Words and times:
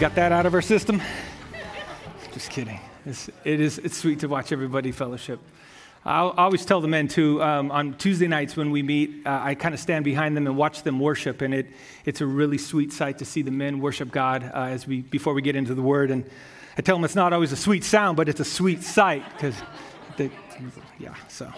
got 0.00 0.14
that 0.14 0.32
out 0.32 0.46
of 0.46 0.54
our 0.54 0.62
system? 0.62 1.02
Just 2.32 2.48
kidding. 2.48 2.80
It's, 3.04 3.28
it 3.44 3.60
is, 3.60 3.76
it's 3.76 3.98
sweet 3.98 4.20
to 4.20 4.28
watch 4.28 4.50
everybody 4.50 4.92
fellowship. 4.92 5.40
I 6.06 6.20
always 6.20 6.64
tell 6.64 6.80
the 6.80 6.88
men 6.88 7.06
too, 7.06 7.42
um, 7.42 7.70
on 7.70 7.92
Tuesday 7.98 8.26
nights 8.26 8.56
when 8.56 8.70
we 8.70 8.82
meet, 8.82 9.26
uh, 9.26 9.40
I 9.42 9.54
kind 9.54 9.74
of 9.74 9.80
stand 9.80 10.06
behind 10.06 10.34
them 10.38 10.46
and 10.46 10.56
watch 10.56 10.84
them 10.84 11.00
worship, 11.00 11.42
and 11.42 11.52
it, 11.52 11.66
it's 12.06 12.22
a 12.22 12.26
really 12.26 12.56
sweet 12.56 12.94
sight 12.94 13.18
to 13.18 13.26
see 13.26 13.42
the 13.42 13.50
men 13.50 13.78
worship 13.78 14.10
God 14.10 14.42
uh, 14.54 14.68
as 14.68 14.86
we, 14.86 15.02
before 15.02 15.34
we 15.34 15.42
get 15.42 15.54
into 15.54 15.74
the 15.74 15.82
Word. 15.82 16.10
And 16.10 16.24
I 16.78 16.80
tell 16.80 16.96
them 16.96 17.04
it's 17.04 17.14
not 17.14 17.34
always 17.34 17.52
a 17.52 17.56
sweet 17.56 17.84
sound, 17.84 18.16
but 18.16 18.26
it's 18.26 18.40
a 18.40 18.44
sweet 18.44 18.82
sight, 18.82 19.22
because, 19.34 19.54
yeah, 20.98 21.14
so. 21.28 21.52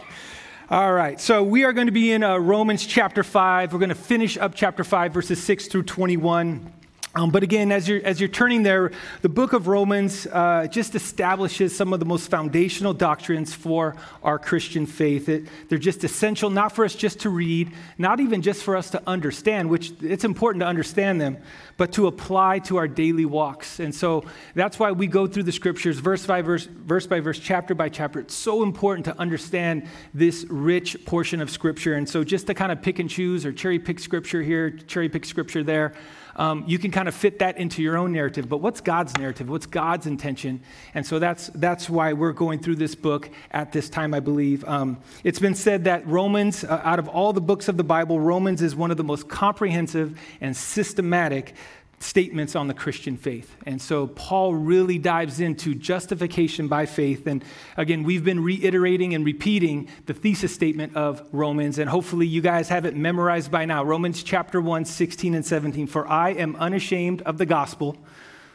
All 0.68 0.92
right, 0.92 1.20
so 1.20 1.44
we 1.44 1.62
are 1.62 1.72
going 1.72 1.86
to 1.86 1.92
be 1.92 2.10
in 2.10 2.24
uh, 2.24 2.38
Romans 2.38 2.84
chapter 2.84 3.22
5. 3.22 3.72
We're 3.72 3.78
going 3.78 3.90
to 3.90 3.94
finish 3.94 4.36
up 4.36 4.56
chapter 4.56 4.82
5, 4.82 5.14
verses 5.14 5.40
6 5.40 5.68
through 5.68 5.84
21. 5.84 6.72
Um, 7.14 7.30
but 7.30 7.42
again, 7.42 7.70
as 7.72 7.86
you're, 7.86 8.02
as 8.04 8.20
you're 8.20 8.28
turning 8.30 8.62
there, 8.62 8.90
the 9.20 9.28
book 9.28 9.52
of 9.52 9.68
Romans 9.68 10.26
uh, 10.32 10.66
just 10.66 10.94
establishes 10.94 11.76
some 11.76 11.92
of 11.92 12.00
the 12.00 12.06
most 12.06 12.30
foundational 12.30 12.94
doctrines 12.94 13.52
for 13.52 13.96
our 14.22 14.38
Christian 14.38 14.86
faith. 14.86 15.28
It, 15.28 15.46
they're 15.68 15.76
just 15.76 16.04
essential, 16.04 16.48
not 16.48 16.72
for 16.72 16.86
us 16.86 16.94
just 16.94 17.20
to 17.20 17.28
read, 17.28 17.70
not 17.98 18.20
even 18.20 18.40
just 18.40 18.62
for 18.62 18.78
us 18.78 18.88
to 18.90 19.02
understand, 19.06 19.68
which 19.68 19.92
it's 20.00 20.24
important 20.24 20.62
to 20.62 20.66
understand 20.66 21.20
them, 21.20 21.36
but 21.76 21.92
to 21.92 22.06
apply 22.06 22.60
to 22.60 22.78
our 22.78 22.88
daily 22.88 23.26
walks. 23.26 23.78
And 23.78 23.94
so 23.94 24.24
that's 24.54 24.78
why 24.78 24.92
we 24.92 25.06
go 25.06 25.26
through 25.26 25.42
the 25.42 25.52
scriptures 25.52 25.98
verse 25.98 26.24
by 26.24 26.40
verse, 26.40 26.64
verse 26.64 27.06
by 27.06 27.20
verse, 27.20 27.38
chapter 27.38 27.74
by 27.74 27.90
chapter. 27.90 28.20
It's 28.20 28.34
so 28.34 28.62
important 28.62 29.04
to 29.04 29.18
understand 29.18 29.86
this 30.14 30.46
rich 30.48 31.04
portion 31.04 31.42
of 31.42 31.50
scripture. 31.50 31.92
And 31.92 32.08
so 32.08 32.24
just 32.24 32.46
to 32.46 32.54
kind 32.54 32.72
of 32.72 32.80
pick 32.80 33.00
and 33.00 33.10
choose 33.10 33.44
or 33.44 33.52
cherry 33.52 33.78
pick 33.78 34.00
scripture 34.00 34.40
here, 34.40 34.70
cherry 34.70 35.10
pick 35.10 35.26
scripture 35.26 35.62
there, 35.62 35.92
um, 36.36 36.64
you 36.66 36.78
can 36.78 36.90
kind 36.90 37.08
of 37.08 37.14
fit 37.14 37.38
that 37.40 37.58
into 37.58 37.82
your 37.82 37.96
own 37.96 38.12
narrative. 38.12 38.48
But 38.48 38.58
what's 38.58 38.80
God's 38.80 39.16
narrative? 39.16 39.48
What's 39.48 39.66
God's 39.66 40.06
intention? 40.06 40.62
And 40.94 41.06
so 41.06 41.18
that's, 41.18 41.48
that's 41.54 41.90
why 41.90 42.12
we're 42.12 42.32
going 42.32 42.60
through 42.60 42.76
this 42.76 42.94
book 42.94 43.30
at 43.50 43.72
this 43.72 43.88
time, 43.88 44.14
I 44.14 44.20
believe. 44.20 44.64
Um, 44.64 44.98
it's 45.24 45.38
been 45.38 45.54
said 45.54 45.84
that 45.84 46.06
Romans, 46.06 46.64
uh, 46.64 46.80
out 46.84 46.98
of 46.98 47.08
all 47.08 47.32
the 47.32 47.40
books 47.40 47.68
of 47.68 47.76
the 47.76 47.84
Bible, 47.84 48.20
Romans 48.20 48.62
is 48.62 48.74
one 48.74 48.90
of 48.90 48.96
the 48.96 49.04
most 49.04 49.28
comprehensive 49.28 50.18
and 50.40 50.56
systematic 50.56 51.54
statements 52.02 52.56
on 52.56 52.66
the 52.66 52.74
Christian 52.74 53.16
faith. 53.16 53.56
And 53.64 53.80
so 53.80 54.06
Paul 54.08 54.54
really 54.54 54.98
dives 54.98 55.40
into 55.40 55.74
justification 55.74 56.68
by 56.68 56.86
faith. 56.86 57.26
And 57.26 57.44
again, 57.76 58.02
we've 58.02 58.24
been 58.24 58.42
reiterating 58.42 59.14
and 59.14 59.24
repeating 59.24 59.88
the 60.06 60.14
thesis 60.14 60.52
statement 60.52 60.96
of 60.96 61.22
Romans, 61.32 61.78
and 61.78 61.88
hopefully 61.88 62.26
you 62.26 62.40
guys 62.40 62.68
have 62.68 62.84
it 62.84 62.96
memorized 62.96 63.50
by 63.50 63.64
now. 63.64 63.84
Romans 63.84 64.22
chapter 64.22 64.60
1, 64.60 64.84
16 64.84 65.34
and 65.34 65.46
17. 65.46 65.86
For 65.86 66.06
I 66.08 66.30
am 66.30 66.56
unashamed 66.56 67.22
of 67.22 67.38
the 67.38 67.46
gospel, 67.46 67.96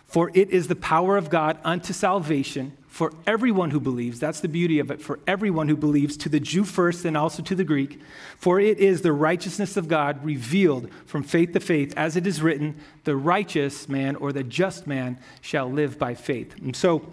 for 0.06 0.32
it 0.34 0.50
is 0.50 0.68
the 0.68 0.76
power 0.76 1.18
of 1.18 1.30
God 1.30 1.58
unto 1.64 1.94
salvation 1.94 2.78
for 2.98 3.14
everyone 3.28 3.70
who 3.70 3.80
believes. 3.80 4.20
That's 4.20 4.40
the 4.40 4.48
beauty 4.48 4.80
of 4.80 4.90
it. 4.90 5.04
For 5.04 5.20
everyone 5.28 5.68
who 5.68 5.78
believes, 5.78 6.18
to 6.18 6.30
the 6.30 6.40
Jew 6.40 6.64
first 6.64 7.06
and 7.06 7.16
also 7.16 7.44
to 7.44 7.54
the 7.54 7.64
Greek. 7.64 8.02
For 8.40 8.60
it 8.60 8.80
is 8.80 9.04
the 9.04 9.14
righteousness 9.14 9.78
of 9.78 9.88
God 9.88 10.26
revealed 10.26 10.90
from 11.06 11.22
faith 11.22 11.52
to 11.54 11.60
faith, 11.60 11.94
as 11.96 12.16
it 12.16 12.26
is 12.26 12.42
written, 12.42 12.76
the 13.04 13.16
righteous 13.16 13.88
man 13.88 14.16
or 14.16 14.34
the 14.34 14.44
just 14.44 14.88
man 14.88 15.20
shall 15.42 15.72
live 15.72 16.00
by 16.00 16.16
faith. 16.16 16.56
And 16.58 16.76
so, 16.76 17.08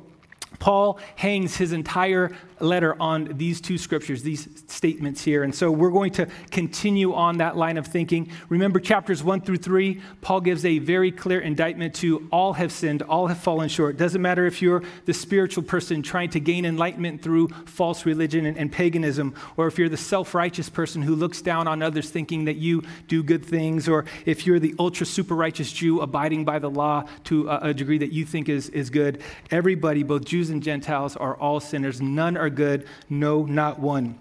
Paul 0.65 0.99
hangs 1.17 1.59
his 1.59 1.75
entire 1.75 2.33
letter 2.59 2.97
on 2.99 3.37
these 3.37 3.61
two 3.61 3.77
scriptures, 3.77 4.23
these 4.23 4.49
statements 4.67 5.23
here. 5.23 5.43
And 5.43 5.55
so 5.55 5.71
we're 5.71 5.91
going 5.91 6.13
to 6.13 6.27
continue 6.51 7.13
on 7.13 7.37
that 7.39 7.55
line 7.55 7.77
of 7.77 7.87
thinking. 7.87 8.31
Remember, 8.49 8.81
chapters 8.81 9.23
one 9.23 9.43
through 9.43 9.59
three, 9.59 10.01
Paul 10.23 10.41
gives 10.41 10.65
a 10.65 10.79
very 10.79 11.13
clear 11.13 11.41
indictment 11.41 11.95
to 11.97 12.27
all 12.33 12.55
have 12.55 12.73
sinned, 12.73 13.03
all 13.03 13.27
have 13.27 13.39
fallen 13.39 13.69
short. 13.69 13.99
Doesn't 13.99 14.23
matter 14.23 14.47
if 14.47 14.63
you're 14.63 14.83
the 15.05 15.13
spiritual 15.13 15.63
person 15.63 16.03
trying 16.03 16.31
to 16.31 16.41
gain 16.41 16.65
enlightenment 16.65 17.21
through 17.23 17.49
false 17.67 18.07
religion 18.07 18.47
and, 18.47 18.57
and 18.57 18.73
paganism, 18.73 19.35
or 19.59 19.67
if 19.67 19.79
you're 19.79 19.91
the 19.91 19.99
self 19.99 20.35
righteous 20.35 20.71
person 20.71 21.03
who 21.03 21.15
looks 21.15 21.43
down 21.43 21.69
on 21.69 21.83
others 21.83 22.09
thinking 22.09 22.47
that 22.47 22.57
you 22.57 22.83
do 23.07 23.23
good 23.23 23.45
things, 23.45 23.87
or 23.87 24.07
if 24.25 24.47
you're 24.47 24.61
the 24.61 24.75
ultra 24.79 25.05
super 25.05 25.35
righteous 25.35 25.71
Jew 25.71 26.01
abiding 26.01 26.47
by 26.47 26.59
the 26.59 26.71
law 26.71 27.05
to 27.25 27.51
a, 27.51 27.59
a 27.69 27.75
degree 27.75 27.99
that 27.99 28.13
you 28.13 28.25
think 28.25 28.49
is, 28.49 28.71
is 28.71 28.89
good. 28.89 29.21
Everybody, 29.51 30.03
both 30.03 30.25
Jews 30.25 30.51
and 30.51 30.54
Gentiles, 30.61 31.17
are 31.17 31.37
all 31.37 31.61
sinners. 31.61 32.01
None 32.01 32.37
are 32.37 32.51
good, 32.51 32.87
no, 33.09 33.45
not 33.45 33.79
one. 33.79 34.19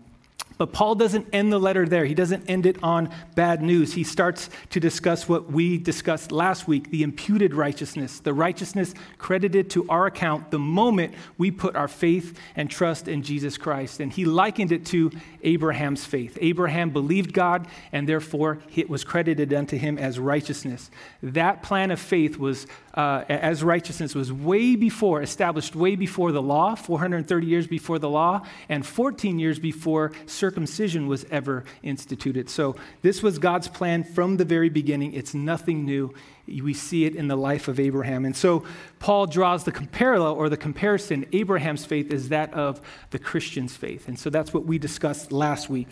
But 0.57 0.73
Paul 0.73 0.95
doesn't 0.95 1.27
end 1.33 1.51
the 1.51 1.59
letter 1.59 1.87
there. 1.87 2.05
He 2.05 2.13
doesn't 2.13 2.49
end 2.49 2.65
it 2.65 2.81
on 2.83 3.09
bad 3.35 3.61
news. 3.61 3.93
He 3.93 4.03
starts 4.03 4.49
to 4.71 4.79
discuss 4.79 5.27
what 5.27 5.51
we 5.51 5.77
discussed 5.77 6.31
last 6.31 6.67
week 6.67 6.89
the 6.91 7.03
imputed 7.03 7.53
righteousness, 7.53 8.19
the 8.19 8.33
righteousness 8.33 8.93
credited 9.17 9.69
to 9.71 9.87
our 9.89 10.05
account 10.05 10.51
the 10.51 10.59
moment 10.59 11.13
we 11.37 11.51
put 11.51 11.75
our 11.75 11.87
faith 11.87 12.37
and 12.55 12.69
trust 12.69 13.07
in 13.07 13.23
Jesus 13.23 13.57
Christ. 13.57 13.99
And 13.99 14.11
he 14.11 14.25
likened 14.25 14.71
it 14.71 14.85
to 14.87 15.11
Abraham's 15.41 16.05
faith. 16.05 16.37
Abraham 16.41 16.91
believed 16.91 17.33
God, 17.33 17.67
and 17.91 18.07
therefore 18.07 18.59
it 18.75 18.89
was 18.89 19.03
credited 19.03 19.53
unto 19.53 19.77
him 19.77 19.97
as 19.97 20.19
righteousness. 20.19 20.91
That 21.21 21.63
plan 21.63 21.91
of 21.91 21.99
faith 21.99 22.37
was, 22.37 22.67
uh, 22.93 23.23
as 23.27 23.63
righteousness, 23.63 24.15
was 24.15 24.31
way 24.31 24.75
before, 24.75 25.21
established 25.21 25.75
way 25.75 25.95
before 25.95 26.31
the 26.31 26.41
law, 26.41 26.75
430 26.75 27.47
years 27.47 27.67
before 27.67 27.99
the 27.99 28.09
law, 28.09 28.41
and 28.69 28.85
14 28.85 29.39
years 29.39 29.59
before 29.59 30.11
circumcision 30.43 31.07
was 31.07 31.25
ever 31.31 31.63
instituted. 31.83 32.49
So 32.49 32.75
this 33.01 33.23
was 33.23 33.39
God's 33.39 33.69
plan 33.69 34.03
from 34.03 34.35
the 34.35 34.43
very 34.43 34.67
beginning. 34.67 35.13
It's 35.13 35.33
nothing 35.33 35.85
new. 35.85 36.13
We 36.47 36.73
see 36.73 37.05
it 37.05 37.15
in 37.15 37.29
the 37.29 37.37
life 37.37 37.69
of 37.69 37.79
Abraham. 37.79 38.25
And 38.25 38.35
so 38.35 38.65
Paul 38.99 39.25
draws 39.25 39.63
the 39.63 39.71
parallel 39.71 40.33
or 40.33 40.49
the 40.49 40.57
comparison. 40.57 41.25
Abraham's 41.31 41.85
faith 41.85 42.11
is 42.11 42.27
that 42.27 42.53
of 42.53 42.81
the 43.11 43.19
Christian's 43.19 43.73
faith. 43.73 44.09
And 44.09 44.19
so 44.19 44.29
that's 44.29 44.53
what 44.53 44.65
we 44.65 44.77
discussed 44.77 45.31
last 45.31 45.69
week. 45.69 45.87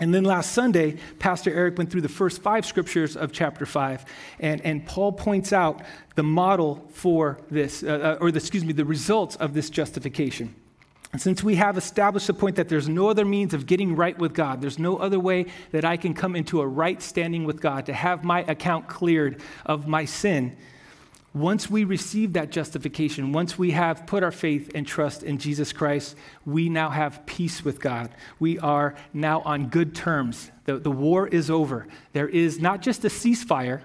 And 0.00 0.12
then 0.12 0.24
last 0.24 0.52
Sunday, 0.52 0.98
Pastor 1.18 1.50
Eric 1.50 1.78
went 1.78 1.90
through 1.90 2.02
the 2.02 2.10
first 2.10 2.42
five 2.42 2.66
scriptures 2.66 3.16
of 3.16 3.32
chapter 3.32 3.64
five, 3.64 4.04
and, 4.38 4.60
and 4.60 4.86
Paul 4.86 5.12
points 5.12 5.52
out 5.52 5.82
the 6.14 6.22
model 6.22 6.86
for 6.92 7.40
this, 7.50 7.82
uh, 7.82 8.16
uh 8.20 8.22
or 8.22 8.30
the, 8.30 8.38
excuse 8.38 8.64
me, 8.64 8.74
the 8.74 8.84
results 8.84 9.34
of 9.36 9.54
this 9.54 9.70
justification. 9.70 10.54
Since 11.16 11.42
we 11.42 11.56
have 11.56 11.78
established 11.78 12.26
the 12.26 12.34
point 12.34 12.56
that 12.56 12.68
there's 12.68 12.88
no 12.88 13.08
other 13.08 13.24
means 13.24 13.54
of 13.54 13.66
getting 13.66 13.96
right 13.96 14.18
with 14.18 14.34
God, 14.34 14.60
there's 14.60 14.78
no 14.78 14.98
other 14.98 15.18
way 15.18 15.46
that 15.72 15.84
I 15.84 15.96
can 15.96 16.12
come 16.12 16.36
into 16.36 16.60
a 16.60 16.66
right 16.66 17.00
standing 17.00 17.44
with 17.44 17.60
God, 17.60 17.86
to 17.86 17.94
have 17.94 18.24
my 18.24 18.40
account 18.42 18.88
cleared 18.88 19.40
of 19.64 19.88
my 19.88 20.04
sin, 20.04 20.56
once 21.34 21.70
we 21.70 21.84
receive 21.84 22.32
that 22.32 22.50
justification, 22.50 23.32
once 23.32 23.58
we 23.58 23.70
have 23.70 24.06
put 24.06 24.22
our 24.22 24.32
faith 24.32 24.70
and 24.74 24.86
trust 24.86 25.22
in 25.22 25.38
Jesus 25.38 25.72
Christ, 25.72 26.16
we 26.46 26.68
now 26.68 26.88
have 26.88 27.24
peace 27.26 27.64
with 27.64 27.80
God. 27.80 28.10
We 28.38 28.58
are 28.58 28.94
now 29.12 29.42
on 29.42 29.68
good 29.68 29.94
terms. 29.94 30.50
The, 30.64 30.78
the 30.78 30.90
war 30.90 31.28
is 31.28 31.50
over. 31.50 31.86
There 32.12 32.28
is 32.28 32.60
not 32.60 32.80
just 32.80 33.04
a 33.04 33.08
ceasefire, 33.08 33.82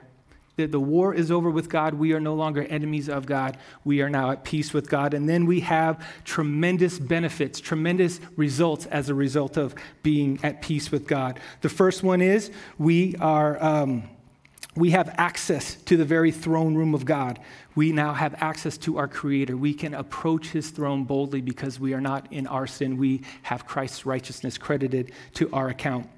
that 0.56 0.72
the 0.72 0.80
war 0.80 1.14
is 1.14 1.31
over 1.31 1.50
with 1.50 1.69
God. 1.69 1.96
We 1.96 2.14
are 2.14 2.19
no 2.19 2.36
longer 2.36 2.64
enemies 2.64 3.09
of 3.09 3.25
God. 3.25 3.58
We 3.84 4.02
are 4.02 4.09
now 4.09 4.31
at 4.31 4.44
peace 4.44 4.74
with 4.74 4.90
God. 4.90 5.14
And 5.14 5.28
then 5.28 5.46
we 5.46 5.62
have 5.62 6.06
tremendous 6.25 7.00
benefits, 7.00 7.59
tremendous 7.59 8.19
results 8.36 8.86
as 8.88 9.09
a 9.09 9.16
result 9.16 9.58
of 9.58 9.74
being 10.03 10.40
at 10.44 10.62
peace 10.62 10.92
with 10.92 11.08
God. 11.08 11.40
The 11.62 11.69
first 11.69 12.03
one 12.03 12.22
is 12.22 12.52
we 12.78 13.16
are. 13.18 13.62
Um, 13.63 14.03
we 14.75 14.90
have 14.90 15.13
access 15.19 15.75
to 15.84 15.97
the 15.97 16.06
very 16.06 16.31
throne 16.31 16.74
room 16.74 16.96
of 16.96 17.06
God. 17.06 17.40
We 17.75 17.92
now 17.92 18.13
have 18.13 18.34
access 18.40 18.75
to 18.80 18.97
our 18.97 19.08
Creator. 19.08 19.56
We 19.56 19.72
can 19.72 19.94
approach 19.94 20.47
His 20.47 20.72
throne 20.72 21.03
boldly 21.03 21.42
because 21.42 21.80
we 21.80 21.94
are 21.94 22.01
not 22.01 22.25
in 22.31 22.48
our 22.48 22.66
sin. 22.66 22.98
We 22.98 23.22
have 23.44 23.68
Christ's 23.68 24.04
righteousness 24.04 24.57
credited 24.57 25.12
to 25.36 25.51
our 25.54 25.69
account. 25.69 26.10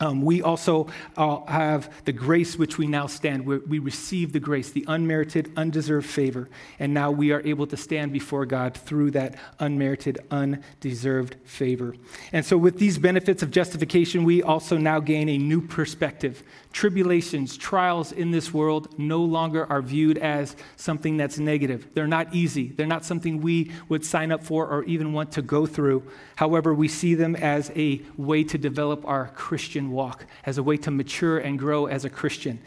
Um, 0.00 0.22
we 0.22 0.42
also 0.42 0.88
uh, 1.16 1.44
have 1.46 2.04
the 2.04 2.12
grace 2.12 2.58
which 2.58 2.78
we 2.78 2.88
now 2.88 3.06
stand. 3.06 3.46
we 3.46 3.58
we 3.58 3.78
receive 3.78 4.32
the 4.32 4.40
grace, 4.40 4.70
the 4.70 4.84
unmerited, 4.88 5.52
undeserved 5.56 6.06
favor, 6.06 6.48
and 6.80 6.92
now 6.92 7.12
we 7.12 7.30
are 7.30 7.40
able 7.44 7.66
to 7.68 7.76
stand 7.76 8.12
before 8.12 8.44
God 8.44 8.74
through 8.74 9.12
that 9.12 9.36
unmerited, 9.60 10.18
undeserved 10.32 11.36
favor. 11.44 11.94
And 12.32 12.44
so, 12.44 12.56
with 12.56 12.78
these 12.78 12.98
benefits 12.98 13.42
of 13.44 13.52
justification, 13.52 14.24
we 14.24 14.42
also 14.42 14.76
now 14.76 14.98
gain 14.98 15.28
a 15.28 15.38
new 15.38 15.60
perspective 15.60 16.42
tribulations, 16.74 17.56
trials 17.56 18.10
in 18.10 18.32
this 18.32 18.52
world 18.52 18.98
no 18.98 19.22
longer 19.22 19.64
are 19.70 19.80
viewed 19.80 20.18
as 20.18 20.56
something 20.74 21.16
that's 21.16 21.38
negative. 21.38 21.86
They're 21.94 22.08
not 22.08 22.34
easy. 22.34 22.68
They're 22.68 22.86
not 22.86 23.04
something 23.04 23.40
we 23.40 23.70
would 23.88 24.04
sign 24.04 24.32
up 24.32 24.42
for 24.42 24.66
or 24.66 24.82
even 24.84 25.12
want 25.12 25.30
to 25.32 25.42
go 25.42 25.66
through. 25.66 26.02
However, 26.34 26.74
we 26.74 26.88
see 26.88 27.14
them 27.14 27.36
as 27.36 27.70
a 27.76 28.02
way 28.16 28.42
to 28.44 28.58
develop 28.58 29.06
our 29.06 29.28
Christian 29.28 29.92
walk, 29.92 30.26
as 30.44 30.58
a 30.58 30.64
way 30.64 30.76
to 30.78 30.90
mature 30.90 31.38
and 31.38 31.58
grow 31.58 31.86
as 31.86 32.04
a 32.04 32.10
Christian. 32.10 32.60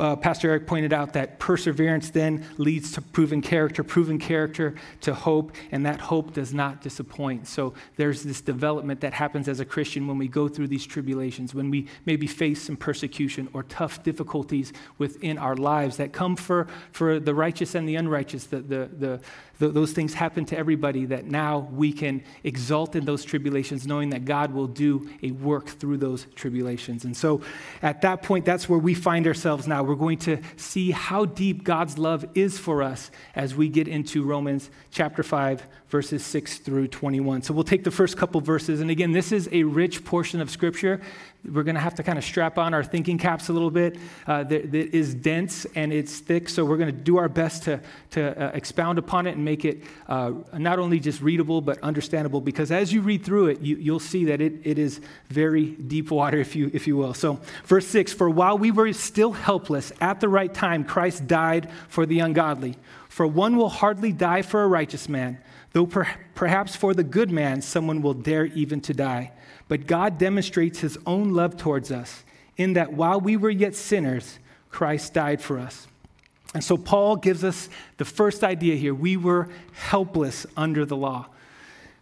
Uh, 0.00 0.16
Pastor 0.16 0.48
Eric 0.48 0.66
pointed 0.66 0.92
out 0.92 1.12
that 1.12 1.38
perseverance 1.38 2.10
then 2.10 2.44
leads 2.56 2.92
to 2.92 3.02
proven 3.02 3.42
character, 3.42 3.84
proven 3.84 4.18
character 4.18 4.74
to 5.02 5.14
hope, 5.14 5.52
and 5.70 5.84
that 5.86 6.00
hope 6.00 6.32
does 6.32 6.54
not 6.54 6.80
disappoint. 6.80 7.46
So 7.46 7.74
there's 7.96 8.22
this 8.22 8.40
development 8.40 9.00
that 9.02 9.12
happens 9.12 9.46
as 9.46 9.60
a 9.60 9.64
Christian 9.64 10.06
when 10.06 10.18
we 10.18 10.26
go 10.26 10.48
through 10.48 10.68
these 10.68 10.86
tribulations, 10.86 11.54
when 11.54 11.70
we 11.70 11.86
maybe 12.06 12.26
face 12.26 12.62
some 12.62 12.76
persecution 12.76 13.48
or 13.52 13.62
tough 13.64 14.02
difficulties 14.02 14.72
within 14.98 15.36
our 15.36 15.54
lives 15.54 15.98
that 15.98 16.12
come 16.12 16.34
for, 16.34 16.66
for 16.92 17.20
the 17.20 17.34
righteous 17.34 17.74
and 17.74 17.88
the 17.88 17.96
unrighteous, 17.96 18.44
the, 18.44 18.60
the, 18.60 18.90
the, 18.98 19.20
th- 19.58 19.74
those 19.74 19.92
things 19.92 20.14
happen 20.14 20.44
to 20.46 20.56
everybody, 20.56 21.04
that 21.04 21.26
now 21.26 21.68
we 21.72 21.92
can 21.92 22.22
exult 22.42 22.96
in 22.96 23.04
those 23.04 23.24
tribulations, 23.24 23.86
knowing 23.86 24.10
that 24.10 24.24
God 24.24 24.52
will 24.52 24.66
do 24.66 25.10
a 25.22 25.30
work 25.32 25.68
through 25.68 25.98
those 25.98 26.26
tribulations. 26.34 27.04
And 27.04 27.14
so 27.16 27.42
at 27.82 28.00
that 28.00 28.22
point, 28.22 28.44
that's 28.46 28.68
where 28.68 28.78
we 28.78 28.94
find 28.94 29.26
ourselves 29.26 29.68
now. 29.68 29.89
We're 29.90 29.96
going 29.96 30.18
to 30.18 30.40
see 30.56 30.92
how 30.92 31.24
deep 31.24 31.64
God's 31.64 31.98
love 31.98 32.24
is 32.36 32.60
for 32.60 32.80
us 32.80 33.10
as 33.34 33.56
we 33.56 33.68
get 33.68 33.88
into 33.88 34.22
Romans 34.22 34.70
chapter 34.92 35.24
5, 35.24 35.66
verses 35.88 36.24
6 36.24 36.58
through 36.58 36.86
21. 36.86 37.42
So 37.42 37.52
we'll 37.52 37.64
take 37.64 37.82
the 37.82 37.90
first 37.90 38.16
couple 38.16 38.40
verses. 38.40 38.80
And 38.80 38.88
again, 38.88 39.10
this 39.10 39.32
is 39.32 39.48
a 39.50 39.64
rich 39.64 40.04
portion 40.04 40.40
of 40.40 40.48
Scripture. 40.48 41.00
We're 41.44 41.62
going 41.62 41.74
to 41.74 41.80
have 41.80 41.94
to 41.94 42.02
kind 42.02 42.18
of 42.18 42.24
strap 42.24 42.58
on 42.58 42.74
our 42.74 42.84
thinking 42.84 43.16
caps 43.16 43.48
a 43.48 43.52
little 43.52 43.70
bit. 43.70 43.96
Uh, 44.26 44.44
that, 44.44 44.72
that 44.72 44.94
is 44.94 45.14
dense 45.14 45.66
and 45.74 45.92
it's 45.92 46.18
thick, 46.18 46.48
so 46.48 46.64
we're 46.64 46.76
going 46.76 46.94
to 46.94 47.02
do 47.02 47.16
our 47.16 47.28
best 47.28 47.62
to, 47.64 47.80
to 48.10 48.42
uh, 48.42 48.50
expound 48.52 48.98
upon 48.98 49.26
it 49.26 49.36
and 49.36 49.44
make 49.44 49.64
it 49.64 49.82
uh, 50.08 50.32
not 50.52 50.78
only 50.78 51.00
just 51.00 51.22
readable, 51.22 51.60
but 51.60 51.78
understandable. 51.80 52.40
Because 52.40 52.70
as 52.70 52.92
you 52.92 53.00
read 53.00 53.24
through 53.24 53.48
it, 53.48 53.60
you, 53.60 53.92
will 53.92 54.00
see 54.00 54.26
that 54.26 54.40
it, 54.40 54.54
it 54.64 54.78
is 54.78 55.00
very 55.28 55.66
deep 55.66 56.10
water, 56.10 56.38
if 56.38 56.54
you, 56.54 56.70
if 56.74 56.86
you 56.86 56.96
will. 56.96 57.14
So, 57.14 57.40
verse 57.64 57.86
6 57.86 58.12
For 58.12 58.28
while 58.28 58.58
we 58.58 58.70
were 58.70 58.92
still 58.92 59.32
helpless, 59.32 59.92
at 60.00 60.20
the 60.20 60.28
right 60.28 60.52
time, 60.52 60.84
Christ 60.84 61.26
died 61.26 61.70
for 61.88 62.04
the 62.04 62.20
ungodly. 62.20 62.76
For 63.08 63.26
one 63.26 63.56
will 63.56 63.70
hardly 63.70 64.12
die 64.12 64.42
for 64.42 64.62
a 64.62 64.68
righteous 64.68 65.08
man 65.08 65.38
Though 65.72 65.86
per- 65.86 66.08
perhaps 66.34 66.74
for 66.74 66.94
the 66.94 67.04
good 67.04 67.30
man, 67.30 67.62
someone 67.62 68.02
will 68.02 68.14
dare 68.14 68.46
even 68.46 68.80
to 68.82 68.94
die. 68.94 69.32
But 69.70 69.86
God 69.86 70.18
demonstrates 70.18 70.80
his 70.80 70.98
own 71.06 71.32
love 71.32 71.56
towards 71.56 71.92
us 71.92 72.24
in 72.56 72.72
that 72.72 72.92
while 72.92 73.20
we 73.20 73.36
were 73.36 73.50
yet 73.50 73.76
sinners, 73.76 74.40
Christ 74.68 75.14
died 75.14 75.40
for 75.40 75.60
us. 75.60 75.86
And 76.54 76.64
so 76.64 76.76
Paul 76.76 77.14
gives 77.14 77.44
us 77.44 77.68
the 77.96 78.04
first 78.04 78.42
idea 78.42 78.74
here. 78.74 78.92
We 78.92 79.16
were 79.16 79.48
helpless 79.70 80.44
under 80.56 80.84
the 80.84 80.96
law. 80.96 81.28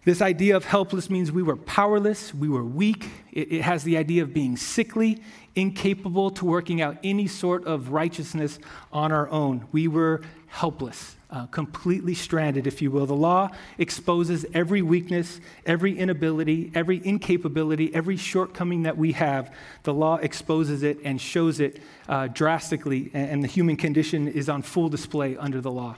This 0.07 0.23
idea 0.23 0.57
of 0.57 0.65
helpless 0.65 1.11
means 1.11 1.31
we 1.31 1.43
were 1.43 1.57
powerless, 1.57 2.33
we 2.33 2.49
were 2.49 2.65
weak. 2.65 3.11
It, 3.33 3.53
it, 3.53 3.61
has 3.61 3.85
the 3.85 3.99
idea 3.99 4.23
of 4.23 4.33
being 4.33 4.57
sickly, 4.57 5.23
incapable 5.55 6.31
to 6.31 6.47
working 6.47 6.81
out 6.81 6.97
any 7.05 7.27
sort 7.27 7.67
of 7.67 7.91
righteousness 7.91 8.59
on 8.91 9.13
our 9.13 9.29
own. 9.29 9.67
We 9.73 9.89
were 9.89 10.23
helpless 10.49 11.17
uh, 11.31 11.47
completely 11.47 12.15
stranded, 12.15 12.67
if 12.67 12.81
you 12.81 12.91
will. 12.91 13.07
The 13.07 13.15
law 13.15 13.51
exposes 13.77 14.47
every 14.55 14.83
weakness, 14.83 15.41
every 15.67 15.99
inability, 15.99 16.73
every 16.75 17.05
incapability, 17.05 17.95
every 17.95 18.17
shortcoming 18.17 18.85
that 18.85 18.97
we 18.97 19.13
have. 19.13 19.55
The 19.83 19.93
law 19.93 20.17
exposes 20.17 20.83
it 20.83 20.99
and 21.05 21.21
shows 21.21 21.61
it 21.61 21.81
uh, 22.09 22.29
drastically, 22.29 23.11
and, 23.13 23.31
and 23.31 23.45
the 23.45 23.49
human 23.49 23.77
condition 23.77 24.29
is 24.29 24.49
on 24.49 24.63
full 24.63 24.89
display 24.89 25.37
under 25.37 25.61
the 25.61 25.71
law. 25.71 25.97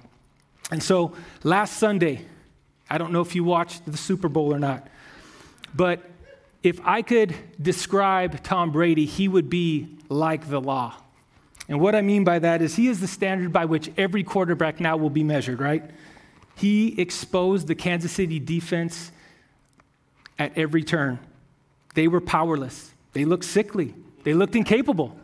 And 0.71 0.83
so 0.83 1.15
last 1.45 1.77
Sunday, 1.79 2.25
I 2.89 2.99
don't 2.99 3.13
know 3.13 3.21
if 3.21 3.35
you 3.35 3.45
watched 3.45 3.87
the 3.87 3.97
Super 3.97 4.29
Bowl 4.29 4.53
or 4.53 4.59
not, 4.59 4.89
but 5.75 6.01
if 6.63 6.81
I 6.85 7.03
could 7.03 7.35
describe 7.61 8.43
Tom 8.43 8.73
Brady, 8.73 9.07
he 9.07 9.29
would 9.29 9.49
be 9.49 9.97
like 10.09 10.51
the 10.51 10.61
law. 10.61 10.97
And 11.71 11.81
what 11.81 11.95
I 11.95 12.03
mean 12.03 12.25
by 12.25 12.41
that 12.41 12.63
is 12.63 12.75
he 12.75 12.89
is 12.89 12.99
the 12.99 13.07
standard 13.07 13.53
by 13.53 13.65
which 13.65 13.91
every 13.97 14.25
quarterback 14.25 14.81
now 14.81 14.97
will 14.97 15.09
be 15.09 15.23
measured, 15.23 15.61
right? 15.61 15.89
He 16.57 17.01
exposed 17.01 17.69
the 17.69 17.77
Kansas 17.77 18.11
City 18.11 18.41
defense 18.41 19.13
at 20.37 20.59
every 20.59 20.83
turn. 20.83 21.21
They 21.95 22.09
were 22.09 22.21
powerless. 22.21 22.93
They 23.13 23.25
looked 23.25 23.45
sickly. 23.45 23.95
They 24.25 24.35
looked 24.35 24.57
incapable. 24.57 25.17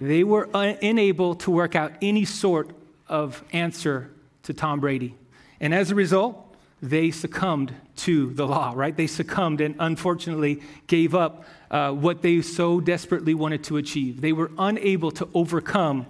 They 0.00 0.24
were 0.24 0.48
unable 0.54 1.34
to 1.34 1.50
work 1.50 1.76
out 1.76 1.92
any 2.00 2.24
sort 2.24 2.70
of 3.06 3.44
answer 3.52 4.10
to 4.44 4.54
Tom 4.54 4.80
Brady. 4.80 5.16
And 5.60 5.74
as 5.74 5.90
a 5.90 5.94
result, 5.94 6.56
they 6.80 7.10
succumbed 7.10 7.74
to 7.96 8.32
the 8.32 8.46
law, 8.46 8.72
right? 8.74 8.96
They 8.96 9.06
succumbed 9.06 9.60
and 9.60 9.74
unfortunately 9.78 10.62
gave 10.86 11.14
up 11.14 11.44
uh, 11.70 11.92
what 11.92 12.22
they 12.22 12.42
so 12.42 12.80
desperately 12.80 13.34
wanted 13.34 13.64
to 13.64 13.76
achieve. 13.76 14.20
They 14.20 14.32
were 14.32 14.50
unable 14.58 15.10
to 15.12 15.28
overcome 15.34 16.06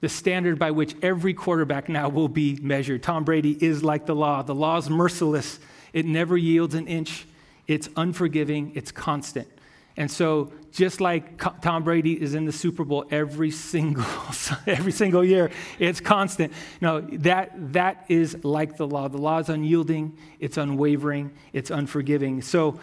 the 0.00 0.08
standard 0.08 0.58
by 0.58 0.70
which 0.70 0.94
every 1.02 1.32
quarterback 1.32 1.88
now 1.88 2.08
will 2.08 2.28
be 2.28 2.58
measured. 2.60 3.02
Tom 3.02 3.24
Brady 3.24 3.56
is 3.64 3.82
like 3.82 4.06
the 4.06 4.14
law. 4.14 4.42
The 4.42 4.54
law 4.54 4.76
is 4.76 4.90
merciless, 4.90 5.58
it 5.92 6.04
never 6.04 6.36
yields 6.36 6.74
an 6.74 6.86
inch, 6.86 7.26
it's 7.66 7.88
unforgiving, 7.96 8.72
it's 8.74 8.92
constant. 8.92 9.48
And 9.96 10.10
so, 10.10 10.52
just 10.74 11.00
like 11.00 11.40
Tom 11.62 11.84
Brady 11.84 12.20
is 12.20 12.34
in 12.34 12.46
the 12.46 12.52
Super 12.52 12.84
Bowl 12.84 13.06
every 13.08 13.52
single, 13.52 14.04
every 14.66 14.90
single 14.90 15.24
year, 15.24 15.52
it's 15.78 16.00
constant. 16.00 16.52
No, 16.80 17.00
that, 17.00 17.52
that 17.72 18.04
is 18.08 18.42
like 18.44 18.76
the 18.76 18.86
law. 18.86 19.06
The 19.06 19.18
law 19.18 19.38
is 19.38 19.48
unyielding, 19.48 20.18
it's 20.40 20.56
unwavering, 20.56 21.32
it's 21.52 21.70
unforgiving. 21.70 22.42
So, 22.42 22.80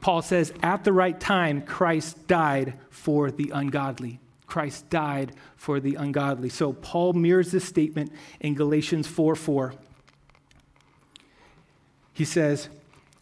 Paul 0.00 0.22
says, 0.22 0.54
at 0.62 0.84
the 0.84 0.94
right 0.94 1.20
time, 1.20 1.60
Christ 1.60 2.26
died 2.26 2.78
for 2.88 3.30
the 3.30 3.50
ungodly. 3.50 4.18
Christ 4.46 4.88
died 4.88 5.32
for 5.56 5.78
the 5.78 5.96
ungodly. 5.96 6.48
So, 6.48 6.72
Paul 6.72 7.12
mirrors 7.12 7.52
this 7.52 7.66
statement 7.66 8.12
in 8.40 8.54
Galatians 8.54 9.06
4 9.06 9.36
4. 9.36 9.74
He 12.14 12.24
says, 12.24 12.70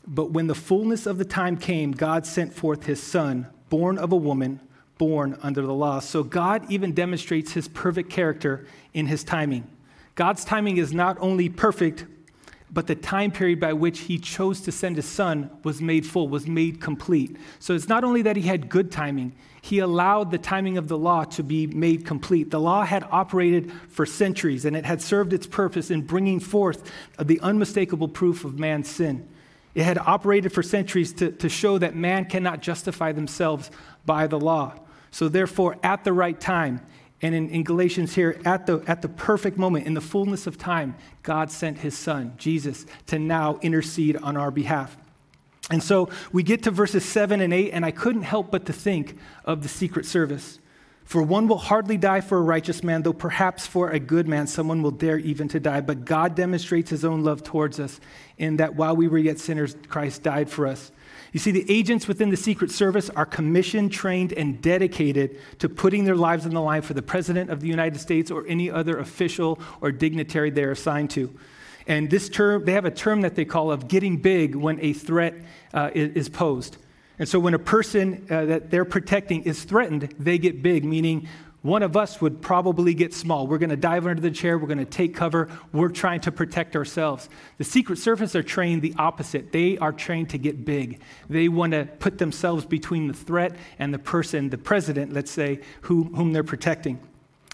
but 0.07 0.31
when 0.31 0.47
the 0.47 0.55
fullness 0.55 1.07
of 1.07 1.19
the 1.19 1.25
time 1.25 1.57
came, 1.57 1.91
God 1.91 2.27
sent 2.27 2.53
forth 2.53 2.85
his 2.85 3.03
son, 3.03 3.49
born 3.75 3.99
of 3.99 4.13
a 4.13 4.17
woman, 4.17 4.61
born 4.99 5.37
under 5.43 5.61
the 5.61 5.75
law. 5.75 5.99
So 5.99 6.23
God 6.23 6.65
even 6.71 6.93
demonstrates 6.93 7.51
his 7.55 7.67
perfect 7.67 8.09
character 8.09 8.69
in 8.93 9.07
his 9.07 9.25
timing. 9.25 9.69
God's 10.15 10.45
timing 10.45 10.77
is 10.77 10.93
not 10.93 11.17
only 11.19 11.49
perfect, 11.49 12.07
but 12.71 12.87
the 12.87 12.95
time 12.95 13.33
period 13.33 13.59
by 13.59 13.73
which 13.73 14.03
he 14.03 14.17
chose 14.17 14.61
to 14.61 14.71
send 14.71 14.95
his 14.95 15.07
son 15.07 15.51
was 15.65 15.81
made 15.83 16.07
full, 16.07 16.29
was 16.29 16.47
made 16.47 16.81
complete. 16.81 17.37
So 17.59 17.75
it's 17.75 17.89
not 17.89 18.05
only 18.05 18.23
that 18.23 18.37
he 18.37 18.43
had 18.43 18.69
good 18.69 18.93
timing, 18.93 19.35
he 19.61 19.81
allowed 19.81 20.31
the 20.31 20.39
timing 20.39 20.79
of 20.79 20.87
the 20.87 20.97
law 20.97 21.25
to 21.25 21.43
be 21.43 21.67
made 21.67 22.07
complete. 22.07 22.53
The 22.53 22.61
law 22.61 22.85
had 22.85 23.05
operated 23.11 23.73
for 23.89 24.07
centuries 24.07 24.65
and 24.65 24.77
it 24.77 24.85
had 24.85 25.03
served 25.03 25.33
its 25.33 25.49
purpose 25.49 25.91
in 25.91 26.03
bringing 26.03 26.39
forth 26.39 26.89
the 27.21 27.41
unmistakable 27.41 28.07
proof 28.07 28.45
of 28.45 28.57
man's 28.57 28.89
sin. 28.89 29.29
It 29.75 29.83
had 29.85 29.99
operated 29.99 30.53
for 30.53 30.63
centuries 30.63 31.13
to, 31.15 31.33
to 31.33 31.49
show 31.49 31.79
that 31.79 31.97
man 31.97 32.27
cannot 32.27 32.61
justify 32.61 33.13
themselves 33.13 33.71
by 34.07 34.27
the 34.27 34.39
law. 34.39 34.75
So, 35.11 35.29
therefore, 35.29 35.77
at 35.83 36.05
the 36.05 36.13
right 36.13 36.39
time, 36.39 36.81
and 37.23 37.35
in, 37.35 37.49
in, 37.49 37.65
Galatians 37.65 38.15
here, 38.15 38.41
at 38.45 38.67
the, 38.67 38.83
at 38.87 39.01
the 39.01 39.09
perfect 39.09 39.57
moment, 39.57 39.87
in 39.87 39.95
the 39.95 40.01
fullness 40.01 40.47
of 40.47 40.59
time, 40.59 40.95
God 41.23 41.51
sent 41.51 41.79
his 41.79 41.97
son, 41.97 42.35
Jesus, 42.37 42.85
to 43.07 43.19
now 43.19 43.59
intercede 43.63 44.17
on 44.17 44.37
our 44.37 44.51
behalf. 44.51 44.97
And 45.71 45.83
so 45.83 46.11
we 46.33 46.43
get 46.43 46.65
to 46.65 46.71
verses 46.71 47.05
7 47.05 47.41
and 47.41 47.53
8, 47.53 47.71
and 47.71 47.85
I 47.85 47.91
couldn't 47.91 48.23
help 48.23 48.51
but 48.51 48.67
to 48.67 48.73
think 48.73 49.17
of 49.45 49.63
the 49.63 49.69
Secret 49.69 50.05
Service. 50.05 50.59
For 51.05 51.23
one 51.23 51.49
will 51.49 51.59
hardly 51.59 51.99
die 51.99 52.23
for 52.23 52.39
a 52.39 52.43
righteous 52.43 52.83
man, 52.83 53.03
though 53.03 53.13
perhaps 53.13 53.67
for 53.67 53.91
a 53.91 53.99
good 53.99 54.27
man 54.27 54.47
someone 54.47 54.83
will 54.83 54.91
dare 54.91 55.19
even 55.19 55.49
to 55.49 55.61
die. 55.61 55.81
But 55.83 56.05
God 56.05 56.35
demonstrates 56.35 56.91
his 56.91 57.05
own 57.05 57.23
love 57.23 57.43
towards 57.45 57.79
us 57.79 58.01
in 58.39 58.57
that 58.57 58.75
while 58.75 58.97
we 58.97 59.07
were 59.07 59.19
yet 59.19 59.39
sinners, 59.39 59.77
Christ 59.89 60.23
died 60.23 60.49
for 60.49 60.67
us. 60.67 60.91
You 61.33 61.41
see, 61.41 61.51
the 61.51 61.67
agents 61.69 62.09
within 62.09 62.31
the 62.31 62.37
Secret 62.37 62.71
Service 62.71 63.11
are 63.11 63.27
commissioned, 63.27 63.93
trained, 63.93 64.33
and 64.33 64.63
dedicated 64.63 65.39
to 65.59 65.69
putting 65.69 66.05
their 66.05 66.17
lives 66.17 66.47
on 66.47 66.55
the 66.55 66.61
line 66.61 66.83
for 66.83 66.95
the 66.95 67.03
President 67.03 67.51
of 67.51 67.61
the 67.61 67.67
United 67.69 68.01
States 68.01 68.31
or 68.31 68.47
any 68.47 68.71
other 68.71 68.99
official 68.99 69.59
or 69.81 69.93
dignitary 69.93 70.51
they're 70.51 70.71
assigned 70.71 71.11
to. 71.11 71.35
And 71.87 72.09
this 72.09 72.29
term, 72.29 72.65
they 72.65 72.73
have 72.73 72.87
a 72.87 72.91
term 72.91 73.21
that 73.23 73.35
they 73.35 73.45
call 73.45 73.71
of 73.71 73.89
getting 73.89 74.17
big 74.17 74.55
when 74.55 74.81
a 74.81 74.93
threat 74.93 75.35
uh, 75.75 75.91
is 75.93 76.29
posed. 76.29 76.79
And 77.19 77.29
so 77.29 77.39
when 77.39 77.55
a 77.55 77.59
person 77.59 78.27
uh, 78.29 78.45
that 78.47 78.71
they're 78.71 78.85
protecting 78.85 79.43
is 79.45 79.63
threatened, 79.65 80.15
they 80.19 80.39
get 80.39 80.63
big, 80.63 80.85
meaning 80.85 81.29
one 81.63 81.83
of 81.83 81.97
us 81.97 82.21
would 82.21 82.43
probably 82.43 82.93
get 82.93 83.15
small. 83.15 83.47
We're 83.47 83.57
going 83.57 83.71
to 83.71 83.77
dive 83.77 84.07
under 84.07 84.21
the 84.21 84.31
chair. 84.31 84.59
We're 84.59 84.67
going 84.67 84.79
to 84.79 84.85
take 84.85 85.15
cover. 85.15 85.49
We're 85.73 85.89
trying 85.89 86.21
to 86.23 86.33
protect 86.33 86.77
ourselves. 86.77 87.31
The 87.57 87.65
Secret 87.65 87.97
Service 87.97 88.37
are 88.37 88.43
trained 88.43 88.83
the 88.83 88.95
opposite. 88.99 89.51
They 89.51 89.79
are 89.79 89.91
trained 89.91 90.29
to 90.31 90.39
get 90.39 90.67
big. 90.67 91.01
They 91.31 91.49
want 91.49 91.73
to 91.73 91.87
put 92.01 92.19
themselves 92.19 92.67
between 92.67 93.09
the 93.09 93.15
threat 93.15 93.57
and 93.79 93.95
the 93.95 93.99
person, 93.99 94.51
the 94.51 94.59
president, 94.59 95.15
let's 95.15 95.31
say, 95.31 95.61
who, 95.83 96.05
whom 96.05 96.35
they're 96.35 96.45
protecting. 96.45 96.99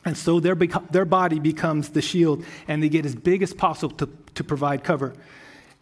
And 0.05 0.17
so 0.17 0.41
their, 0.41 0.57
their 0.57 1.05
body 1.05 1.39
becomes 1.39 1.91
the 1.91 2.03
shield, 2.03 2.45
and 2.67 2.83
they 2.83 2.89
get 2.89 3.07
as 3.07 3.15
big 3.15 3.45
as 3.45 3.55
possible 3.55 3.95
to, 3.99 4.09
to 4.35 4.43
provide 4.43 4.83
cover. 4.83 5.15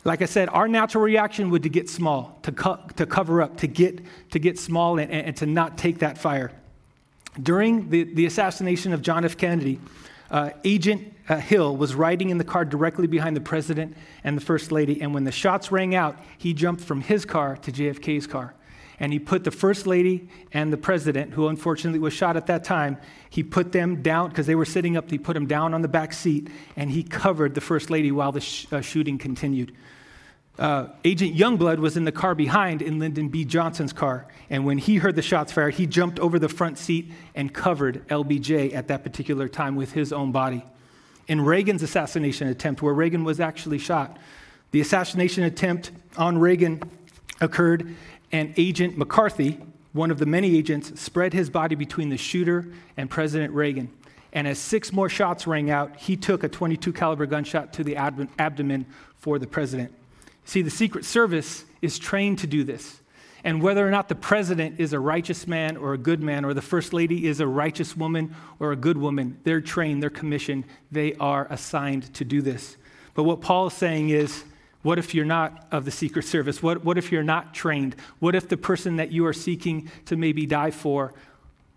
Like 0.05 0.23
I 0.23 0.27
said, 0.27 0.49
our 0.51 0.69
natural 0.69 1.03
reaction 1.03 1.51
would 1.51 1.65
to 1.65 1.69
get 1.69 1.89
small, 1.89 2.39
to, 2.43 2.53
co- 2.53 2.81
to 2.97 3.07
cover 3.07 3.43
up, 3.43 3.59
to 3.59 3.67
get, 3.67 4.01
to 4.31 4.39
get 4.39 4.59
small 4.59 4.99
and, 4.99 5.11
and 5.11 5.37
to 5.39 5.47
not 5.47 5.77
take 5.77 5.99
that 5.99 6.19
fire. 6.19 6.53
During 7.41 7.91
the, 7.91 8.05
the 8.05 8.27
assassination 8.27 8.93
of 8.93 9.03
John 9.03 9.25
F. 9.25 9.37
Kennedy, 9.37 9.81
uh, 10.31 10.51
Agent 10.65 11.15
uh, 11.29 11.37
Hill 11.37 11.77
was 11.77 11.95
riding 11.95 12.31
in 12.31 12.39
the 12.39 12.45
car 12.45 12.65
directly 12.65 13.07
behind 13.07 13.37
the 13.37 13.41
president 13.41 13.97
and 14.25 14.37
the 14.37 14.41
first 14.41 14.73
lady, 14.73 15.01
and 15.01 15.15
when 15.15 15.25
the 15.25 15.33
shots 15.33 15.73
rang 15.73 15.95
out, 15.95 16.19
he 16.37 16.55
jumped 16.55 16.83
from 16.83 17.01
his 17.01 17.25
car 17.25 17.57
to 17.59 17.73
JFK's 17.73 18.27
car. 18.27 18.55
And 19.01 19.13
he 19.13 19.19
put 19.19 19.45
the 19.45 19.51
first 19.51 19.87
lady 19.87 20.29
and 20.53 20.73
the 20.73 20.77
president, 20.77 21.35
who 21.35 21.49
unfortunately 21.49 22.01
was 22.01 22.13
shot 22.13 22.37
at 22.37 22.47
that 22.47 22.65
time, 22.65 22.99
he 23.31 23.43
put 23.43 23.73
them 23.73 24.03
down 24.03 24.31
because 24.31 24.47
they 24.47 24.55
were 24.55 24.65
sitting 24.65 24.97
up. 24.97 25.11
He 25.11 25.19
put 25.19 25.35
them 25.35 25.47
down 25.47 25.75
on 25.75 25.83
the 25.83 25.89
back 25.89 26.13
seat 26.13 26.49
and 26.77 26.91
he 26.91 27.03
covered 27.03 27.55
the 27.55 27.61
first 27.61 27.91
lady 27.91 28.11
while 28.11 28.33
the 28.33 28.41
sh- 28.41 28.67
uh, 28.73 28.81
shooting 28.81 29.19
continued 29.19 29.73
uh, 30.59 30.89
Agent 31.05 31.37
Youngblood 31.37 31.79
was 31.79 31.97
in 31.97 32.05
the 32.05 32.13
car 32.13 32.35
behind 32.35 32.83
in 32.83 32.99
Lyndon 32.99 33.29
B. 33.29 33.45
Johnson's 33.45 33.93
car. 33.93 34.27
And 34.51 34.65
when 34.65 34.79
he 34.79 34.97
heard 34.97 35.15
the 35.15 35.23
shots 35.23 35.53
fired, 35.53 35.75
he 35.75 35.87
jumped 35.87 36.19
over 36.19 36.39
the 36.39 36.49
front 36.49 36.79
seat 36.79 37.13
and 37.35 37.53
covered 37.53 38.07
LBJ 38.09 38.75
at 38.75 38.89
that 38.89 39.05
particular 39.05 39.49
time 39.49 39.77
with 39.77 39.93
his 39.93 40.13
own 40.13 40.33
body. 40.33 40.65
In 41.29 41.43
Reagan's 41.43 41.83
assassination 41.83 42.49
attempt, 42.49 42.83
where 42.83 42.95
Reagan 42.95 43.23
was 43.23 43.39
actually 43.39 43.79
shot, 43.79 44.19
the 44.73 44.81
assassination 44.81 45.45
attempt 45.45 45.93
on 46.17 46.39
Reagan 46.39 46.83
occurred, 47.41 47.95
and 48.33 48.53
Agent 48.57 48.99
McCarthy, 48.99 49.61
one 49.93 50.11
of 50.11 50.19
the 50.19 50.27
many 50.27 50.57
agents, 50.57 51.01
spread 51.01 51.33
his 51.33 51.51
body 51.51 51.75
between 51.75 52.09
the 52.09 52.17
shooter 52.17 52.67
and 52.97 53.09
President 53.09 53.53
Reagan. 53.55 53.91
And 54.33 54.47
as 54.47 54.59
six 54.59 54.93
more 54.93 55.09
shots 55.09 55.47
rang 55.47 55.71
out, 55.71 55.97
he 55.97 56.17
took 56.17 56.45
a 56.45 56.49
22 56.49 56.93
caliber 56.93 57.27
gunshot 57.27 57.73
to 57.75 57.85
the 57.85 57.97
abdomen 57.97 58.87
for 59.17 59.39
the 59.39 59.47
president. 59.47 59.93
See, 60.45 60.63
the 60.63 60.71
Secret 60.71 61.05
Service 61.05 61.65
is 61.81 61.99
trained 61.99 62.39
to 62.41 62.47
do 62.47 62.65
this. 62.65 63.01
And 63.45 63.63
whether 63.63 63.87
or 63.87 63.91
not 63.91 64.09
the 64.09 64.15
president 64.15 64.81
is 64.81 64.93
a 64.93 64.99
righteous 64.99 65.47
man 65.47 65.77
or 65.77 65.95
a 65.95 65.99
good 65.99 66.21
man, 66.21 66.45
or 66.45 66.55
the 66.55 66.63
first 66.63 66.93
lady 66.93 67.27
is 67.27 67.41
a 67.41 67.47
righteous 67.47 67.97
woman 67.97 68.35
or 68.59 68.73
a 68.73 68.77
good 68.77 68.99
woman, 68.99 69.39
they're 69.45 69.61
trained, 69.61 70.03
they're 70.03 70.11
commissioned, 70.11 70.65
they 70.91 71.15
are 71.15 71.47
assigned 71.49 72.13
to 72.15 72.25
do 72.25 72.43
this. 72.43 72.77
But 73.15 73.23
what 73.23 73.41
Paul 73.41 73.69
is 73.69 73.75
saying 73.75 74.11
is, 74.11 74.45
what 74.89 74.99
if 74.99 75.15
you're 75.15 75.27
not 75.27 75.67
of 75.71 75.85
the 75.85 75.91
Secret 75.91 76.25
Service? 76.25 76.63
What, 76.63 76.83
what 76.83 76.97
if 76.97 77.13
you're 77.13 77.23
not 77.23 77.53
trained? 77.53 77.95
What 78.21 78.35
if 78.35 78.49
the 78.49 78.57
person 78.57 78.97
that 78.97 79.13
you 79.13 79.27
are 79.27 79.35
seeking 79.35 79.91
to 80.07 80.17
maybe 80.17 80.47
die 80.47 80.71
for, 80.71 81.13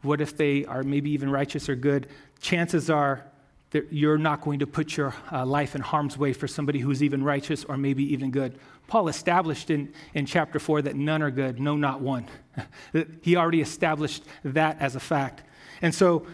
what 0.01 0.21
if 0.21 0.37
they 0.37 0.63
are 0.63 0.81
maybe 0.81 1.11
even 1.11 1.29
righteous 1.29 1.67
or 1.67 1.75
good? 1.75 2.07
Chances 2.39 2.89
are 2.89 3.25
that 3.71 3.91
you're 3.91 4.17
not 4.17 4.39
going 4.39 4.59
to 4.59 4.65
put 4.65 4.95
your 4.95 5.13
uh, 5.29 5.45
life 5.45 5.75
in 5.75 5.81
harm's 5.81 6.17
way 6.17 6.31
for 6.31 6.47
somebody 6.47 6.79
who's 6.79 7.03
even 7.03 7.21
righteous 7.21 7.65
or 7.65 7.75
maybe 7.75 8.13
even 8.13 8.31
good. 8.31 8.57
Paul 8.87 9.09
established 9.09 9.69
in, 9.69 9.93
in 10.13 10.25
chapter 10.25 10.57
4 10.57 10.83
that 10.83 10.95
none 10.95 11.21
are 11.21 11.31
good, 11.31 11.59
no, 11.59 11.75
not 11.75 11.99
one. 11.99 12.27
he 13.21 13.35
already 13.35 13.59
established 13.59 14.23
that 14.45 14.79
as 14.79 14.95
a 14.95 15.01
fact. 15.01 15.43
And 15.81 15.93
so, 15.93 16.25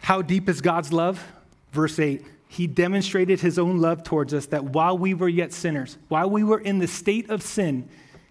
how 0.00 0.20
deep 0.20 0.50
is 0.50 0.60
God's 0.60 0.92
love? 0.92 1.24
Verse 1.72 1.98
8 1.98 2.22
He 2.48 2.66
demonstrated 2.66 3.40
his 3.40 3.58
own 3.58 3.78
love 3.78 4.02
towards 4.02 4.32
us 4.32 4.46
that 4.46 4.64
while 4.64 4.96
we 4.96 5.14
were 5.14 5.28
yet 5.28 5.52
sinners, 5.52 5.98
while 6.08 6.30
we 6.30 6.44
were 6.44 6.60
in 6.60 6.78
the 6.78 6.86
state 6.86 7.28
of 7.28 7.42
sin, 7.42 7.88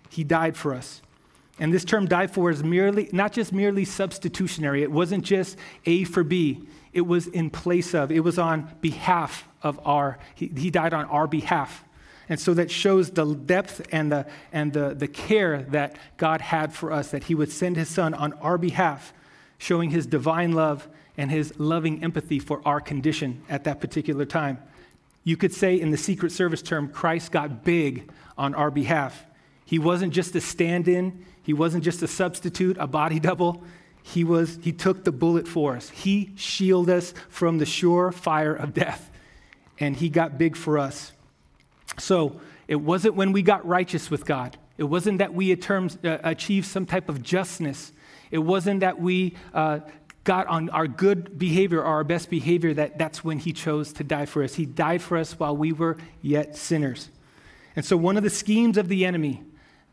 he 0.10 0.24
died 0.24 0.56
for 0.56 0.74
us. 0.74 1.02
And 1.60 1.74
this 1.74 1.86
term 1.86 2.06
die 2.06 2.28
for 2.28 2.50
is 2.50 2.64
merely, 2.64 3.10
not 3.12 3.32
just 3.32 3.54
merely 3.54 3.86
substitutionary, 3.86 4.84
it 4.84 4.92
wasn't 4.92 5.24
just 5.24 5.58
A 5.86 6.04
for 6.04 6.24
B 6.24 6.68
it 6.96 7.06
was 7.06 7.28
in 7.28 7.50
place 7.50 7.94
of, 7.94 8.10
it 8.10 8.22
was 8.22 8.40
on 8.40 8.74
behalf 8.80 9.50
of 9.62 9.80
our, 9.86 10.18
he, 10.34 10.50
he 10.56 10.72
died 10.72 10.94
on 10.94 11.04
our 11.06 11.28
behalf. 11.28 11.84
And 12.30 12.40
so 12.40 12.54
that 12.54 12.72
shows 12.72 13.12
the 13.12 13.36
depth 13.36 13.86
and, 13.92 14.10
the, 14.12 14.26
and 14.54 14.72
the, 14.72 14.96
the 14.96 15.10
care 15.10 15.64
that 15.64 15.98
God 16.16 16.40
had 16.40 16.74
for 16.74 16.94
us, 16.94 17.12
that 17.12 17.26
He 17.26 17.36
would 17.36 17.52
send 17.52 17.76
His 17.76 17.90
Son 17.90 18.14
on 18.14 18.32
our 18.34 18.58
behalf, 18.58 19.14
showing 19.58 19.90
His 19.92 20.08
divine 20.08 20.54
love 20.54 20.88
and 21.18 21.32
His 21.32 21.58
loving 21.60 22.04
empathy 22.04 22.40
for 22.40 22.62
our 22.66 22.82
condition 22.82 23.42
at 23.50 23.64
that 23.66 23.80
particular 23.80 24.26
time. 24.26 24.60
You 25.24 25.38
could 25.38 25.54
say, 25.54 25.80
in 25.80 25.92
the 25.92 25.98
Secret 25.98 26.32
Service 26.32 26.62
term, 26.62 26.88
Christ 26.90 27.32
got 27.32 27.64
big 27.64 28.12
on 28.38 28.54
our 28.54 28.70
behalf. 28.70 29.26
He 29.66 29.80
wasn't 29.80 30.14
just 30.14 30.36
a 30.36 30.42
stand 30.42 30.88
in, 30.88 31.26
He 31.42 31.54
wasn't 31.54 31.84
just 31.84 32.04
a 32.04 32.08
substitute, 32.08 32.78
a 32.80 32.88
body 32.88 33.20
double 33.20 33.64
he, 34.08 34.24
was, 34.24 34.60
he 34.62 34.72
took 34.72 35.04
the 35.04 35.12
bullet 35.12 35.48
for 35.48 35.76
us. 35.76 35.90
He 35.90 36.32
shielded 36.36 36.96
us 36.96 37.14
from 37.28 37.58
the 37.58 37.66
sure 37.66 38.12
fire 38.12 38.54
of 38.54 38.72
death, 38.72 39.10
and 39.80 39.96
He 39.96 40.10
got 40.10 40.38
big 40.38 40.56
for 40.56 40.78
us. 40.78 41.12
So 41.98 42.40
it 42.68 42.76
wasn't 42.76 43.16
when 43.16 43.32
we 43.32 43.42
got 43.42 43.66
righteous 43.66 44.12
with 44.12 44.24
God. 44.24 44.58
It 44.78 44.84
wasn't 44.84 45.18
that 45.18 45.34
we 45.34 45.52
uh, 45.54 45.90
achieved 46.04 46.68
some 46.68 46.86
type 46.86 47.10
of 47.10 47.24
justness. 47.24 47.94
It 48.30 48.38
wasn't 48.38 48.82
that 48.82 49.02
we 49.02 49.36
uh, 49.56 49.80
got 50.26 50.48
on 50.48 50.70
our 50.72 50.88
good 50.88 51.40
behavior 51.40 51.80
or 51.80 51.86
our 51.86 52.04
best 52.04 52.30
behavior 52.30 52.74
that 52.74 52.98
that's 52.98 53.24
when 53.24 53.40
He 53.40 53.54
chose 53.54 53.94
to 53.94 54.04
die 54.04 54.26
for 54.26 54.44
us. 54.44 54.56
He 54.56 54.66
died 54.66 55.02
for 55.02 55.18
us 55.18 55.40
while 55.40 55.56
we 55.56 55.72
were 55.72 55.98
yet 56.22 56.58
sinners. 56.58 57.10
And 57.78 57.86
so, 57.86 57.96
one 57.96 58.18
of 58.18 58.24
the 58.24 58.30
schemes 58.30 58.78
of 58.78 58.90
the 58.90 59.06
enemy 59.06 59.44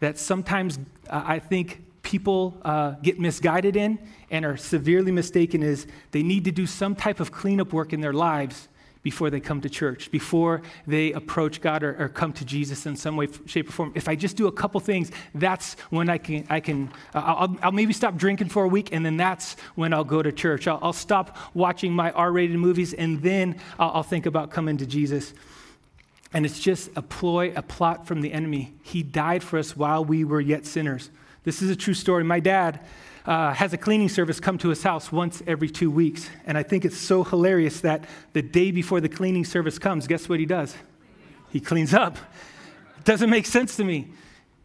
that 0.01 0.19
sometimes 0.19 0.79
uh, 1.09 1.23
I 1.25 1.39
think 1.39 1.85
people 2.03 2.59
uh, 2.65 2.93
get 3.03 3.21
misguided 3.21 3.77
in 3.77 3.99
and 4.31 4.45
are 4.45 4.57
severely 4.57 5.12
mistaken 5.12 5.62
is 5.62 5.87
they 6.11 6.23
need 6.23 6.45
to 6.45 6.51
do 6.51 6.67
some 6.67 6.97
type 6.97 7.21
of 7.21 7.31
cleanup 7.31 7.73
work 7.73 7.93
in 7.93 8.01
their 8.01 8.12
lives 8.12 8.69
before 9.03 9.31
they 9.31 9.41
come 9.41 9.61
to 9.61 9.69
church, 9.69 10.11
before 10.11 10.63
they 10.87 11.13
approach 11.13 11.61
God 11.61 11.83
or, 11.83 11.97
or, 11.99 12.09
come 12.09 12.33
to 12.35 12.45
Jesus 12.45 12.87
in 12.87 12.97
some 12.97 13.17
way, 13.17 13.29
shape, 13.47 13.69
or 13.69 13.73
form. 13.73 13.93
If 13.95 14.09
I 14.09 14.15
just 14.15 14.37
do 14.37 14.47
a 14.47 14.53
couple 14.53 14.81
things, 14.81 15.11
that's 15.35 15.75
when 15.91 16.09
I 16.09 16.19
can, 16.19 16.47
I 16.49 16.61
can 16.61 16.89
uh, 17.15 17.19
I'll, 17.19 17.57
I'll, 17.63 17.73
maybe 17.73 17.93
stop 17.93 18.17
drinking 18.17 18.49
for 18.49 18.63
a 18.63 18.69
week, 18.69 18.91
and 18.93 19.05
then 19.05 19.17
that's 19.17 19.57
when 19.75 19.93
I'll 19.93 20.05
go 20.05 20.23
to 20.23 20.31
church. 20.31 20.69
I'll, 20.69 20.79
I'll 20.83 20.93
stop 20.93 21.37
watching 21.55 21.93
my 21.93 22.13
R 22.13 22.31
rated 22.31 22.57
movies, 22.57 22.95
and 22.95 23.21
then 23.23 23.59
I'll, 23.79 23.91
I'll 23.95 24.03
think 24.03 24.27
about 24.27 24.51
coming 24.51 24.77
to 24.77 24.87
Jesus. 24.87 25.35
And 26.33 26.47
it's 26.47 26.61
just 26.61 26.91
a 26.97 27.03
ploy, 27.03 27.53
a 27.55 27.63
plot 27.63 28.07
from 28.07 28.21
the 28.21 28.33
enemy. 28.33 28.73
He 28.83 29.03
died 29.03 29.43
for 29.43 29.59
us 29.59 29.77
while 29.77 30.05
we 30.05 30.25
were 30.25 30.41
yet 30.41 30.65
sinners. 30.65 31.11
This 31.45 31.61
is 31.61 31.71
a 31.71 31.77
true 31.77 31.95
story. 31.95 32.25
My 32.25 32.41
dad 32.41 32.81
uh, 33.26 33.52
has 33.52 33.73
a 33.73 33.79
cleaning 33.79 34.09
service 34.09 34.41
come 34.41 34.59
to 34.59 34.69
his 34.69 34.83
house 34.83 35.12
once 35.12 35.43
every 35.47 35.69
two 35.69 35.91
weeks. 35.91 36.29
And 36.47 36.59
I 36.59 36.62
think 36.62 36.85
it's 36.85 36.99
so 36.99 37.25
hilarious 37.25 37.81
that 37.81 38.05
the 38.33 38.43
day 38.43 38.71
before 38.71 39.00
the 39.00 39.09
cleaning 39.09 39.45
service 39.45 39.79
comes, 39.79 40.07
guess 40.07 40.29
what 40.29 40.41
he 40.41 40.47
does? 40.47 40.75
He 41.50 41.61
cleans 41.61 41.95
up. 41.95 42.17
Doesn't 43.05 43.31
make 43.31 43.47
sense 43.47 43.76
to 43.76 43.85
me. 43.85 44.09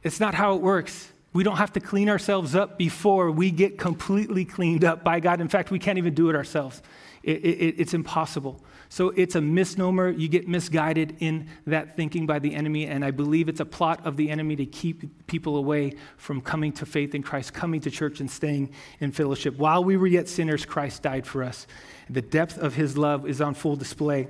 It's 0.04 0.20
not 0.20 0.34
how 0.34 0.56
it 0.56 0.62
works. 0.62 1.12
We 1.34 1.44
don't 1.44 1.58
have 1.58 1.74
to 1.74 1.80
clean 1.80 2.10
ourselves 2.10 2.56
up 2.56 2.78
before 2.78 3.30
we 3.30 3.52
get 3.52 3.78
completely 3.78 4.46
cleaned 4.46 4.84
up 4.84 5.04
by 5.04 5.20
God. 5.20 5.42
In 5.42 5.48
fact, 5.48 5.70
we 5.70 5.80
can't 5.80 5.98
even 5.98 6.14
do 6.14 6.30
it 6.30 6.36
ourselves. 6.36 6.82
It, 7.24 7.44
it, 7.44 7.76
it's 7.80 7.94
impossible. 7.94 8.64
So 8.90 9.10
it's 9.10 9.36
a 9.36 9.42
misnomer. 9.42 10.10
You 10.10 10.28
get 10.28 10.48
misguided 10.48 11.18
in 11.20 11.50
that 11.66 11.96
thinking 11.96 12.26
by 12.26 12.40
the 12.40 12.56
enemy, 12.56 12.86
and 12.88 13.04
I 13.04 13.12
believe 13.12 13.50
it's 13.50 13.60
a 13.60 13.66
plot 13.66 14.06
of 14.06 14.18
the 14.18 14.30
enemy 14.30 14.56
to 14.56 14.66
keep 14.66 15.28
people 15.28 15.58
away 15.58 15.94
from 16.18 16.42
coming 16.42 16.72
to 16.74 16.86
faith 16.86 17.14
in 17.14 17.22
Christ, 17.22 17.54
coming 17.54 17.82
to 17.82 17.92
church, 17.92 18.20
and 18.20 18.32
staying 18.32 18.72
in 19.00 19.12
fellowship. 19.12 19.58
While 19.58 19.84
we 19.84 19.98
were 19.98 20.08
yet 20.08 20.30
sinners, 20.30 20.66
Christ 20.66 21.02
died 21.04 21.28
for 21.28 21.44
us. 21.44 21.68
The 22.10 22.22
depth 22.22 22.58
of 22.58 22.76
his 22.76 22.98
love 22.98 23.28
is 23.28 23.42
on 23.42 23.54
full 23.54 23.76
display. 23.76 24.28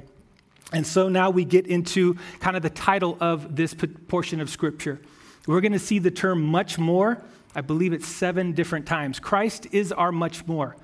And 0.74 0.86
so 0.86 1.08
now 1.08 1.30
we 1.30 1.46
get 1.46 1.68
into 1.68 2.18
kind 2.40 2.58
of 2.58 2.64
the 2.64 2.70
title 2.70 3.18
of 3.22 3.56
this 3.56 3.76
portion 4.08 4.42
of 4.42 4.50
Scripture. 4.50 5.00
We're 5.46 5.62
going 5.62 5.72
to 5.72 5.80
see 5.80 6.00
the 6.00 6.12
term 6.12 6.42
much 6.42 6.78
more. 6.78 7.22
I 7.56 7.62
believe 7.62 7.94
it's 7.94 8.08
seven 8.08 8.52
different 8.52 8.86
times. 8.86 9.20
Christ 9.20 9.68
is 9.72 9.92
our 9.92 10.12
much 10.12 10.46
more. 10.46 10.76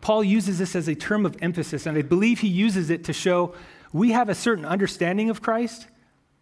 Paul 0.00 0.22
uses 0.22 0.58
this 0.58 0.76
as 0.76 0.88
a 0.88 0.94
term 0.94 1.26
of 1.26 1.36
emphasis, 1.40 1.86
and 1.86 1.96
I 1.96 2.02
believe 2.02 2.40
he 2.40 2.48
uses 2.48 2.90
it 2.90 3.04
to 3.04 3.12
show 3.12 3.54
we 3.92 4.12
have 4.12 4.28
a 4.28 4.34
certain 4.34 4.64
understanding 4.64 5.30
of 5.30 5.40
Christ, 5.40 5.86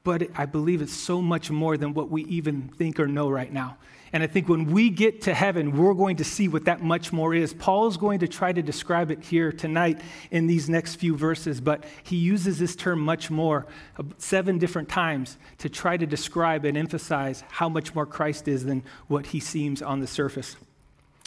but 0.03 0.29
I 0.37 0.45
believe 0.45 0.83
it's 0.83 0.93
so 0.93 1.23
much 1.23 1.51
more 1.51 1.77
than 1.77 1.95
what 1.95 2.11
we 2.11 2.25
even 2.25 2.69
think 2.69 3.01
or 3.01 3.07
know 3.07 3.31
right 3.31 3.53
now. 3.53 3.79
And 4.13 4.23
I 4.23 4.27
think 4.29 4.49
when 4.49 4.67
we 4.67 4.91
get 4.91 5.23
to 5.23 5.35
heaven, 5.35 5.77
we're 5.77 5.95
going 5.95 6.17
to 6.17 6.25
see 6.25 6.47
what 6.47 6.67
that 6.67 6.83
much 6.83 7.13
more 7.13 7.35
is. 7.35 7.53
Paul 7.53 7.89
is 7.89 7.97
going 7.97 8.21
to 8.21 8.29
try 8.29 8.53
to 8.53 8.63
describe 8.63 9.11
it 9.11 9.25
here 9.25 9.51
tonight 9.51 10.01
in 10.31 10.47
these 10.47 10.69
next 10.69 10.97
few 10.97 11.17
verses, 11.17 11.61
but 11.61 11.85
he 12.05 12.17
uses 12.17 12.59
this 12.59 12.77
term 12.77 13.01
much 13.01 13.31
more 13.31 13.67
uh, 13.99 14.05
seven 14.19 14.59
different 14.59 14.89
times 14.89 15.37
to 15.59 15.69
try 15.69 15.97
to 15.97 16.07
describe 16.07 16.65
and 16.65 16.77
emphasize 16.77 17.43
how 17.49 17.69
much 17.69 17.95
more 17.95 18.07
Christ 18.07 18.47
is 18.47 18.65
than 18.65 18.85
what 19.09 19.27
he 19.27 19.41
seems 19.41 19.83
on 19.83 19.99
the 19.99 20.07
surface. 20.07 20.57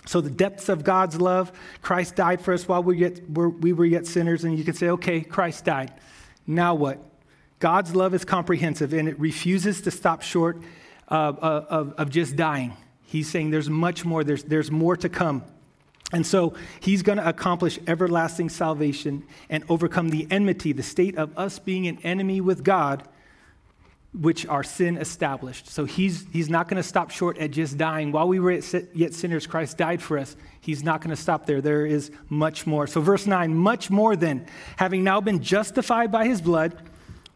So, 0.08 0.22
the 0.22 0.30
depths 0.30 0.70
of 0.70 0.84
God's 0.84 1.20
love, 1.20 1.52
Christ 1.82 2.16
died 2.16 2.42
for 2.42 2.54
us 2.54 2.68
while 2.68 2.82
we, 2.82 3.00
yet, 3.00 3.30
we 3.30 3.74
were 3.74 3.86
yet 3.86 4.08
sinners. 4.08 4.44
And 4.44 4.58
you 4.58 4.64
can 4.64 4.74
say, 4.74 4.90
okay, 4.90 5.22
Christ 5.22 5.66
died. 5.66 5.94
Now 6.48 6.74
what? 6.76 7.00
God's 7.60 7.96
love 7.96 8.14
is 8.14 8.24
comprehensive 8.24 8.94
and 8.94 9.10
it 9.10 9.20
refuses 9.20 9.82
to 9.82 9.92
stop 9.92 10.22
short 10.22 10.62
of, 11.08 11.40
of, 11.40 11.94
of 11.94 12.10
just 12.10 12.36
dying. 12.36 12.74
He's 13.04 13.30
saying 13.30 13.52
there's 13.52 13.70
much 13.70 14.06
more, 14.06 14.24
there's, 14.24 14.44
there's 14.44 14.72
more 14.72 14.96
to 14.98 15.10
come. 15.10 15.44
And 16.14 16.26
so 16.26 16.54
he's 16.80 17.02
going 17.02 17.18
to 17.18 17.28
accomplish 17.28 17.80
everlasting 17.86 18.50
salvation 18.50 19.26
and 19.50 19.64
overcome 19.68 20.10
the 20.10 20.28
enmity, 20.32 20.72
the 20.72 20.84
state 20.84 21.18
of 21.18 21.38
us 21.38 21.60
being 21.60 21.88
an 21.88 22.00
enemy 22.04 22.40
with 22.40 22.64
God 22.64 23.08
which 24.14 24.48
our 24.48 24.64
sin 24.64 24.98
established. 24.98 25.68
So 25.68 25.86
he's, 25.86 26.26
he's 26.32 26.50
not 26.50 26.68
going 26.68 26.82
to 26.82 26.88
stop 26.88 27.12
short 27.12 27.38
at 27.38 27.52
just 27.52 27.78
dying. 27.78 28.12
While 28.12 28.28
we 28.28 28.40
were 28.40 28.60
yet 28.94 29.14
sinners, 29.14 29.46
Christ 29.46 29.78
died 29.78 30.02
for 30.02 30.18
us. 30.18 30.36
He's 30.62 30.84
not 30.84 31.02
going 31.02 31.16
to 31.16 31.22
stop 31.22 31.46
there. 31.46 31.62
There 31.62 31.86
is 31.86 32.12
much 32.30 32.66
more. 32.66 32.88
So, 32.88 33.02
verse 33.02 33.28
9, 33.28 33.54
much 33.54 33.90
more 33.90 34.16
than, 34.16 34.48
having 34.78 35.04
now 35.04 35.22
been 35.22 35.42
justified 35.42 36.12
by 36.12 36.26
his 36.26 36.42
blood, 36.42 36.82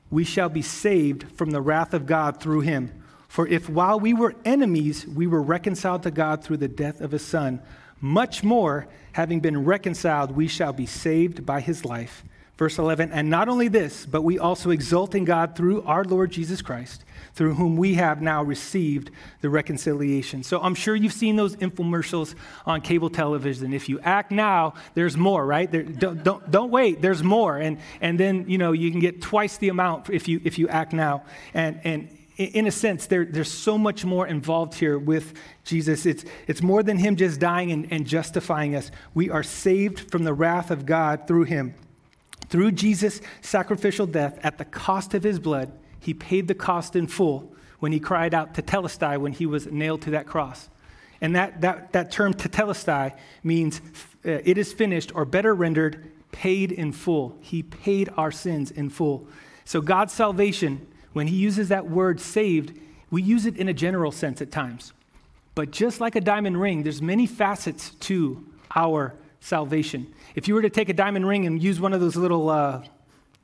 we 0.10 0.24
shall 0.24 0.50
be 0.50 0.62
saved 0.62 1.26
from 1.38 1.52
the 1.52 1.62
wrath 1.62 1.94
of 1.94 2.06
God 2.06 2.40
through 2.40 2.62
him. 2.62 2.92
For 3.28 3.48
if 3.48 3.70
while 3.70 4.00
we 4.00 4.14
were 4.14 4.36
enemies, 4.44 5.08
we 5.08 5.28
were 5.28 5.42
reconciled 5.42 6.04
to 6.04 6.12
God 6.12 6.44
through 6.44 6.58
the 6.58 6.68
death 6.68 7.00
of 7.00 7.12
his 7.12 7.26
son, 7.26 7.62
much 8.02 8.44
more, 8.44 8.88
having 9.14 9.40
been 9.40 9.64
reconciled, 9.64 10.32
we 10.32 10.48
shall 10.48 10.74
be 10.74 10.88
saved 10.88 11.46
by 11.46 11.62
his 11.62 11.86
life. 11.86 12.26
Verse 12.62 12.78
11, 12.78 13.12
and 13.12 13.28
not 13.28 13.50
only 13.50 13.70
this, 13.70 14.06
but 14.06 14.22
we 14.22 14.38
also 14.38 14.70
exult 14.70 15.16
in 15.16 15.26
God 15.26 15.56
through 15.56 15.82
our 15.82 16.04
Lord 16.04 16.30
Jesus 16.30 16.62
Christ, 16.62 17.04
through 17.34 17.56
whom 17.56 17.76
we 17.76 17.96
have 17.96 18.22
now 18.22 18.44
received 18.44 19.10
the 19.42 19.50
reconciliation. 19.50 20.44
So 20.44 20.62
I'm 20.62 20.76
sure 20.76 20.96
you've 20.96 21.12
seen 21.12 21.38
those 21.38 21.56
infomercials 21.56 22.36
on 22.68 22.82
cable 22.82 23.10
television. 23.10 23.74
If 23.74 23.90
you 23.90 24.00
act 24.02 24.30
now, 24.30 24.76
there's 24.94 25.18
more, 25.18 25.44
right? 25.44 25.72
There, 25.72 25.82
don't, 25.82 26.24
don't, 26.24 26.52
don't 26.52 26.70
wait, 26.70 27.02
there's 27.02 27.24
more. 27.24 27.58
And, 27.58 27.80
and 28.00 28.20
then, 28.20 28.48
you 28.48 28.60
know, 28.60 28.74
you 28.74 28.92
can 28.92 29.00
get 29.00 29.24
twice 29.24 29.58
the 29.58 29.70
amount 29.70 30.12
if 30.12 30.28
you, 30.28 30.40
if 30.44 30.60
you 30.60 30.68
act 30.68 30.94
now. 30.94 31.24
And, 31.56 31.82
and 31.84 32.16
in 32.38 32.68
a 32.68 32.72
sense, 32.72 33.08
there, 33.08 33.26
there's 33.26 33.52
so 33.52 33.76
much 33.76 34.06
more 34.06 34.28
involved 34.28 34.76
here 34.76 35.00
with 35.00 35.34
Jesus. 35.64 36.06
It's, 36.06 36.26
it's 36.46 36.62
more 36.62 36.84
than 36.84 37.00
him 37.00 37.16
just 37.16 37.40
dying 37.40 37.72
and, 37.72 37.92
and 37.92 38.06
justifying 38.06 38.76
us. 38.76 38.92
We 39.16 39.32
are 39.32 39.42
saved 39.42 40.12
from 40.12 40.26
the 40.26 40.34
wrath 40.36 40.70
of 40.70 40.86
God 40.86 41.26
through 41.26 41.46
him. 41.46 41.74
Through 42.52 42.74
Jesus' 42.74 43.22
sacrificial 43.40 44.06
death 44.06 44.38
at 44.44 44.58
the 44.58 44.66
cost 44.66 45.14
of 45.14 45.24
his 45.24 45.40
blood, 45.40 45.72
he 46.02 46.14
paid 46.14 46.50
the 46.50 46.54
cost 46.54 46.98
in 46.98 47.08
full 47.08 47.50
when 47.80 47.94
he 47.94 48.00
cried 48.00 48.34
out 48.34 48.54
tetelestai 48.54 49.18
when 49.18 49.32
he 49.32 49.46
was 49.46 49.68
nailed 49.68 50.02
to 50.04 50.12
that 50.12 50.28
cross. 50.28 50.70
And 51.22 51.34
that, 51.36 51.62
that, 51.62 51.94
that 51.94 52.12
term 52.12 52.34
tetelestai 52.34 53.16
means 53.42 53.80
uh, 54.26 54.32
it 54.44 54.58
is 54.58 54.74
finished, 54.74 55.16
or 55.16 55.24
better 55.24 55.56
rendered, 55.56 56.12
paid 56.34 56.74
in 56.74 56.92
full. 56.92 57.38
He 57.40 57.64
paid 57.64 58.10
our 58.18 58.32
sins 58.32 58.70
in 58.70 58.90
full. 58.90 59.28
So 59.64 59.80
God's 59.80 60.12
salvation, 60.12 60.86
when 61.14 61.28
he 61.28 61.38
uses 61.38 61.70
that 61.70 61.90
word 61.90 62.20
saved, 62.20 62.78
we 63.10 63.22
use 63.22 63.46
it 63.46 63.56
in 63.56 63.70
a 63.70 63.74
general 63.74 64.12
sense 64.12 64.42
at 64.42 64.52
times. 64.52 64.92
But 65.56 65.72
just 65.72 66.02
like 66.02 66.18
a 66.18 66.22
diamond 66.22 66.60
ring, 66.60 66.84
there's 66.84 67.02
many 67.02 67.28
facets 67.28 67.92
to 68.02 68.46
our 68.76 69.16
salvation. 69.42 70.14
If 70.36 70.48
you 70.48 70.54
were 70.54 70.62
to 70.62 70.70
take 70.70 70.88
a 70.88 70.94
diamond 70.94 71.28
ring 71.28 71.46
and 71.46 71.62
use 71.62 71.82
one 71.82 71.94
of 71.94 72.00
those 72.00 72.16
little 72.16 72.50
uh, 72.50 72.84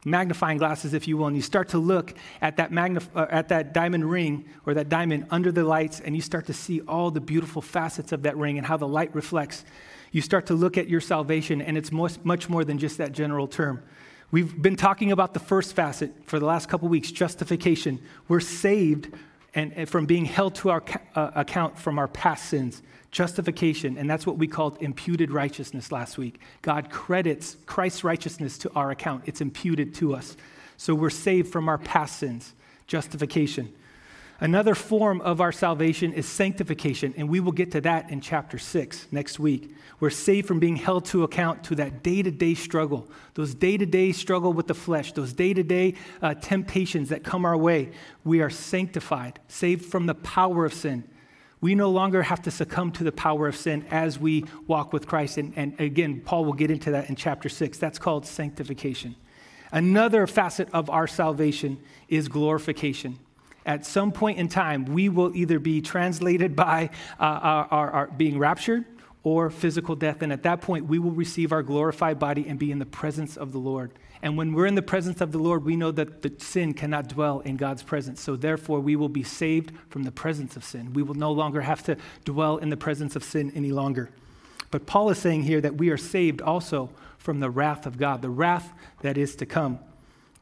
magnifying 0.05 0.57
glasses, 0.57 0.93
if 0.93 1.07
you 1.07 1.17
will, 1.17 1.27
and 1.27 1.35
you 1.35 1.41
start 1.41 1.69
to 1.69 1.79
look 1.79 2.13
at 2.41 2.57
that, 2.57 2.71
magnif- 2.71 3.09
uh, 3.15 3.25
at 3.29 3.49
that 3.49 3.73
diamond 3.73 4.09
ring 4.09 4.45
or 4.65 4.73
that 4.75 4.87
diamond 4.87 5.25
under 5.31 5.51
the 5.51 5.63
lights, 5.63 5.99
and 5.99 6.15
you 6.15 6.21
start 6.21 6.45
to 6.45 6.53
see 6.53 6.81
all 6.81 7.11
the 7.11 7.19
beautiful 7.19 7.61
facets 7.61 8.11
of 8.11 8.21
that 8.21 8.37
ring 8.37 8.57
and 8.57 8.65
how 8.65 8.77
the 8.77 8.87
light 8.87 9.13
reflects, 9.13 9.65
you 10.11 10.21
start 10.21 10.45
to 10.45 10.53
look 10.53 10.77
at 10.77 10.87
your 10.87 11.01
salvation, 11.01 11.61
and 11.61 11.77
it's 11.77 11.91
much, 11.91 12.17
much 12.23 12.47
more 12.47 12.63
than 12.63 12.77
just 12.77 12.97
that 12.99 13.11
general 13.11 13.47
term. 13.47 13.83
We've 14.29 14.61
been 14.61 14.75
talking 14.75 15.11
about 15.11 15.33
the 15.33 15.39
first 15.39 15.73
facet 15.73 16.11
for 16.25 16.39
the 16.39 16.45
last 16.45 16.69
couple 16.69 16.87
weeks 16.89 17.11
justification. 17.11 17.99
We're 18.27 18.39
saved 18.39 19.13
and, 19.53 19.73
and 19.73 19.89
from 19.89 20.05
being 20.05 20.25
held 20.25 20.55
to 20.55 20.69
our 20.69 20.83
uh, 21.15 21.31
account 21.33 21.79
from 21.79 21.97
our 21.97 22.07
past 22.07 22.49
sins 22.49 22.81
justification, 23.11 23.97
and 23.97 24.09
that's 24.09 24.27
what 24.27 24.37
we 24.37 24.47
called 24.47 24.77
imputed 24.81 25.31
righteousness 25.31 25.91
last 25.91 26.17
week. 26.17 26.39
God 26.61 26.89
credits 26.89 27.57
Christ's 27.65 28.03
righteousness 28.03 28.57
to 28.59 28.71
our 28.75 28.91
account, 28.91 29.23
it's 29.25 29.41
imputed 29.41 29.93
to 29.95 30.13
us. 30.13 30.35
So 30.77 30.93
we're 30.93 31.09
saved 31.09 31.51
from 31.51 31.69
our 31.69 31.77
past 31.77 32.19
sins, 32.19 32.53
justification. 32.85 33.73
Another 34.39 34.75
form 34.75 35.19
of 35.21 35.41
our 35.41 35.51
salvation 35.51 36.13
is 36.13 36.27
sanctification, 36.27 37.11
and 37.17 37.27
we 37.27 37.39
will 37.39 37.51
get 37.51 37.71
to 37.71 37.81
that 37.81 38.11
in 38.11 38.21
chapter 38.21 38.59
6 38.59 39.07
next 39.11 39.39
week. 39.39 39.73
We're 39.99 40.11
saved 40.11 40.47
from 40.47 40.59
being 40.59 40.75
held 40.75 41.05
to 41.05 41.23
account 41.23 41.63
to 41.63 41.75
that 41.75 42.03
day 42.03 42.21
to 42.21 42.29
day 42.29 42.53
struggle, 42.53 43.09
those 43.33 43.55
day 43.55 43.77
to 43.77 43.85
day 43.87 44.11
struggle 44.11 44.53
with 44.53 44.67
the 44.67 44.75
flesh, 44.75 45.13
those 45.13 45.33
day 45.33 45.55
to 45.55 45.63
day 45.63 45.95
temptations 46.41 47.09
that 47.09 47.23
come 47.23 47.45
our 47.45 47.57
way. 47.57 47.89
We 48.23 48.41
are 48.41 48.51
sanctified, 48.51 49.39
saved 49.47 49.85
from 49.85 50.05
the 50.05 50.13
power 50.13 50.65
of 50.65 50.73
sin, 50.75 51.03
we 51.59 51.75
no 51.75 51.89
longer 51.89 52.23
have 52.23 52.41
to 52.43 52.51
succumb 52.51 52.91
to 52.93 53.03
the 53.03 53.11
power 53.11 53.47
of 53.47 53.55
sin 53.55 53.85
as 53.89 54.19
we 54.19 54.45
walk 54.67 54.93
with 54.93 55.07
Christ. 55.07 55.37
And, 55.37 55.53
and 55.55 55.79
again, 55.79 56.21
Paul 56.23 56.45
will 56.45 56.53
get 56.53 56.69
into 56.69 56.91
that 56.91 57.09
in 57.09 57.15
chapter 57.15 57.49
6. 57.49 57.77
That's 57.77 57.97
called 57.97 58.25
sanctification. 58.25 59.15
Another 59.71 60.27
facet 60.27 60.69
of 60.71 60.89
our 60.89 61.07
salvation 61.07 61.79
is 62.07 62.27
glorification. 62.27 63.19
At 63.65 63.85
some 63.85 64.11
point 64.11 64.37
in 64.37 64.47
time, 64.47 64.85
we 64.85 65.09
will 65.09 65.35
either 65.35 65.59
be 65.59 65.81
translated 65.81 66.55
by 66.55 66.89
uh, 67.19 67.23
our, 67.23 67.67
our, 67.71 67.91
our 67.91 68.07
being 68.07 68.37
raptured 68.39 68.85
or 69.23 69.49
physical 69.49 69.95
death. 69.95 70.21
And 70.21 70.31
at 70.31 70.43
that 70.43 70.61
point, 70.61 70.85
we 70.85 70.99
will 70.99 71.11
receive 71.11 71.51
our 71.51 71.63
glorified 71.63 72.19
body 72.19 72.45
and 72.47 72.57
be 72.57 72.71
in 72.71 72.79
the 72.79 72.85
presence 72.85 73.37
of 73.37 73.51
the 73.51 73.57
Lord. 73.57 73.91
And 74.21 74.37
when 74.37 74.53
we're 74.53 74.65
in 74.65 74.75
the 74.75 74.81
presence 74.81 75.21
of 75.21 75.31
the 75.31 75.37
Lord, 75.37 75.63
we 75.63 75.75
know 75.75 75.91
that 75.91 76.21
the 76.21 76.33
sin 76.39 76.73
cannot 76.73 77.07
dwell 77.07 77.41
in 77.41 77.55
God's 77.55 77.83
presence. 77.83 78.21
So 78.21 78.35
therefore, 78.35 78.79
we 78.79 78.95
will 78.95 79.09
be 79.09 79.23
saved 79.23 79.71
from 79.89 80.03
the 80.03 80.11
presence 80.11 80.55
of 80.55 80.63
sin. 80.63 80.93
We 80.93 81.03
will 81.03 81.13
no 81.13 81.31
longer 81.31 81.61
have 81.61 81.83
to 81.83 81.97
dwell 82.25 82.57
in 82.57 82.69
the 82.69 82.77
presence 82.77 83.15
of 83.15 83.23
sin 83.23 83.51
any 83.55 83.71
longer. 83.71 84.09
But 84.71 84.85
Paul 84.85 85.09
is 85.09 85.17
saying 85.17 85.43
here 85.43 85.61
that 85.61 85.77
we 85.77 85.89
are 85.89 85.97
saved 85.97 86.41
also 86.41 86.89
from 87.17 87.39
the 87.39 87.49
wrath 87.49 87.85
of 87.85 87.97
God, 87.97 88.21
the 88.21 88.29
wrath 88.29 88.73
that 89.01 89.17
is 89.17 89.35
to 89.37 89.45
come. 89.45 89.79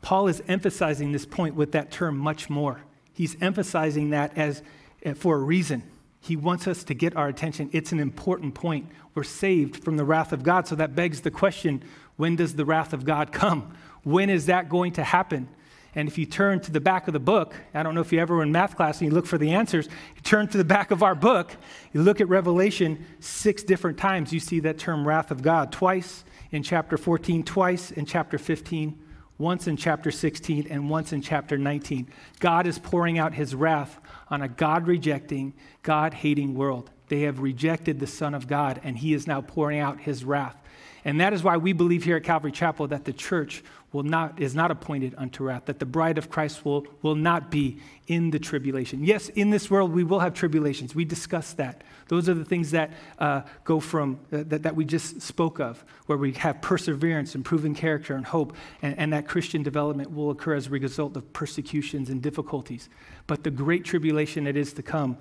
Paul 0.01 0.27
is 0.27 0.41
emphasizing 0.47 1.11
this 1.11 1.25
point 1.25 1.55
with 1.55 1.71
that 1.71 1.91
term 1.91 2.17
much 2.17 2.49
more. 2.49 2.81
He's 3.13 3.35
emphasizing 3.41 4.11
that 4.11 4.37
as 4.37 4.61
eh, 5.03 5.13
for 5.13 5.35
a 5.35 5.39
reason. 5.39 5.83
He 6.25 6.35
wants 6.35 6.67
us 6.67 6.83
to 6.85 6.95
get 6.95 7.15
our 7.15 7.27
attention. 7.27 7.69
It's 7.71 7.91
an 7.91 7.99
important 7.99 8.55
point. 8.55 8.87
We're 9.13 9.21
saved 9.21 9.83
from 9.83 9.95
the 9.95 10.03
wrath 10.03 10.33
of 10.33 10.41
God. 10.41 10.67
So 10.67 10.73
that 10.75 10.95
begs 10.95 11.21
the 11.21 11.29
question 11.29 11.83
when 12.15 12.35
does 12.35 12.55
the 12.55 12.65
wrath 12.65 12.93
of 12.93 13.05
God 13.05 13.31
come? 13.31 13.75
When 14.01 14.31
is 14.31 14.47
that 14.47 14.67
going 14.67 14.93
to 14.93 15.03
happen? 15.03 15.47
And 15.93 16.07
if 16.07 16.17
you 16.17 16.25
turn 16.25 16.61
to 16.61 16.71
the 16.71 16.79
back 16.79 17.07
of 17.07 17.13
the 17.13 17.19
book, 17.19 17.53
I 17.75 17.83
don't 17.83 17.93
know 17.93 18.01
if 18.01 18.11
you 18.11 18.19
ever 18.19 18.37
were 18.37 18.41
in 18.41 18.51
math 18.51 18.75
class 18.75 19.01
and 19.01 19.07
you 19.07 19.13
look 19.13 19.27
for 19.27 19.37
the 19.37 19.51
answers, 19.51 19.87
you 20.15 20.21
turn 20.23 20.47
to 20.47 20.57
the 20.57 20.65
back 20.65 20.89
of 20.89 21.03
our 21.03 21.13
book, 21.13 21.55
you 21.93 22.01
look 22.01 22.19
at 22.19 22.27
Revelation 22.27 23.05
six 23.19 23.61
different 23.61 23.99
times, 23.99 24.33
you 24.33 24.39
see 24.39 24.59
that 24.61 24.79
term 24.79 25.07
wrath 25.07 25.29
of 25.29 25.43
God. 25.43 25.71
Twice 25.71 26.25
in 26.51 26.63
chapter 26.63 26.97
14, 26.97 27.43
twice 27.43 27.91
in 27.91 28.07
chapter 28.07 28.39
15, 28.39 28.99
once 29.37 29.67
in 29.67 29.77
chapter 29.77 30.09
16, 30.09 30.67
and 30.71 30.89
once 30.89 31.13
in 31.13 31.21
chapter 31.21 31.55
19. 31.55 32.07
God 32.39 32.65
is 32.65 32.79
pouring 32.79 33.19
out 33.19 33.35
his 33.35 33.53
wrath 33.53 33.99
on 34.29 34.41
a 34.41 34.47
God 34.47 34.87
rejecting, 34.87 35.53
God 35.83 36.13
hating 36.13 36.55
world. 36.55 36.89
They 37.07 37.21
have 37.21 37.39
rejected 37.39 37.99
the 37.99 38.07
Son 38.07 38.33
of 38.33 38.47
God, 38.47 38.81
and 38.83 38.97
he 38.97 39.13
is 39.13 39.27
now 39.27 39.41
pouring 39.41 39.79
out 39.79 39.99
his 39.99 40.23
wrath. 40.23 40.57
And 41.03 41.21
that 41.21 41.33
is 41.33 41.43
why 41.43 41.57
we 41.57 41.71
believe 41.71 42.03
here 42.03 42.17
at 42.17 42.23
Calvary 42.23 42.51
Chapel 42.51 42.87
that 42.87 43.05
the 43.05 43.13
church 43.13 43.63
will 43.91 44.03
not, 44.03 44.41
is 44.41 44.55
not 44.55 44.71
appointed 44.71 45.13
unto 45.17 45.43
wrath, 45.43 45.65
that 45.65 45.77
the 45.77 45.85
bride 45.85 46.17
of 46.17 46.31
Christ 46.31 46.65
will, 46.65 46.87
will 47.03 47.15
not 47.15 47.51
be 47.51 47.79
in 48.07 48.31
the 48.31 48.39
tribulation. 48.39 49.03
Yes, 49.03 49.29
in 49.29 49.51
this 49.51 49.69
world 49.69 49.91
we 49.91 50.03
will 50.03 50.19
have 50.19 50.33
tribulations. 50.33 50.95
We 50.95 51.05
discussed 51.05 51.57
that. 51.57 51.83
Those 52.07 52.29
are 52.29 52.33
the 52.33 52.45
things 52.45 52.71
that 52.71 52.91
uh, 53.17 53.41
go 53.63 53.79
from, 53.79 54.19
uh, 54.31 54.43
that, 54.47 54.63
that 54.63 54.75
we 54.75 54.85
just 54.85 55.21
spoke 55.21 55.59
of, 55.59 55.83
where 56.05 56.17
we 56.17 56.33
have 56.33 56.61
perseverance 56.61 57.33
and 57.33 57.43
proven 57.43 57.73
character 57.73 58.15
and 58.15 58.25
hope, 58.25 58.55
and, 58.81 58.97
and 58.97 59.13
that 59.13 59.27
Christian 59.27 59.63
development 59.63 60.11
will 60.11 60.29
occur 60.29 60.53
as 60.53 60.67
a 60.67 60.69
result 60.69 61.17
of 61.17 61.33
persecutions 61.33 62.09
and 62.09 62.21
difficulties. 62.21 62.89
But 63.25 63.43
the 63.43 63.51
great 63.51 63.85
tribulation 63.85 64.43
that 64.43 64.55
is 64.55 64.73
to 64.73 64.83
come, 64.83 65.17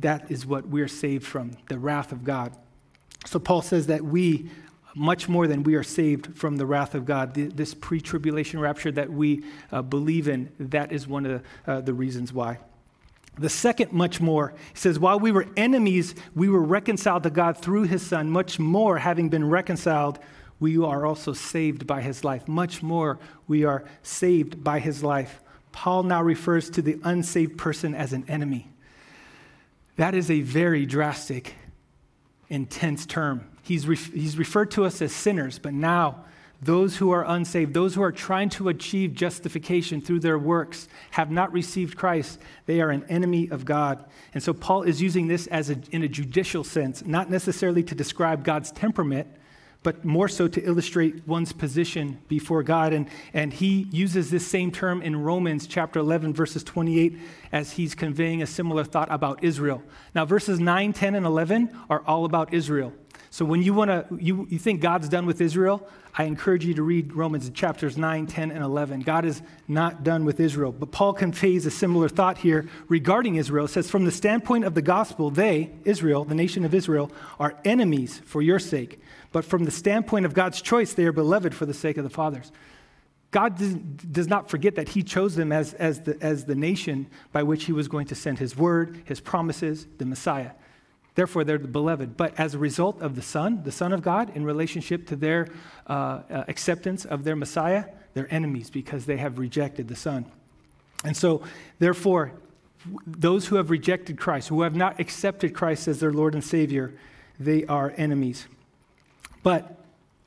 that 0.00 0.30
is 0.30 0.44
what 0.44 0.68
we're 0.68 0.88
saved 0.88 1.24
from, 1.24 1.52
the 1.68 1.78
wrath 1.78 2.12
of 2.12 2.24
God. 2.24 2.54
So 3.24 3.38
Paul 3.38 3.62
says 3.62 3.86
that 3.86 4.02
we 4.02 4.50
much 4.94 5.28
more 5.28 5.46
than 5.46 5.62
we 5.62 5.74
are 5.74 5.82
saved 5.82 6.34
from 6.36 6.56
the 6.56 6.64
wrath 6.64 6.94
of 6.94 7.04
God. 7.04 7.34
This 7.34 7.74
pre 7.74 8.00
tribulation 8.00 8.58
rapture 8.60 8.90
that 8.92 9.10
we 9.10 9.44
uh, 9.70 9.82
believe 9.82 10.26
in, 10.26 10.50
that 10.58 10.90
is 10.90 11.06
one 11.06 11.26
of 11.26 11.42
the, 11.66 11.70
uh, 11.70 11.80
the 11.82 11.92
reasons 11.92 12.32
why. 12.32 12.58
The 13.38 13.48
second, 13.50 13.92
much 13.92 14.20
more, 14.20 14.54
says, 14.72 14.98
while 14.98 15.20
we 15.20 15.30
were 15.30 15.46
enemies, 15.56 16.14
we 16.34 16.48
were 16.48 16.62
reconciled 16.62 17.22
to 17.24 17.30
God 17.30 17.58
through 17.58 17.82
his 17.82 18.04
Son. 18.04 18.30
Much 18.30 18.58
more, 18.58 18.98
having 18.98 19.28
been 19.28 19.48
reconciled, 19.48 20.18
we 20.58 20.78
are 20.78 21.04
also 21.04 21.34
saved 21.34 21.86
by 21.86 22.00
his 22.00 22.24
life. 22.24 22.48
Much 22.48 22.82
more, 22.82 23.18
we 23.46 23.64
are 23.64 23.84
saved 24.02 24.64
by 24.64 24.78
his 24.78 25.02
life. 25.02 25.42
Paul 25.72 26.04
now 26.04 26.22
refers 26.22 26.70
to 26.70 26.82
the 26.82 26.98
unsaved 27.04 27.58
person 27.58 27.94
as 27.94 28.14
an 28.14 28.24
enemy. 28.28 28.70
That 29.96 30.14
is 30.14 30.30
a 30.30 30.40
very 30.40 30.86
drastic, 30.86 31.54
intense 32.48 33.04
term. 33.04 33.46
He's, 33.62 33.86
re- 33.86 33.96
he's 33.96 34.38
referred 34.38 34.70
to 34.72 34.86
us 34.86 35.02
as 35.02 35.12
sinners, 35.12 35.58
but 35.58 35.74
now 35.74 36.24
those 36.62 36.96
who 36.96 37.10
are 37.10 37.24
unsaved, 37.26 37.74
those 37.74 37.94
who 37.94 38.02
are 38.02 38.12
trying 38.12 38.48
to 38.50 38.68
achieve 38.68 39.14
justification 39.14 40.00
through 40.00 40.20
their 40.20 40.38
works, 40.38 40.88
have 41.10 41.30
not 41.30 41.52
received 41.52 41.96
Christ. 41.96 42.38
They 42.66 42.80
are 42.80 42.90
an 42.90 43.04
enemy 43.08 43.48
of 43.50 43.64
God. 43.64 44.04
And 44.34 44.42
so 44.42 44.52
Paul 44.52 44.82
is 44.82 45.02
using 45.02 45.28
this 45.28 45.46
as 45.48 45.70
a, 45.70 45.76
in 45.90 46.02
a 46.02 46.08
judicial 46.08 46.64
sense, 46.64 47.04
not 47.04 47.30
necessarily 47.30 47.82
to 47.84 47.94
describe 47.94 48.44
God's 48.44 48.72
temperament, 48.72 49.28
but 49.86 50.04
more 50.04 50.26
so 50.26 50.48
to 50.48 50.60
illustrate 50.64 51.28
one's 51.28 51.52
position 51.52 52.18
before 52.26 52.64
God. 52.64 52.92
And, 52.92 53.08
and 53.32 53.52
he 53.52 53.86
uses 53.92 54.32
this 54.32 54.44
same 54.44 54.72
term 54.72 55.00
in 55.00 55.22
Romans 55.22 55.68
chapter 55.68 56.00
11, 56.00 56.34
verses 56.34 56.64
28, 56.64 57.16
as 57.52 57.70
he's 57.70 57.94
conveying 57.94 58.42
a 58.42 58.46
similar 58.48 58.82
thought 58.82 59.06
about 59.12 59.44
Israel. 59.44 59.84
Now, 60.12 60.24
verses 60.24 60.58
9, 60.58 60.92
10, 60.92 61.14
and 61.14 61.24
11 61.24 61.70
are 61.88 62.02
all 62.04 62.24
about 62.24 62.52
Israel. 62.52 62.94
So 63.36 63.44
when 63.44 63.62
you 63.62 63.74
want 63.74 63.90
to, 63.90 64.06
you, 64.18 64.46
you 64.48 64.58
think 64.58 64.80
God's 64.80 65.10
done 65.10 65.26
with 65.26 65.42
Israel, 65.42 65.86
I 66.14 66.24
encourage 66.24 66.64
you 66.64 66.72
to 66.72 66.82
read 66.82 67.12
Romans 67.12 67.50
chapters 67.50 67.98
9, 67.98 68.26
10, 68.26 68.50
and 68.50 68.64
11. 68.64 69.00
God 69.00 69.26
is 69.26 69.42
not 69.68 70.02
done 70.02 70.24
with 70.24 70.40
Israel. 70.40 70.72
But 70.72 70.90
Paul 70.90 71.12
conveys 71.12 71.66
a 71.66 71.70
similar 71.70 72.08
thought 72.08 72.38
here 72.38 72.66
regarding 72.88 73.34
Israel. 73.34 73.66
It 73.66 73.72
says, 73.72 73.90
From 73.90 74.06
the 74.06 74.10
standpoint 74.10 74.64
of 74.64 74.72
the 74.72 74.80
gospel, 74.80 75.28
they, 75.28 75.70
Israel, 75.84 76.24
the 76.24 76.34
nation 76.34 76.64
of 76.64 76.72
Israel, 76.72 77.12
are 77.38 77.58
enemies 77.62 78.22
for 78.24 78.40
your 78.40 78.58
sake. 78.58 79.00
But 79.32 79.44
from 79.44 79.66
the 79.66 79.70
standpoint 79.70 80.24
of 80.24 80.32
God's 80.32 80.62
choice, 80.62 80.94
they 80.94 81.04
are 81.04 81.12
beloved 81.12 81.54
for 81.54 81.66
the 81.66 81.74
sake 81.74 81.98
of 81.98 82.04
the 82.04 82.08
fathers. 82.08 82.50
God 83.32 83.58
does 84.10 84.28
not 84.28 84.48
forget 84.48 84.76
that 84.76 84.88
He 84.88 85.02
chose 85.02 85.36
them 85.36 85.52
as, 85.52 85.74
as, 85.74 86.00
the, 86.00 86.16
as 86.22 86.46
the 86.46 86.54
nation 86.54 87.06
by 87.32 87.42
which 87.42 87.64
He 87.64 87.72
was 87.72 87.86
going 87.86 88.06
to 88.06 88.14
send 88.14 88.38
His 88.38 88.56
word, 88.56 89.02
His 89.04 89.20
promises, 89.20 89.86
the 89.98 90.06
Messiah. 90.06 90.52
Therefore, 91.16 91.44
they're 91.44 91.58
the 91.58 91.66
beloved. 91.66 92.16
But 92.16 92.38
as 92.38 92.54
a 92.54 92.58
result 92.58 93.00
of 93.00 93.16
the 93.16 93.22
Son, 93.22 93.62
the 93.64 93.72
Son 93.72 93.92
of 93.92 94.02
God, 94.02 94.36
in 94.36 94.44
relationship 94.44 95.06
to 95.08 95.16
their 95.16 95.48
uh, 95.88 96.20
uh, 96.30 96.44
acceptance 96.46 97.04
of 97.06 97.24
their 97.24 97.34
Messiah, 97.34 97.86
they're 98.14 98.32
enemies 98.32 98.70
because 98.70 99.06
they 99.06 99.16
have 99.16 99.38
rejected 99.38 99.88
the 99.88 99.96
Son. 99.96 100.26
And 101.04 101.16
so, 101.16 101.42
therefore, 101.78 102.32
those 103.06 103.46
who 103.46 103.56
have 103.56 103.70
rejected 103.70 104.18
Christ, 104.18 104.48
who 104.48 104.60
have 104.62 104.76
not 104.76 105.00
accepted 105.00 105.54
Christ 105.54 105.88
as 105.88 106.00
their 106.00 106.12
Lord 106.12 106.34
and 106.34 106.44
Savior, 106.44 106.94
they 107.40 107.64
are 107.64 107.94
enemies. 107.96 108.46
But 109.42 109.78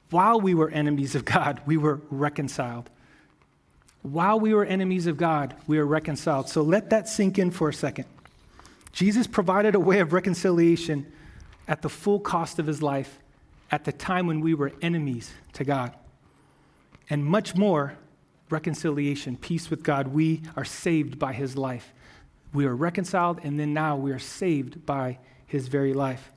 while 0.10 0.42
we 0.42 0.56
were 0.56 0.70
enemies 0.72 1.14
of 1.14 1.24
God, 1.24 1.62
we 1.68 1.78
were 1.78 2.02
reconciled. 2.10 2.90
While 4.02 4.40
we 4.40 4.56
were 4.56 4.66
enemies 4.66 5.06
of 5.06 5.18
God, 5.18 5.56
we 5.68 5.78
are 5.78 5.86
reconciled. 5.86 6.50
So 6.50 6.64
let 6.64 6.90
that 6.90 7.08
sink 7.08 7.38
in 7.38 7.52
for 7.52 7.70
a 7.70 7.74
second. 7.74 8.06
Jesus 8.92 9.28
provided 9.28 9.76
a 9.76 9.80
way 9.80 10.00
of 10.00 10.14
reconciliation 10.14 11.12
at 11.68 11.82
the 11.82 11.90
full 11.90 12.20
cost 12.20 12.60
of 12.60 12.68
his 12.68 12.82
life 12.82 13.20
at 13.72 13.86
the 13.86 13.92
time 13.92 14.28
when 14.28 14.42
we 14.42 14.54
were 14.54 14.72
enemies 14.82 15.32
to 15.54 15.64
God. 15.64 15.94
And 17.10 17.24
much 17.24 17.56
more 17.56 17.98
reconciliation, 18.50 19.38
peace 19.38 19.70
with 19.70 19.84
God. 19.84 20.08
We 20.08 20.42
are 20.56 20.66
saved 20.66 21.20
by 21.20 21.34
his 21.34 21.56
life. 21.56 21.94
We 22.54 22.66
are 22.66 22.76
reconciled, 22.76 23.40
and 23.44 23.60
then 23.60 23.74
now 23.74 23.96
we 23.96 24.12
are 24.12 24.20
saved 24.20 24.86
by 24.86 25.20
his 25.46 25.68
very 25.68 25.94
life. 25.94 26.32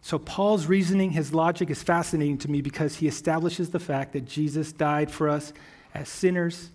So, 0.00 0.18
Paul's 0.18 0.66
reasoning, 0.66 1.12
his 1.12 1.32
logic 1.32 1.70
is 1.70 1.82
fascinating 1.82 2.38
to 2.38 2.50
me 2.50 2.60
because 2.60 2.96
he 2.96 3.06
establishes 3.06 3.70
the 3.70 3.78
fact 3.78 4.12
that 4.14 4.24
Jesus 4.24 4.72
died 4.72 5.10
for 5.10 5.28
us 5.28 5.52
as 5.94 6.08
sinners 6.08 6.70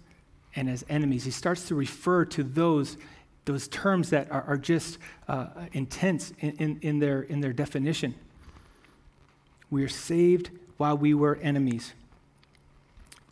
and 0.55 0.69
as 0.69 0.85
enemies. 0.87 1.25
He 1.25 1.31
starts 1.31 1.67
to 1.67 1.75
refer 1.75 2.23
to 2.25 2.43
those 2.43 2.97
those 3.47 3.67
terms 3.67 4.11
that 4.11 4.31
are, 4.31 4.43
are 4.43 4.57
just 4.57 4.99
uh, 5.27 5.47
intense 5.73 6.31
in, 6.39 6.51
in, 6.57 6.79
in, 6.81 6.99
their, 6.99 7.23
in 7.23 7.41
their 7.41 7.53
definition. 7.53 8.13
We 9.71 9.83
are 9.83 9.89
saved 9.89 10.51
while 10.77 10.95
we 10.95 11.15
were 11.15 11.37
enemies. 11.37 11.93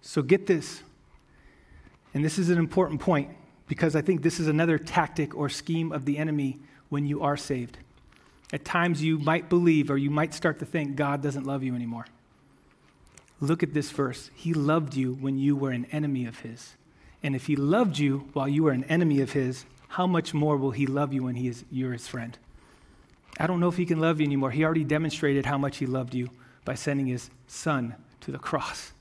So 0.02 0.22
get 0.22 0.48
this, 0.48 0.82
and 2.14 2.26
this 2.26 2.40
is 2.40 2.50
an 2.50 2.58
important 2.58 3.02
point 3.02 3.30
because 3.68 3.96
I 3.96 4.02
think 4.02 4.22
this 4.22 4.40
is 4.40 4.48
another 4.48 4.78
tactic 4.78 5.36
or 5.36 5.50
scheme 5.50 5.92
of 5.92 6.06
the 6.06 6.18
enemy 6.18 6.60
when 6.90 7.06
you 7.06 7.22
are 7.22 7.38
saved. 7.38 7.78
At 8.54 8.64
times 8.64 9.04
you 9.04 9.18
might 9.18 9.50
believe 9.50 9.90
or 9.90 9.98
you 9.98 10.10
might 10.10 10.34
start 10.34 10.60
to 10.60 10.66
think 10.66 10.96
God 10.96 11.22
doesn't 11.22 11.46
love 11.46 11.64
you 11.64 11.76
anymore. 11.76 12.06
Look 13.42 13.64
at 13.64 13.74
this 13.74 13.92
verse. 13.92 14.30
He 14.34 14.54
loved 14.54 14.96
you 14.96 15.14
when 15.14 15.38
you 15.38 15.56
were 15.56 15.72
an 15.72 15.86
enemy 15.92 16.26
of 16.26 16.40
His. 16.40 16.76
And 17.22 17.36
if 17.36 17.48
He 17.48 17.56
loved 17.56 17.98
you 17.98 18.30
while 18.34 18.48
you 18.48 18.64
were 18.64 18.72
an 18.72 18.86
enemy 18.86 19.20
of 19.20 19.34
His, 19.34 19.66
how 19.96 20.06
much 20.06 20.34
more 20.34 20.58
will 20.58 20.72
he 20.72 20.86
love 20.86 21.14
you 21.14 21.24
when 21.24 21.36
he 21.36 21.48
is, 21.48 21.64
you're 21.72 21.94
his 21.94 22.06
friend? 22.06 22.38
I 23.40 23.48
don't 23.48 23.62
know 23.62 23.70
if 23.70 23.78
he 23.78 23.86
can 23.86 24.02
love 24.02 24.20
you 24.20 24.26
anymore. 24.26 24.52
He 24.52 24.66
already 24.66 24.84
demonstrated 24.84 25.46
how 25.46 25.58
much 25.58 25.78
he 25.78 25.86
loved 25.86 26.14
you 26.14 26.30
by 26.66 26.74
sending 26.74 27.06
his 27.06 27.30
son 27.48 27.96
to 28.20 28.32
the 28.32 28.38
cross. 28.38 28.92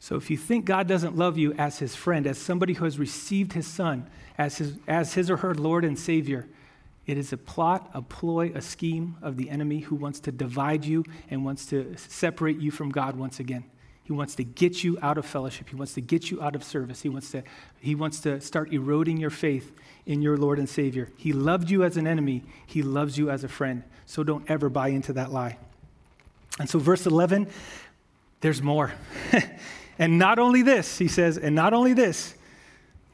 So 0.00 0.16
if 0.16 0.30
you 0.30 0.36
think 0.36 0.64
God 0.64 0.88
doesn't 0.88 1.16
love 1.16 1.38
you 1.38 1.52
as 1.52 1.78
his 1.78 1.94
friend, 1.94 2.26
as 2.26 2.36
somebody 2.36 2.72
who 2.72 2.84
has 2.84 2.98
received 2.98 3.52
his 3.52 3.68
son 3.68 4.10
as 4.36 4.58
his, 4.58 4.76
as 4.88 5.14
his 5.14 5.30
or 5.30 5.36
her 5.36 5.54
Lord 5.54 5.84
and 5.84 5.96
Savior, 5.96 6.48
it 7.06 7.16
is 7.16 7.32
a 7.32 7.36
plot, 7.36 7.88
a 7.94 8.02
ploy, 8.02 8.50
a 8.56 8.60
scheme 8.60 9.16
of 9.22 9.36
the 9.36 9.48
enemy 9.48 9.78
who 9.80 9.94
wants 9.94 10.18
to 10.18 10.32
divide 10.32 10.84
you 10.84 11.04
and 11.30 11.44
wants 11.44 11.64
to 11.66 11.94
separate 11.96 12.58
you 12.58 12.72
from 12.72 12.90
God 12.90 13.14
once 13.14 13.38
again. 13.38 13.62
He 14.04 14.12
wants 14.12 14.34
to 14.36 14.44
get 14.44 14.84
you 14.84 14.98
out 15.00 15.16
of 15.16 15.24
fellowship. 15.24 15.70
He 15.70 15.76
wants 15.76 15.94
to 15.94 16.02
get 16.02 16.30
you 16.30 16.40
out 16.42 16.54
of 16.54 16.62
service. 16.62 17.00
He 17.00 17.08
wants 17.08 17.30
to, 17.30 17.42
he 17.80 17.94
wants 17.94 18.20
to 18.20 18.40
start 18.40 18.72
eroding 18.72 19.16
your 19.16 19.30
faith 19.30 19.72
in 20.06 20.20
your 20.20 20.36
Lord 20.36 20.58
and 20.58 20.68
Savior. 20.68 21.08
He 21.16 21.32
loved 21.32 21.70
you 21.70 21.82
as 21.84 21.96
an 21.96 22.06
enemy, 22.06 22.42
He 22.66 22.82
loves 22.82 23.16
you 23.16 23.30
as 23.30 23.44
a 23.44 23.48
friend. 23.48 23.82
So 24.06 24.22
don't 24.22 24.48
ever 24.50 24.68
buy 24.68 24.88
into 24.88 25.14
that 25.14 25.32
lie. 25.32 25.56
And 26.58 26.68
so, 26.68 26.78
verse 26.78 27.06
11, 27.06 27.48
there's 28.40 28.62
more. 28.62 28.92
and 29.98 30.18
not 30.18 30.38
only 30.38 30.62
this, 30.62 30.98
he 30.98 31.08
says, 31.08 31.38
and 31.38 31.54
not 31.54 31.72
only 31.72 31.94
this, 31.94 32.34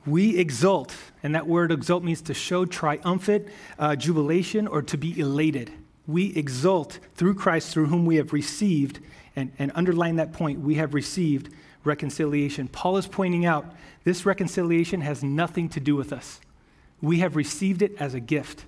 we 0.05 0.37
exult. 0.37 0.94
And 1.22 1.35
that 1.35 1.46
word 1.46 1.72
exult 1.72 2.03
means 2.03 2.20
to 2.22 2.35
show 2.35 2.64
triumphant 2.66 3.48
uh, 3.79 3.96
jubilation 3.96 4.66
or 4.66 4.83
to 4.83 4.98
be 4.98 5.18
elated. 5.18 5.70
We 6.07 6.35
exult 6.35 6.98
through 7.14 7.35
Christ, 7.35 7.72
through 7.72 7.87
whom 7.87 8.05
we 8.05 8.16
have 8.16 8.33
received, 8.33 8.98
and, 9.37 9.53
and 9.59 9.73
underline 9.75 10.16
that 10.16 10.33
point, 10.33 10.61
we 10.61 10.75
have 10.77 10.95
received 10.95 11.53
reconciliation. 11.85 12.69
Paul 12.69 12.97
is 12.97 13.07
pointing 13.07 13.47
out 13.47 13.75
this 14.05 14.27
reconciliation 14.27 15.01
has 15.01 15.23
nothing 15.23 15.69
to 15.71 15.81
do 15.81 15.97
with 15.97 16.12
us. 16.12 16.40
We 17.01 17.21
have 17.21 17.37
received 17.37 17.83
it 17.83 17.95
as 17.99 18.14
a 18.14 18.21
gift. 18.21 18.66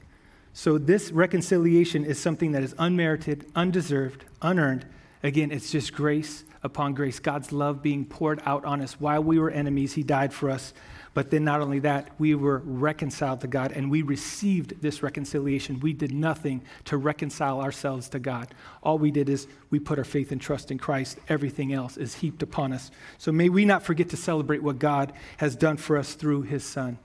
So, 0.54 0.76
this 0.76 1.10
reconciliation 1.10 2.04
is 2.04 2.18
something 2.18 2.52
that 2.52 2.62
is 2.62 2.74
unmerited, 2.78 3.50
undeserved, 3.54 4.24
unearned. 4.42 4.86
Again, 5.22 5.50
it's 5.50 5.70
just 5.70 5.94
grace 5.94 6.44
upon 6.62 6.94
grace. 6.94 7.18
God's 7.18 7.52
love 7.52 7.82
being 7.82 8.04
poured 8.04 8.42
out 8.44 8.64
on 8.64 8.82
us. 8.82 9.00
While 9.00 9.22
we 9.22 9.38
were 9.38 9.50
enemies, 9.50 9.94
He 9.94 10.02
died 10.02 10.32
for 10.32 10.50
us. 10.50 10.74
But 11.14 11.30
then, 11.30 11.44
not 11.44 11.60
only 11.60 11.78
that, 11.80 12.08
we 12.18 12.34
were 12.34 12.62
reconciled 12.64 13.42
to 13.42 13.46
God 13.46 13.72
and 13.72 13.90
we 13.90 14.00
received 14.00 14.80
this 14.80 15.02
reconciliation. 15.02 15.78
We 15.80 15.92
did 15.92 16.12
nothing 16.12 16.62
to 16.86 16.96
reconcile 16.96 17.60
ourselves 17.60 18.08
to 18.10 18.18
God. 18.18 18.54
All 18.82 18.98
we 18.98 19.10
did 19.10 19.28
is 19.28 19.46
we 19.68 19.78
put 19.78 19.98
our 19.98 20.04
faith 20.04 20.32
and 20.32 20.40
trust 20.40 20.70
in 20.70 20.78
Christ. 20.78 21.18
Everything 21.28 21.72
else 21.72 21.98
is 21.98 22.14
heaped 22.14 22.42
upon 22.42 22.72
us. 22.72 22.90
So, 23.18 23.30
may 23.30 23.50
we 23.50 23.66
not 23.66 23.82
forget 23.82 24.08
to 24.10 24.16
celebrate 24.16 24.62
what 24.62 24.78
God 24.78 25.12
has 25.36 25.54
done 25.54 25.76
for 25.76 25.98
us 25.98 26.14
through 26.14 26.42
His 26.42 26.64
Son. 26.64 26.98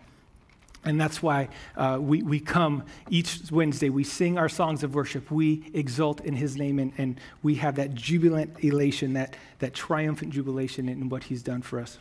And 0.85 1.01
that's 1.01 1.21
why 1.21 1.49
uh, 1.75 1.97
we, 1.99 2.21
we 2.21 2.39
come 2.39 2.83
each 3.09 3.51
Wednesday, 3.51 3.89
we 3.89 4.05
sing 4.05 4.37
our 4.37 4.47
songs 4.47 4.83
of 4.83 4.95
worship, 4.95 5.29
we 5.29 5.69
exult 5.73 6.21
in 6.21 6.35
his 6.35 6.55
name, 6.55 6.79
and, 6.79 6.93
and 6.97 7.19
we 7.43 7.55
have 7.55 7.75
that 7.75 7.93
jubilant 7.93 8.63
elation, 8.63 9.13
that, 9.13 9.35
that 9.59 9.73
triumphant 9.73 10.31
jubilation 10.31 10.87
in 10.87 11.09
what 11.09 11.25
he's 11.25 11.43
done 11.43 11.61
for 11.61 11.81
us. 11.81 11.97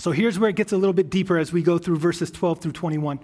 So 0.00 0.12
here's 0.12 0.38
where 0.38 0.50
it 0.50 0.56
gets 0.56 0.72
a 0.72 0.76
little 0.76 0.92
bit 0.92 1.10
deeper 1.10 1.38
as 1.38 1.52
we 1.52 1.62
go 1.62 1.78
through 1.78 1.96
verses 1.98 2.30
12 2.30 2.60
through 2.60 2.72
21. 2.72 3.18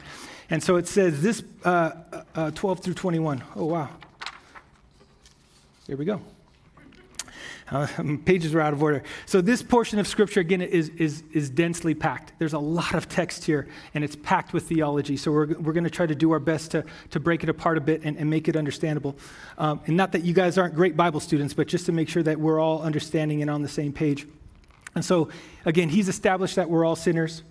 And 0.51 0.63
so 0.63 0.77
it 0.77 0.89
says 0.89 1.23
this 1.23 1.43
uh, 1.65 1.93
uh, 2.35 2.51
12 2.51 2.81
through 2.81 2.95
21. 2.95 3.43
Oh, 3.57 3.67
wow. 3.67 3.89
Here 5.87 5.97
we 5.97 6.05
go. 6.05 6.21
Uh, 7.71 7.87
pages 8.25 8.55
are 8.55 8.61
out 8.61 8.73
of 8.73 8.83
order. 8.83 9.03
So, 9.27 9.41
this 9.41 9.63
portion 9.63 9.99
of 9.99 10.07
Scripture, 10.07 10.41
again, 10.41 10.61
is, 10.61 10.91
is, 10.91 11.23
is 11.33 11.49
densely 11.49 11.95
packed. 11.95 12.33
There's 12.39 12.53
a 12.53 12.59
lot 12.59 12.95
of 12.95 13.09
text 13.09 13.45
here, 13.45 13.69
and 13.95 14.05
it's 14.05 14.17
packed 14.17 14.53
with 14.53 14.65
theology. 14.65 15.17
So, 15.17 15.33
we're, 15.33 15.47
we're 15.59 15.73
going 15.73 15.85
to 15.85 15.91
try 15.91 16.07
to 16.07 16.15
do 16.15 16.31
our 16.33 16.39
best 16.39 16.73
to, 16.73 16.85
to 17.11 17.21
break 17.21 17.43
it 17.43 17.49
apart 17.49 17.79
a 17.79 17.81
bit 17.81 18.03
and, 18.05 18.19
and 18.19 18.29
make 18.29 18.49
it 18.49 18.57
understandable. 18.57 19.17
Um, 19.57 19.81
and 19.87 19.97
not 19.97 20.13
that 20.13 20.25
you 20.25 20.35
guys 20.35 20.59
aren't 20.59 20.75
great 20.75 20.97
Bible 20.97 21.21
students, 21.21 21.55
but 21.55 21.67
just 21.67 21.87
to 21.87 21.93
make 21.93 22.09
sure 22.09 22.23
that 22.23 22.39
we're 22.39 22.61
all 22.61 22.83
understanding 22.83 23.41
and 23.41 23.51
on 23.51 23.63
the 23.63 23.69
same 23.69 23.93
page. 23.93 24.27
And 24.95 25.05
so, 25.05 25.29
again, 25.65 25.89
he's 25.89 26.09
established 26.09 26.57
that 26.57 26.71
we're 26.71 26.85
all 26.85 26.97
sinners. 26.97 27.43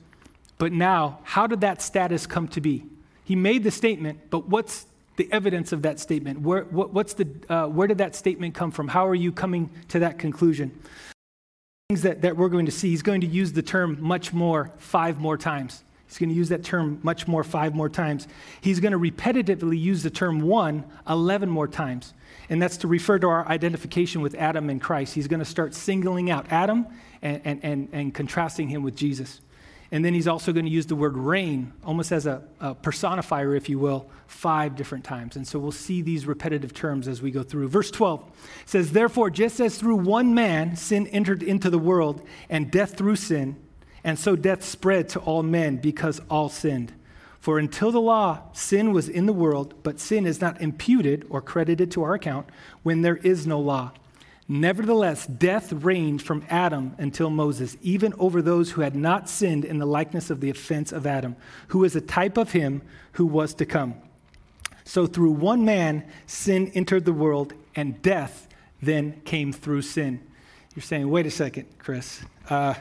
But 0.57 0.71
now, 0.71 1.19
how 1.23 1.47
did 1.47 1.61
that 1.61 1.81
status 1.81 2.25
come 2.25 2.47
to 2.49 2.61
be? 2.61 2.85
He 3.25 3.35
made 3.35 3.63
the 3.63 3.71
statement, 3.71 4.29
but 4.29 4.47
what's 4.47 4.85
the 5.15 5.31
evidence 5.31 5.71
of 5.71 5.81
that 5.83 5.99
statement? 5.99 6.41
Where, 6.41 6.63
what, 6.63 6.93
what's 6.93 7.13
the, 7.13 7.27
uh, 7.49 7.67
where 7.67 7.87
did 7.87 7.99
that 7.99 8.15
statement 8.15 8.55
come 8.55 8.71
from? 8.71 8.87
How 8.87 9.07
are 9.07 9.15
you 9.15 9.31
coming 9.31 9.69
to 9.89 9.99
that 9.99 10.19
conclusion? 10.19 10.77
Things 11.89 12.01
that, 12.03 12.21
that 12.21 12.37
we're 12.37 12.49
going 12.49 12.65
to 12.65 12.71
see, 12.71 12.89
he's 12.89 13.01
going 13.01 13.21
to 13.21 13.27
use 13.27 13.53
the 13.53 13.61
term 13.61 13.97
much 13.99 14.33
more 14.33 14.71
five 14.77 15.19
more 15.19 15.37
times. 15.37 15.83
He's 16.07 16.19
going 16.19 16.29
to 16.29 16.35
use 16.35 16.49
that 16.49 16.63
term 16.63 16.99
much 17.01 17.27
more 17.27 17.43
five 17.43 17.73
more 17.73 17.89
times. 17.89 18.27
He's 18.61 18.79
going 18.79 18.91
to 18.91 18.99
repetitively 18.99 19.79
use 19.79 20.03
the 20.03 20.11
term 20.11 20.41
one 20.41 20.83
11 21.09 21.49
more 21.49 21.67
times. 21.67 22.13
And 22.49 22.61
that's 22.61 22.77
to 22.77 22.87
refer 22.87 23.17
to 23.19 23.27
our 23.27 23.47
identification 23.47 24.21
with 24.21 24.35
Adam 24.35 24.69
and 24.69 24.79
Christ. 24.79 25.15
He's 25.15 25.27
going 25.27 25.39
to 25.39 25.45
start 25.45 25.73
singling 25.73 26.29
out 26.29 26.45
Adam 26.51 26.85
and, 27.23 27.41
and, 27.45 27.59
and, 27.63 27.89
and 27.91 28.13
contrasting 28.13 28.67
him 28.67 28.83
with 28.83 28.95
Jesus. 28.95 29.41
And 29.91 30.03
then 30.03 30.13
he's 30.13 30.27
also 30.27 30.51
going 30.51 30.65
to 30.65 30.71
use 30.71 30.87
the 30.87 30.95
word 30.95 31.15
reign, 31.15 31.71
almost 31.83 32.11
as 32.11 32.25
a, 32.25 32.41
a, 32.59 32.73
personifier, 32.73 33.55
if 33.55 33.69
you 33.69 33.77
will, 33.77 34.09
five 34.27 34.75
different 34.75 35.03
times. 35.03 35.35
And 35.35 35.47
so 35.47 35.59
we'll 35.59 35.71
see 35.71 36.01
these 36.01 36.25
repetitive 36.25 36.73
terms 36.73 37.07
as 37.07 37.21
we 37.21 37.31
go 37.31 37.43
through. 37.43 37.67
Verse 37.69 37.91
12 37.91 38.23
says, 38.65 38.91
Therefore, 38.91 39.29
just 39.29 39.59
as 39.59 39.77
through 39.77 39.97
one 39.97 40.33
man 40.33 40.75
sin 40.75 41.07
entered 41.07 41.43
into 41.43 41.69
the 41.69 41.77
world, 41.77 42.27
and 42.49 42.71
death 42.71 42.97
through 42.97 43.17
sin, 43.17 43.55
and 44.03 44.17
so 44.17 44.35
death 44.35 44.63
spread 44.63 45.09
to 45.09 45.19
all 45.19 45.43
men 45.43 45.77
because 45.77 46.19
all 46.29 46.49
sinned. 46.49 46.91
For 47.39 47.59
until 47.59 47.91
the 47.91 48.01
law, 48.01 48.39
sin 48.53 48.93
was 48.93 49.07
in 49.07 49.27
the 49.27 49.33
world, 49.33 49.75
but 49.83 49.99
sin 49.99 50.25
is 50.25 50.41
not 50.41 50.59
imputed 50.59 51.25
or 51.29 51.41
credited 51.41 51.91
to 51.91 52.03
our 52.03 52.15
account 52.15 52.47
when 52.81 53.01
there 53.01 53.17
is 53.17 53.45
no 53.45 53.59
law. 53.59 53.91
Nevertheless, 54.53 55.25
death 55.25 55.73
reigned 55.73 56.21
from 56.21 56.45
Adam 56.47 56.93
until 56.99 57.31
Moses, 57.31 57.75
even 57.81 58.13
over 58.19 58.39
those 58.39 58.69
who 58.69 58.81
had 58.81 58.95
not 58.95 59.27
sinned 59.27 59.65
in 59.65 59.79
the 59.79 59.85
likeness 59.87 60.29
of 60.29 60.41
the 60.41 60.51
offense 60.51 60.91
of 60.91 61.07
Adam, 61.07 61.35
who 61.69 61.83
is 61.83 61.95
a 61.95 62.01
type 62.01 62.37
of 62.37 62.51
him 62.51 62.83
who 63.13 63.25
was 63.25 63.55
to 63.55 63.65
come. 63.65 63.95
So 64.83 65.07
through 65.07 65.31
one 65.31 65.65
man, 65.65 66.05
sin 66.27 66.71
entered 66.75 67.03
the 67.03 67.13
world, 67.13 67.55
and 67.75 67.99
death 68.03 68.47
then 68.79 69.21
came 69.25 69.51
through 69.51 69.81
sin. 69.81 70.21
You're 70.75 70.83
saying, 70.83 71.09
wait 71.09 71.25
a 71.25 71.31
second, 71.31 71.65
Chris. 71.79 72.23
Uh, 72.47 72.75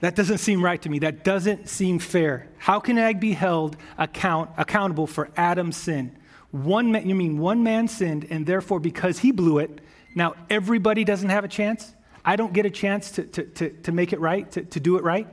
that 0.00 0.14
doesn't 0.14 0.36
seem 0.36 0.62
right 0.62 0.82
to 0.82 0.90
me. 0.90 0.98
That 0.98 1.24
doesn't 1.24 1.66
seem 1.66 1.98
fair. 1.98 2.46
How 2.58 2.78
can 2.78 2.98
I 2.98 3.14
be 3.14 3.32
held 3.32 3.78
account, 3.96 4.50
accountable 4.58 5.06
for 5.06 5.30
Adam's 5.34 5.78
sin? 5.78 6.14
One 6.50 6.92
man, 6.92 7.08
you 7.08 7.14
mean 7.14 7.38
one 7.38 7.62
man 7.62 7.88
sinned, 7.88 8.26
and 8.28 8.44
therefore, 8.44 8.80
because 8.80 9.20
he 9.20 9.32
blew 9.32 9.60
it, 9.60 9.80
now, 10.14 10.34
everybody 10.48 11.04
doesn't 11.04 11.28
have 11.28 11.44
a 11.44 11.48
chance. 11.48 11.92
I 12.24 12.36
don't 12.36 12.52
get 12.52 12.66
a 12.66 12.70
chance 12.70 13.12
to, 13.12 13.22
to, 13.24 13.42
to, 13.44 13.70
to 13.70 13.92
make 13.92 14.12
it 14.12 14.20
right, 14.20 14.50
to, 14.52 14.62
to 14.62 14.80
do 14.80 14.96
it 14.96 15.04
right. 15.04 15.26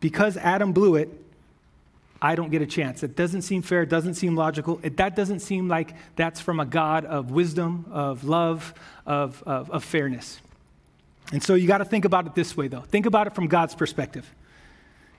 Because 0.00 0.36
Adam 0.36 0.72
blew 0.72 0.94
it, 0.96 1.08
I 2.20 2.34
don't 2.34 2.50
get 2.50 2.62
a 2.62 2.66
chance. 2.66 3.02
It 3.02 3.16
doesn't 3.16 3.42
seem 3.42 3.62
fair. 3.62 3.82
It 3.82 3.88
doesn't 3.88 4.14
seem 4.14 4.34
logical. 4.34 4.80
It, 4.82 4.96
that 4.96 5.14
doesn't 5.14 5.40
seem 5.40 5.68
like 5.68 5.94
that's 6.16 6.40
from 6.40 6.60
a 6.60 6.66
God 6.66 7.04
of 7.04 7.30
wisdom, 7.30 7.86
of 7.90 8.24
love, 8.24 8.74
of, 9.06 9.42
of, 9.46 9.70
of 9.70 9.84
fairness. 9.84 10.40
And 11.32 11.42
so 11.42 11.54
you 11.54 11.68
got 11.68 11.78
to 11.78 11.84
think 11.84 12.04
about 12.04 12.26
it 12.26 12.34
this 12.34 12.56
way, 12.56 12.68
though. 12.68 12.80
Think 12.80 13.06
about 13.06 13.26
it 13.26 13.34
from 13.34 13.46
God's 13.46 13.74
perspective. 13.74 14.28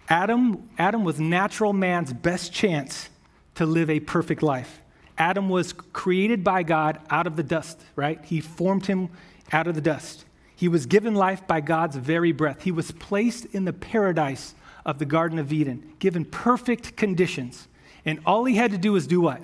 Adam, 0.10 0.70
Adam 0.78 1.04
was 1.04 1.20
natural 1.20 1.72
man's 1.72 2.12
best 2.12 2.52
chance 2.52 3.10
to 3.56 3.66
live 3.66 3.90
a 3.90 4.00
perfect 4.00 4.42
life. 4.42 4.82
Adam 5.20 5.50
was 5.50 5.74
created 5.74 6.44
by 6.44 6.64
God 6.64 7.00
out 7.10 7.28
of 7.28 7.36
the 7.36 7.44
dust, 7.44 7.80
right? 7.96 8.24
He 8.24 8.40
formed 8.40 8.86
him 8.86 9.10
out 9.52 9.68
of 9.68 9.76
the 9.76 9.82
dust. 9.82 10.26
He 10.56 10.68
was 10.68 10.86
given 10.86 11.14
life 11.14 11.46
by 11.46 11.62
God's 11.62 11.98
very 11.98 12.32
breath. 12.32 12.64
He 12.64 12.72
was 12.72 12.92
placed 12.92 13.46
in 13.46 13.66
the 13.66 13.74
paradise 13.74 14.56
of 14.86 14.98
the 14.98 15.06
Garden 15.06 15.38
of 15.38 15.54
Eden, 15.54 15.94
given 16.00 16.26
perfect 16.26 16.96
conditions. 16.96 17.68
And 18.06 18.20
all 18.26 18.46
he 18.46 18.56
had 18.56 18.72
to 18.72 18.78
do 18.78 18.94
was 18.94 19.08
do 19.08 19.22
what? 19.22 19.42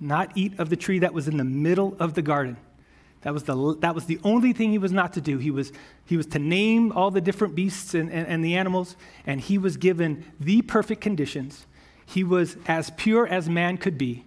Not 0.00 0.32
eat 0.36 0.58
of 0.58 0.70
the 0.70 0.76
tree 0.76 1.00
that 1.00 1.12
was 1.12 1.28
in 1.28 1.36
the 1.36 1.44
middle 1.44 1.96
of 1.98 2.14
the 2.14 2.22
garden. 2.22 2.56
That 3.22 3.32
was 3.32 3.44
the, 3.44 3.76
that 3.80 3.94
was 3.94 4.06
the 4.06 4.18
only 4.24 4.52
thing 4.52 4.70
he 4.70 4.78
was 4.78 4.92
not 4.92 5.12
to 5.12 5.20
do. 5.20 5.38
He 5.38 5.50
was, 5.50 5.72
he 6.04 6.16
was 6.16 6.26
to 6.26 6.38
name 6.38 6.92
all 6.92 7.10
the 7.10 7.20
different 7.20 7.54
beasts 7.54 7.94
and, 7.94 8.10
and, 8.10 8.26
and 8.26 8.44
the 8.44 8.56
animals, 8.56 8.96
and 9.26 9.40
he 9.40 9.58
was 9.58 9.76
given 9.76 10.24
the 10.40 10.62
perfect 10.62 11.00
conditions. 11.00 11.66
He 12.04 12.24
was 12.24 12.56
as 12.66 12.90
pure 12.90 13.26
as 13.26 13.48
man 13.48 13.78
could 13.78 13.96
be, 13.96 14.24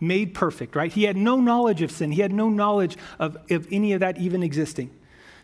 made 0.00 0.34
perfect, 0.34 0.76
right? 0.76 0.92
He 0.92 1.04
had 1.04 1.16
no 1.16 1.40
knowledge 1.40 1.82
of 1.82 1.90
sin, 1.90 2.12
he 2.12 2.20
had 2.20 2.32
no 2.32 2.48
knowledge 2.48 2.96
of, 3.18 3.36
of 3.50 3.66
any 3.70 3.92
of 3.92 4.00
that 4.00 4.18
even 4.18 4.42
existing. 4.42 4.90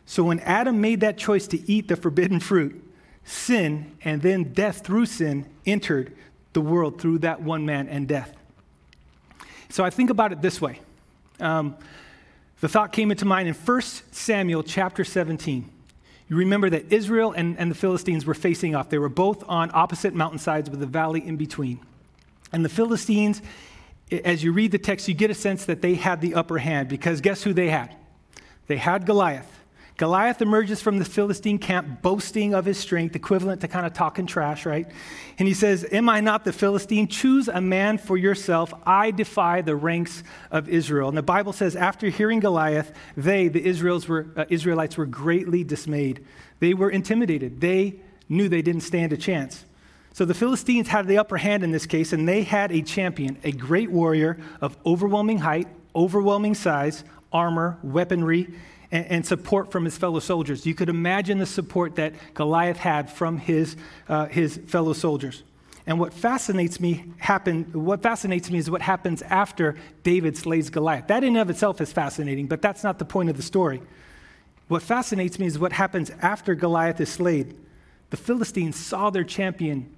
So 0.06 0.24
when 0.24 0.40
Adam 0.40 0.80
made 0.80 1.00
that 1.00 1.16
choice 1.16 1.46
to 1.48 1.70
eat 1.70 1.88
the 1.88 1.96
forbidden 1.96 2.40
fruit, 2.40 2.82
sin 3.24 3.96
and 4.04 4.20
then 4.20 4.52
death 4.52 4.84
through 4.84 5.06
sin 5.06 5.46
entered 5.64 6.14
the 6.52 6.60
world 6.60 7.00
through 7.00 7.18
that 7.20 7.40
one 7.40 7.64
man 7.64 7.88
and 7.88 8.08
death. 8.08 8.34
So 9.68 9.84
I 9.84 9.90
think 9.90 10.10
about 10.10 10.32
it 10.32 10.42
this 10.42 10.60
way. 10.60 10.80
Um, 11.40 11.76
the 12.60 12.68
thought 12.68 12.92
came 12.92 13.10
into 13.10 13.24
mind 13.24 13.48
in 13.48 13.54
1 13.54 13.80
Samuel 13.80 14.62
chapter 14.62 15.02
17. 15.04 15.68
You 16.28 16.36
remember 16.36 16.70
that 16.70 16.92
Israel 16.92 17.32
and, 17.32 17.58
and 17.58 17.70
the 17.70 17.74
Philistines 17.74 18.24
were 18.24 18.34
facing 18.34 18.74
off. 18.74 18.88
They 18.88 18.98
were 18.98 19.08
both 19.08 19.44
on 19.48 19.70
opposite 19.72 20.14
mountainsides 20.14 20.70
with 20.70 20.82
a 20.82 20.86
valley 20.86 21.26
in 21.26 21.36
between. 21.36 21.80
And 22.52 22.64
the 22.64 22.68
Philistines 22.68 23.42
as 24.12 24.44
you 24.44 24.52
read 24.52 24.72
the 24.72 24.78
text, 24.78 25.08
you 25.08 25.14
get 25.14 25.30
a 25.30 25.34
sense 25.34 25.64
that 25.66 25.82
they 25.82 25.94
had 25.94 26.20
the 26.20 26.34
upper 26.34 26.58
hand 26.58 26.88
because 26.88 27.20
guess 27.20 27.42
who 27.42 27.52
they 27.52 27.68
had? 27.68 27.94
They 28.66 28.76
had 28.76 29.06
Goliath. 29.06 29.48
Goliath 29.98 30.40
emerges 30.40 30.80
from 30.80 30.98
the 30.98 31.04
Philistine 31.04 31.58
camp 31.58 32.02
boasting 32.02 32.54
of 32.54 32.64
his 32.64 32.78
strength, 32.78 33.14
equivalent 33.14 33.60
to 33.60 33.68
kind 33.68 33.86
of 33.86 33.92
talking 33.92 34.26
trash, 34.26 34.64
right? 34.64 34.90
And 35.38 35.46
he 35.46 35.54
says, 35.54 35.86
Am 35.92 36.08
I 36.08 36.20
not 36.20 36.44
the 36.44 36.52
Philistine? 36.52 37.06
Choose 37.06 37.46
a 37.48 37.60
man 37.60 37.98
for 37.98 38.16
yourself. 38.16 38.72
I 38.84 39.10
defy 39.10 39.60
the 39.60 39.76
ranks 39.76 40.24
of 40.50 40.68
Israel. 40.68 41.08
And 41.08 41.16
the 41.16 41.22
Bible 41.22 41.52
says, 41.52 41.76
after 41.76 42.08
hearing 42.08 42.40
Goliath, 42.40 42.92
they, 43.16 43.48
the 43.48 43.64
Israels 43.64 44.08
were, 44.08 44.26
uh, 44.36 44.44
Israelites, 44.48 44.96
were 44.96 45.06
greatly 45.06 45.62
dismayed. 45.62 46.24
They 46.58 46.74
were 46.74 46.90
intimidated. 46.90 47.60
They 47.60 48.00
knew 48.28 48.48
they 48.48 48.62
didn't 48.62 48.82
stand 48.82 49.12
a 49.12 49.16
chance. 49.16 49.64
So 50.14 50.24
the 50.24 50.34
Philistines 50.34 50.88
had 50.88 51.06
the 51.06 51.18
upper 51.18 51.38
hand 51.38 51.64
in 51.64 51.70
this 51.70 51.86
case, 51.86 52.12
and 52.12 52.28
they 52.28 52.42
had 52.42 52.70
a 52.70 52.82
champion, 52.82 53.38
a 53.44 53.52
great 53.52 53.90
warrior 53.90 54.38
of 54.60 54.76
overwhelming 54.84 55.38
height, 55.38 55.68
overwhelming 55.94 56.54
size, 56.54 57.02
armor, 57.32 57.78
weaponry, 57.82 58.52
and, 58.90 59.06
and 59.06 59.26
support 59.26 59.72
from 59.72 59.84
his 59.84 59.96
fellow 59.96 60.20
soldiers. 60.20 60.66
You 60.66 60.74
could 60.74 60.90
imagine 60.90 61.38
the 61.38 61.46
support 61.46 61.96
that 61.96 62.12
Goliath 62.34 62.76
had 62.76 63.10
from 63.10 63.38
his, 63.38 63.76
uh, 64.08 64.26
his 64.26 64.58
fellow 64.66 64.92
soldiers. 64.92 65.42
And 65.86 65.98
what 65.98 66.12
fascinates 66.12 66.78
me 66.78 67.06
happen, 67.16 67.64
what 67.72 68.02
fascinates 68.02 68.50
me 68.50 68.58
is 68.58 68.70
what 68.70 68.82
happens 68.82 69.22
after 69.22 69.76
David 70.04 70.36
slays 70.36 70.70
Goliath. 70.70 71.08
That 71.08 71.24
in 71.24 71.30
and 71.30 71.38
of 71.38 71.50
itself 71.50 71.80
is 71.80 71.92
fascinating, 71.92 72.46
but 72.46 72.62
that's 72.62 72.84
not 72.84 72.98
the 72.98 73.04
point 73.04 73.30
of 73.30 73.36
the 73.36 73.42
story. 73.42 73.82
What 74.68 74.82
fascinates 74.82 75.38
me 75.38 75.46
is 75.46 75.58
what 75.58 75.72
happens 75.72 76.10
after 76.20 76.54
Goliath 76.54 77.00
is 77.00 77.08
slayed. 77.08 77.56
The 78.10 78.16
Philistines 78.16 78.76
saw 78.76 79.10
their 79.10 79.24
champion 79.24 79.92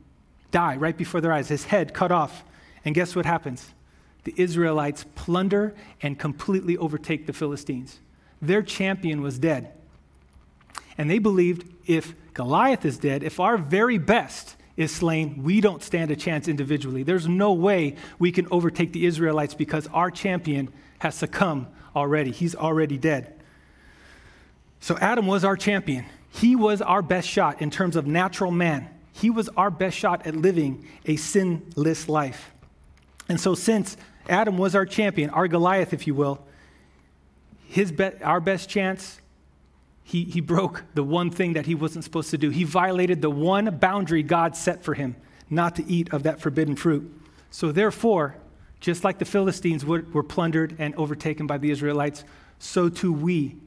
die 0.55 0.77
right 0.77 0.97
before 0.97 1.21
their 1.21 1.33
eyes, 1.33 1.49
his 1.49 1.65
head 1.65 1.93
cut 1.93 2.13
off. 2.13 2.45
And 2.85 2.95
guess 2.95 3.17
what 3.17 3.27
happens? 3.27 3.75
The 4.23 4.33
Israelites 4.37 5.05
plunder 5.17 5.75
and 6.01 6.17
completely 6.17 6.77
overtake 6.79 7.27
the 7.27 7.33
Philistines. 7.33 7.99
Their 8.41 8.63
champion 8.63 9.21
was 9.21 9.37
dead. 9.39 9.73
And 10.97 11.11
they 11.11 11.19
believed 11.19 11.69
if 11.87 12.15
Goliath 12.35 12.85
is 12.85 12.99
dead, 12.99 13.25
if 13.25 13.41
our 13.41 13.59
very 13.59 13.99
best 13.99 14.55
is 14.77 14.95
slain, 14.95 15.43
we 15.43 15.61
don't 15.61 15.83
stand 15.83 16.13
a 16.13 16.17
chance 16.17 16.47
individually. 16.47 17.03
There's 17.03 17.27
no 17.27 17.53
way 17.53 17.97
we 18.21 18.31
can 18.31 18.47
overtake 18.53 18.93
the 18.93 19.07
Israelites 19.07 19.55
because 19.55 19.89
our 19.89 20.11
champion 20.11 20.73
has 21.01 21.17
succumbed 21.17 21.67
already. 21.97 22.31
He's 22.31 22.55
already 22.55 22.97
dead. 22.97 23.35
So 24.79 24.97
Adam 24.99 25.27
was 25.27 25.45
our 25.45 25.57
champion. 25.57 26.05
He 26.31 26.55
was 26.55 26.81
our 26.81 27.03
best 27.03 27.29
shot 27.29 27.61
in 27.61 27.71
terms 27.71 27.97
of 27.97 28.07
natural 28.07 28.53
man. 28.53 28.89
He 29.17 29.31
was 29.31 29.49
our 29.51 29.71
best 29.71 29.97
shot 29.97 30.27
at 30.27 30.35
living 30.35 30.89
a 31.07 31.15
sinless 31.15 32.09
life. 32.09 32.51
And 33.29 33.41
so, 33.41 33.55
since 33.55 33.97
Adam 34.29 34.59
was 34.59 34.75
our 34.75 34.85
champion, 34.85 35.31
our 35.31 35.47
Goliath, 35.47 35.93
if 35.93 36.09
you 36.09 36.15
will, 36.17 36.45
his 37.69 37.93
be- 37.93 38.21
our 38.23 38.41
best 38.41 38.69
chance, 38.69 39.21
he, 40.03 40.25
he 40.25 40.41
broke 40.41 40.83
the 40.95 41.05
one 41.05 41.31
thing 41.31 41.53
that 41.53 41.65
he 41.65 41.77
wasn't 41.77 42.03
supposed 42.05 42.31
to 42.31 42.39
do. 42.39 42.51
He 42.51 42.65
violated 42.65 43.23
the 43.23 43.31
one 43.31 43.79
boundary 43.79 44.25
God 44.25 44.57
set 44.57 44.83
for 44.83 44.95
him, 44.95 45.15
not 45.49 45.77
to 45.77 45.87
eat 45.87 46.13
of 46.13 46.25
that 46.25 46.41
forbidden 46.41 46.75
fruit. 46.75 47.09
So, 47.51 47.71
therefore, 47.71 48.37
just 48.81 49.05
like 49.05 49.19
the 49.19 49.25
Philistines 49.25 49.85
were, 49.85 50.05
were 50.13 50.25
plundered 50.25 50.75
and 50.81 50.93
overtaken 50.97 51.47
by 51.47 51.59
the 51.59 51.71
Israelites, 51.71 52.25
so 52.59 52.89
too 52.89 53.13
we, 53.13 53.59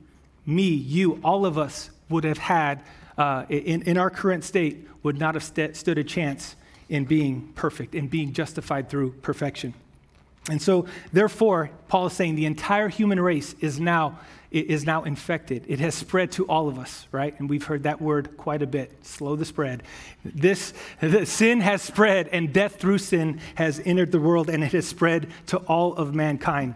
me, 0.46 0.68
you, 0.68 1.22
all 1.24 1.46
of 1.46 1.58
us 1.58 1.90
would 2.10 2.26
have 2.26 2.38
had 2.38 2.84
uh, 3.18 3.46
in, 3.50 3.82
in 3.84 3.98
our 3.98 4.10
current 4.10 4.44
state 4.44 4.88
would 5.08 5.20
not 5.20 5.36
have 5.36 5.44
st- 5.44 5.76
stood 5.76 5.98
a 5.98 6.04
chance 6.04 6.56
in 6.90 7.06
being 7.06 7.52
perfect, 7.56 7.96
in 7.96 8.08
being 8.08 8.34
justified 8.34 8.90
through 8.90 9.12
perfection. 9.22 9.74
And 10.50 10.62
so, 10.62 10.86
therefore, 11.12 11.70
Paul 11.88 12.08
is 12.08 12.14
saying 12.14 12.36
the 12.36 12.46
entire 12.46 12.90
human 12.90 13.20
race 13.20 13.56
is 13.60 13.80
now, 13.80 14.20
is 14.52 14.86
now 14.86 15.04
infected. 15.04 15.66
It 15.68 15.80
has 15.80 15.96
spread 15.96 16.32
to 16.34 16.46
all 16.46 16.68
of 16.70 16.78
us, 16.78 17.08
right? 17.12 17.38
And 17.40 17.50
we've 17.50 17.66
heard 17.66 17.84
that 17.84 18.02
word 18.02 18.38
quite 18.38 18.62
a 18.62 18.68
bit 18.68 18.92
slow 19.02 19.36
the 19.36 19.46
spread. 19.46 19.84
This 20.24 20.74
sin 21.24 21.62
has 21.62 21.82
spread, 21.82 22.28
and 22.30 22.54
death 22.54 22.80
through 22.80 23.00
sin 23.00 23.40
has 23.56 23.82
entered 23.86 24.12
the 24.12 24.20
world, 24.20 24.50
and 24.50 24.64
it 24.64 24.72
has 24.74 24.88
spread 24.88 25.28
to 25.48 25.58
all 25.58 25.96
of 25.96 26.14
mankind. 26.14 26.76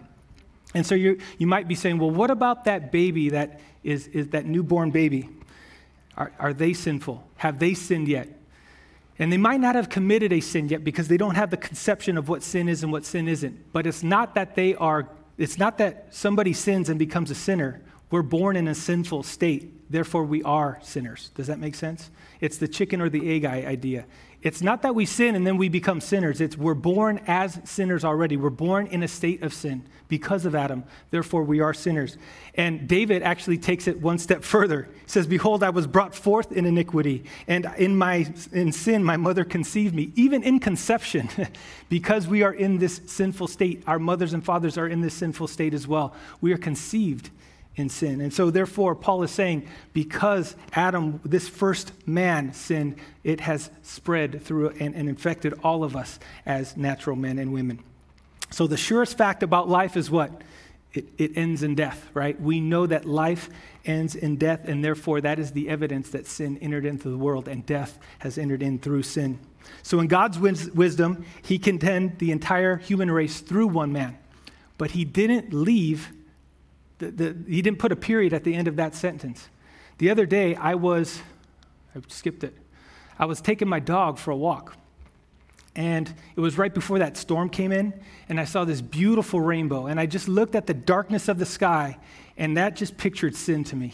And 0.73 0.85
so, 0.85 0.95
you, 0.95 1.19
you 1.37 1.47
might 1.47 1.67
be 1.67 1.75
saying, 1.75 1.97
well, 1.97 2.11
what 2.11 2.31
about 2.31 2.65
that 2.65 2.91
baby 2.91 3.29
that 3.29 3.59
is, 3.83 4.07
is 4.07 4.29
that 4.29 4.45
newborn 4.45 4.91
baby? 4.91 5.29
Are, 6.17 6.31
are 6.39 6.53
they 6.53 6.73
sinful? 6.73 7.23
Have 7.37 7.59
they 7.59 7.73
sinned 7.73 8.07
yet? 8.07 8.29
And 9.19 9.31
they 9.31 9.37
might 9.37 9.59
not 9.59 9.75
have 9.75 9.89
committed 9.89 10.33
a 10.33 10.39
sin 10.39 10.69
yet 10.69 10.83
because 10.83 11.07
they 11.07 11.17
don't 11.17 11.35
have 11.35 11.51
the 11.51 11.57
conception 11.57 12.17
of 12.17 12.27
what 12.27 12.43
sin 12.43 12.67
is 12.67 12.83
and 12.83 12.91
what 12.91 13.05
sin 13.05 13.27
isn't. 13.27 13.71
But 13.71 13.85
it's 13.85 14.03
not 14.03 14.35
that 14.35 14.55
they 14.55 14.73
are, 14.75 15.09
it's 15.37 15.57
not 15.57 15.77
that 15.77 16.07
somebody 16.09 16.53
sins 16.53 16.89
and 16.89 16.97
becomes 16.97 17.29
a 17.29 17.35
sinner. 17.35 17.81
We're 18.09 18.23
born 18.23 18.55
in 18.55 18.67
a 18.67 18.75
sinful 18.75 19.23
state, 19.23 19.89
therefore 19.89 20.25
we 20.25 20.43
are 20.43 20.79
sinners. 20.81 21.31
Does 21.35 21.47
that 21.47 21.59
make 21.59 21.75
sense? 21.75 22.09
It's 22.41 22.57
the 22.57 22.67
chicken 22.67 22.99
or 22.99 23.09
the 23.09 23.31
egg 23.31 23.45
idea. 23.45 24.05
It's 24.41 24.61
not 24.61 24.81
that 24.81 24.95
we 24.95 25.05
sin 25.05 25.35
and 25.35 25.45
then 25.45 25.57
we 25.57 25.69
become 25.69 26.01
sinners. 26.01 26.41
It's 26.41 26.57
we're 26.57 26.73
born 26.73 27.21
as 27.27 27.59
sinners 27.63 28.03
already. 28.03 28.37
We're 28.37 28.49
born 28.49 28.87
in 28.87 29.03
a 29.03 29.07
state 29.07 29.43
of 29.43 29.53
sin 29.53 29.83
because 30.07 30.45
of 30.45 30.55
Adam. 30.55 30.83
Therefore, 31.11 31.43
we 31.43 31.59
are 31.59 31.73
sinners. 31.75 32.17
And 32.55 32.87
David 32.87 33.21
actually 33.21 33.59
takes 33.59 33.87
it 33.87 34.01
one 34.01 34.17
step 34.17 34.43
further. 34.43 34.89
He 35.03 35.09
says, 35.09 35.27
Behold, 35.27 35.63
I 35.63 35.69
was 35.69 35.85
brought 35.85 36.15
forth 36.15 36.51
in 36.51 36.65
iniquity, 36.65 37.23
and 37.47 37.71
in 37.77 37.95
my 37.95 38.33
in 38.51 38.71
sin 38.71 39.03
my 39.03 39.15
mother 39.15 39.45
conceived 39.45 39.93
me. 39.93 40.11
Even 40.15 40.41
in 40.41 40.59
conception, 40.59 41.29
because 41.89 42.27
we 42.27 42.41
are 42.41 42.53
in 42.53 42.79
this 42.79 42.99
sinful 43.05 43.47
state, 43.47 43.83
our 43.85 43.99
mothers 43.99 44.33
and 44.33 44.43
fathers 44.43 44.77
are 44.77 44.87
in 44.87 45.01
this 45.01 45.13
sinful 45.13 45.47
state 45.47 45.73
as 45.73 45.87
well. 45.87 46.15
We 46.41 46.51
are 46.51 46.57
conceived 46.57 47.29
in 47.75 47.89
sin. 47.89 48.19
And 48.19 48.33
so, 48.33 48.49
therefore, 48.49 48.95
Paul 48.95 49.23
is 49.23 49.31
saying 49.31 49.67
because 49.93 50.55
Adam, 50.73 51.21
this 51.23 51.47
first 51.47 51.93
man, 52.05 52.53
sinned, 52.53 52.97
it 53.23 53.41
has 53.41 53.69
spread 53.81 54.43
through 54.43 54.69
and, 54.79 54.93
and, 54.93 55.07
infected 55.07 55.53
all 55.63 55.83
of 55.83 55.95
us 55.95 56.19
as 56.45 56.75
natural 56.75 57.15
men 57.15 57.39
and 57.39 57.53
women. 57.53 57.79
So, 58.49 58.67
the 58.67 58.77
surest 58.77 59.17
fact 59.17 59.41
about 59.41 59.69
life 59.69 59.95
is 59.95 60.11
what? 60.11 60.43
It, 60.93 61.05
it 61.17 61.37
ends 61.37 61.63
in 61.63 61.75
death, 61.75 62.09
right? 62.13 62.39
We 62.39 62.59
know 62.59 62.85
that 62.85 63.05
life 63.05 63.49
ends 63.85 64.15
in 64.15 64.35
death, 64.35 64.67
and 64.67 64.83
therefore, 64.83 65.21
that 65.21 65.39
is 65.39 65.51
the 65.51 65.69
evidence 65.69 66.09
that 66.09 66.27
sin 66.27 66.57
entered 66.57 66.85
into 66.85 67.09
the 67.09 67.17
world 67.17 67.47
and 67.47 67.65
death 67.65 67.97
has 68.19 68.37
entered 68.37 68.61
in 68.61 68.79
through 68.79 69.03
sin. 69.03 69.39
So, 69.81 69.99
in 70.01 70.07
God's 70.07 70.37
wisdom, 70.37 71.25
He 71.41 71.57
condemned 71.57 72.19
the 72.19 72.31
entire 72.31 72.75
human 72.75 73.09
race 73.09 73.39
through 73.39 73.67
one 73.67 73.93
man, 73.93 74.17
but 74.77 74.91
He 74.91 75.05
didn't 75.05 75.53
leave 75.53 76.11
the, 77.01 77.11
the, 77.11 77.51
he 77.51 77.61
didn't 77.61 77.79
put 77.79 77.91
a 77.91 77.95
period 77.95 78.33
at 78.33 78.43
the 78.43 78.53
end 78.53 78.67
of 78.67 78.75
that 78.75 78.95
sentence. 78.95 79.49
The 79.97 80.09
other 80.09 80.25
day, 80.25 80.55
I 80.55 80.75
was, 80.75 81.21
I 81.95 81.99
skipped 82.07 82.43
it. 82.43 82.55
I 83.19 83.25
was 83.25 83.41
taking 83.41 83.67
my 83.67 83.79
dog 83.79 84.17
for 84.17 84.31
a 84.31 84.37
walk. 84.37 84.75
And 85.75 86.13
it 86.35 86.39
was 86.39 86.57
right 86.57 86.73
before 86.73 86.99
that 86.99 87.15
storm 87.17 87.49
came 87.49 87.71
in, 87.71 87.93
and 88.27 88.39
I 88.39 88.45
saw 88.45 88.65
this 88.65 88.81
beautiful 88.81 89.39
rainbow. 89.39 89.87
And 89.87 89.99
I 89.99 90.05
just 90.05 90.27
looked 90.27 90.55
at 90.55 90.67
the 90.67 90.73
darkness 90.73 91.27
of 91.27 91.39
the 91.39 91.45
sky, 91.45 91.97
and 92.37 92.57
that 92.57 92.75
just 92.75 92.97
pictured 92.97 93.35
sin 93.35 93.63
to 93.65 93.75
me. 93.75 93.93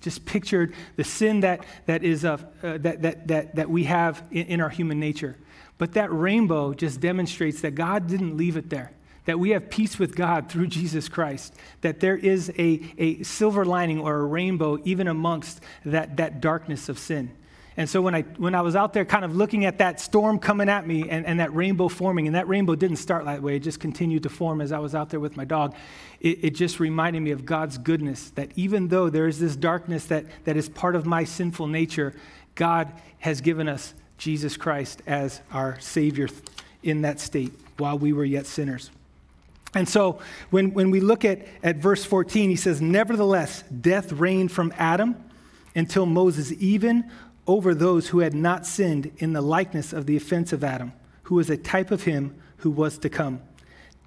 Just 0.00 0.26
pictured 0.26 0.74
the 0.96 1.04
sin 1.04 1.40
that, 1.40 1.64
that, 1.86 2.04
is 2.04 2.24
of, 2.24 2.44
uh, 2.62 2.78
that, 2.78 3.02
that, 3.02 3.26
that, 3.28 3.54
that 3.56 3.70
we 3.70 3.84
have 3.84 4.22
in, 4.30 4.46
in 4.46 4.60
our 4.60 4.68
human 4.68 5.00
nature. 5.00 5.36
But 5.78 5.92
that 5.94 6.12
rainbow 6.12 6.74
just 6.74 7.00
demonstrates 7.00 7.62
that 7.62 7.74
God 7.74 8.06
didn't 8.06 8.36
leave 8.36 8.56
it 8.56 8.68
there 8.70 8.92
that 9.24 9.38
we 9.38 9.50
have 9.50 9.70
peace 9.70 9.98
with 9.98 10.14
God 10.14 10.48
through 10.48 10.66
Jesus 10.66 11.08
Christ, 11.08 11.54
that 11.80 12.00
there 12.00 12.16
is 12.16 12.50
a, 12.58 12.80
a 12.98 13.22
silver 13.22 13.64
lining 13.64 14.00
or 14.00 14.16
a 14.16 14.24
rainbow 14.24 14.78
even 14.84 15.08
amongst 15.08 15.60
that, 15.84 16.16
that 16.18 16.40
darkness 16.40 16.88
of 16.88 16.98
sin. 16.98 17.30
And 17.76 17.88
so 17.88 18.00
when 18.00 18.14
I, 18.14 18.22
when 18.22 18.54
I 18.54 18.60
was 18.60 18.76
out 18.76 18.92
there 18.92 19.04
kind 19.04 19.24
of 19.24 19.34
looking 19.34 19.64
at 19.64 19.78
that 19.78 19.98
storm 19.98 20.38
coming 20.38 20.68
at 20.68 20.86
me 20.86 21.08
and, 21.08 21.26
and 21.26 21.40
that 21.40 21.52
rainbow 21.52 21.88
forming, 21.88 22.26
and 22.26 22.36
that 22.36 22.46
rainbow 22.46 22.76
didn't 22.76 22.98
start 22.98 23.24
that 23.24 23.42
way, 23.42 23.56
it 23.56 23.60
just 23.60 23.80
continued 23.80 24.22
to 24.22 24.28
form 24.28 24.60
as 24.60 24.70
I 24.70 24.78
was 24.78 24.94
out 24.94 25.10
there 25.10 25.18
with 25.18 25.36
my 25.36 25.44
dog, 25.44 25.74
it, 26.20 26.44
it 26.44 26.50
just 26.50 26.78
reminded 26.78 27.20
me 27.20 27.32
of 27.32 27.44
God's 27.44 27.78
goodness, 27.78 28.30
that 28.30 28.50
even 28.54 28.88
though 28.88 29.10
there 29.10 29.26
is 29.26 29.40
this 29.40 29.56
darkness 29.56 30.06
that, 30.06 30.24
that 30.44 30.56
is 30.56 30.68
part 30.68 30.94
of 30.94 31.04
my 31.04 31.24
sinful 31.24 31.66
nature, 31.66 32.14
God 32.54 32.92
has 33.18 33.40
given 33.40 33.68
us 33.68 33.94
Jesus 34.18 34.56
Christ 34.56 35.02
as 35.06 35.40
our 35.50 35.80
Savior 35.80 36.28
in 36.84 37.02
that 37.02 37.18
state 37.18 37.52
while 37.78 37.98
we 37.98 38.12
were 38.12 38.24
yet 38.24 38.46
sinners. 38.46 38.90
And 39.74 39.88
so 39.88 40.20
when, 40.50 40.72
when 40.72 40.90
we 40.90 41.00
look 41.00 41.24
at, 41.24 41.46
at 41.62 41.76
verse 41.76 42.04
14, 42.04 42.50
he 42.50 42.56
says, 42.56 42.80
Nevertheless, 42.80 43.62
death 43.62 44.12
reigned 44.12 44.52
from 44.52 44.72
Adam 44.78 45.16
until 45.74 46.06
Moses, 46.06 46.52
even 46.58 47.10
over 47.46 47.74
those 47.74 48.08
who 48.08 48.20
had 48.20 48.34
not 48.34 48.66
sinned 48.66 49.10
in 49.18 49.32
the 49.32 49.40
likeness 49.40 49.92
of 49.92 50.06
the 50.06 50.16
offense 50.16 50.52
of 50.52 50.62
Adam, 50.62 50.92
who 51.24 51.34
was 51.34 51.50
a 51.50 51.56
type 51.56 51.90
of 51.90 52.04
him 52.04 52.34
who 52.58 52.70
was 52.70 52.98
to 52.98 53.08
come. 53.08 53.42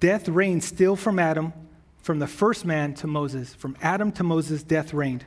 Death 0.00 0.28
reigned 0.28 0.64
still 0.64 0.96
from 0.96 1.18
Adam, 1.18 1.52
from 1.98 2.18
the 2.18 2.26
first 2.26 2.64
man 2.64 2.94
to 2.94 3.06
Moses. 3.06 3.54
From 3.54 3.76
Adam 3.82 4.10
to 4.12 4.24
Moses, 4.24 4.62
death 4.62 4.94
reigned. 4.94 5.24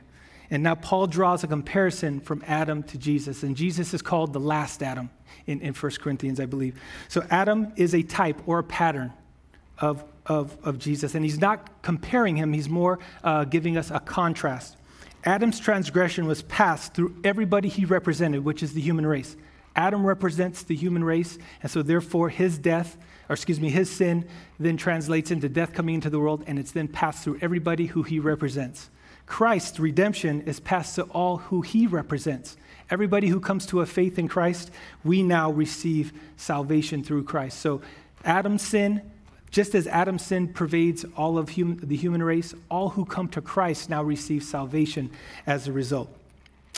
And 0.50 0.62
now 0.62 0.74
Paul 0.74 1.06
draws 1.06 1.44
a 1.44 1.46
comparison 1.46 2.20
from 2.20 2.42
Adam 2.46 2.82
to 2.84 2.98
Jesus. 2.98 3.42
And 3.42 3.56
Jesus 3.56 3.94
is 3.94 4.02
called 4.02 4.32
the 4.32 4.40
last 4.40 4.82
Adam 4.82 5.08
in, 5.46 5.60
in 5.60 5.72
1 5.72 5.92
Corinthians, 6.00 6.40
I 6.40 6.46
believe. 6.46 6.78
So 7.08 7.24
Adam 7.30 7.72
is 7.76 7.94
a 7.94 8.02
type 8.02 8.42
or 8.46 8.58
a 8.58 8.64
pattern 8.64 9.12
of 9.78 10.04
of, 10.26 10.56
of 10.64 10.78
Jesus. 10.78 11.14
And 11.14 11.24
he's 11.24 11.38
not 11.38 11.82
comparing 11.82 12.36
him, 12.36 12.52
he's 12.52 12.68
more 12.68 12.98
uh, 13.24 13.44
giving 13.44 13.76
us 13.76 13.90
a 13.90 14.00
contrast. 14.00 14.76
Adam's 15.24 15.60
transgression 15.60 16.26
was 16.26 16.42
passed 16.42 16.94
through 16.94 17.14
everybody 17.22 17.68
he 17.68 17.84
represented, 17.84 18.44
which 18.44 18.62
is 18.62 18.74
the 18.74 18.80
human 18.80 19.06
race. 19.06 19.36
Adam 19.74 20.04
represents 20.04 20.64
the 20.64 20.74
human 20.74 21.04
race, 21.04 21.38
and 21.62 21.70
so 21.70 21.82
therefore 21.82 22.28
his 22.28 22.58
death, 22.58 22.96
or 23.28 23.34
excuse 23.34 23.60
me, 23.60 23.70
his 23.70 23.88
sin 23.90 24.28
then 24.58 24.76
translates 24.76 25.30
into 25.30 25.48
death 25.48 25.72
coming 25.72 25.94
into 25.94 26.10
the 26.10 26.18
world, 26.18 26.44
and 26.46 26.58
it's 26.58 26.72
then 26.72 26.88
passed 26.88 27.24
through 27.24 27.38
everybody 27.40 27.86
who 27.86 28.02
he 28.02 28.18
represents. 28.18 28.90
Christ's 29.26 29.78
redemption 29.80 30.42
is 30.42 30.60
passed 30.60 30.96
to 30.96 31.04
all 31.04 31.38
who 31.38 31.62
he 31.62 31.86
represents. 31.86 32.56
Everybody 32.90 33.28
who 33.28 33.40
comes 33.40 33.64
to 33.66 33.80
a 33.80 33.86
faith 33.86 34.18
in 34.18 34.28
Christ, 34.28 34.70
we 35.04 35.22
now 35.22 35.50
receive 35.50 36.12
salvation 36.36 37.02
through 37.02 37.24
Christ. 37.24 37.60
So 37.60 37.80
Adam's 38.24 38.62
sin 38.62 39.11
just 39.52 39.74
as 39.74 39.86
Adam's 39.86 40.24
sin 40.24 40.48
pervades 40.48 41.04
all 41.16 41.38
of 41.38 41.54
hum- 41.54 41.78
the 41.82 41.96
human 41.96 42.22
race, 42.22 42.54
all 42.70 42.88
who 42.88 43.04
come 43.04 43.28
to 43.28 43.40
Christ 43.40 43.88
now 43.88 44.02
receive 44.02 44.42
salvation 44.42 45.10
as 45.46 45.68
a 45.68 45.72
result. 45.72 46.10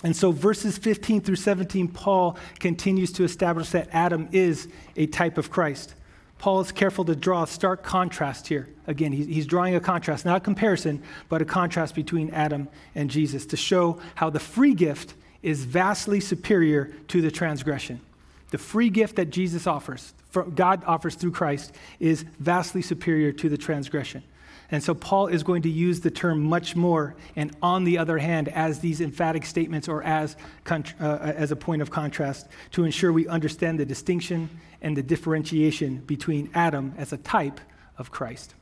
And 0.02 0.14
so, 0.14 0.32
verses 0.32 0.76
15 0.76 1.22
through 1.22 1.36
17, 1.36 1.88
Paul 1.88 2.36
continues 2.58 3.12
to 3.12 3.24
establish 3.24 3.70
that 3.70 3.88
Adam 3.92 4.28
is 4.32 4.68
a 4.96 5.06
type 5.06 5.38
of 5.38 5.50
Christ. 5.50 5.94
Paul 6.38 6.60
is 6.60 6.72
careful 6.72 7.04
to 7.06 7.14
draw 7.14 7.44
a 7.44 7.46
stark 7.46 7.84
contrast 7.84 8.48
here. 8.48 8.68
Again, 8.86 9.12
he's 9.12 9.46
drawing 9.46 9.76
a 9.76 9.80
contrast, 9.80 10.26
not 10.26 10.38
a 10.38 10.40
comparison, 10.40 11.02
but 11.28 11.40
a 11.40 11.44
contrast 11.46 11.94
between 11.94 12.28
Adam 12.30 12.68
and 12.94 13.08
Jesus 13.08 13.46
to 13.46 13.56
show 13.56 13.98
how 14.16 14.28
the 14.28 14.40
free 14.40 14.74
gift 14.74 15.14
is 15.42 15.64
vastly 15.64 16.20
superior 16.20 16.92
to 17.08 17.22
the 17.22 17.30
transgression. 17.30 18.00
The 18.54 18.58
free 18.58 18.88
gift 18.88 19.16
that 19.16 19.30
Jesus 19.30 19.66
offers, 19.66 20.14
God 20.54 20.84
offers 20.86 21.16
through 21.16 21.32
Christ 21.32 21.74
is 21.98 22.24
vastly 22.38 22.82
superior 22.82 23.32
to 23.32 23.48
the 23.48 23.58
transgression. 23.58 24.22
And 24.70 24.80
so 24.80 24.94
Paul 24.94 25.26
is 25.26 25.42
going 25.42 25.62
to 25.62 25.68
use 25.68 26.02
the 26.02 26.12
term 26.12 26.40
much 26.40 26.76
more 26.76 27.16
and 27.34 27.50
on 27.60 27.82
the 27.82 27.98
other 27.98 28.16
hand 28.16 28.48
as 28.48 28.78
these 28.78 29.00
emphatic 29.00 29.44
statements 29.44 29.88
or 29.88 30.04
as, 30.04 30.36
uh, 30.70 30.78
as 31.00 31.50
a 31.50 31.56
point 31.56 31.82
of 31.82 31.90
contrast 31.90 32.46
to 32.70 32.84
ensure 32.84 33.12
we 33.12 33.26
understand 33.26 33.80
the 33.80 33.84
distinction 33.84 34.48
and 34.80 34.96
the 34.96 35.02
differentiation 35.02 35.96
between 36.06 36.48
Adam 36.54 36.94
as 36.96 37.12
a 37.12 37.16
type 37.16 37.60
of 37.98 38.12
Christ. 38.12 38.54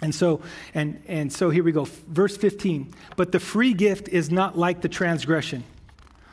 And 0.00 0.14
so, 0.14 0.40
and, 0.72 1.02
and 1.08 1.32
so 1.32 1.50
here 1.50 1.64
we 1.64 1.72
go. 1.72 1.82
Verse 1.82 2.36
15. 2.36 2.94
But 3.16 3.32
the 3.32 3.40
free 3.40 3.74
gift 3.74 4.08
is 4.08 4.30
not 4.30 4.56
like 4.56 4.82
the 4.82 4.88
transgression. 4.88 5.64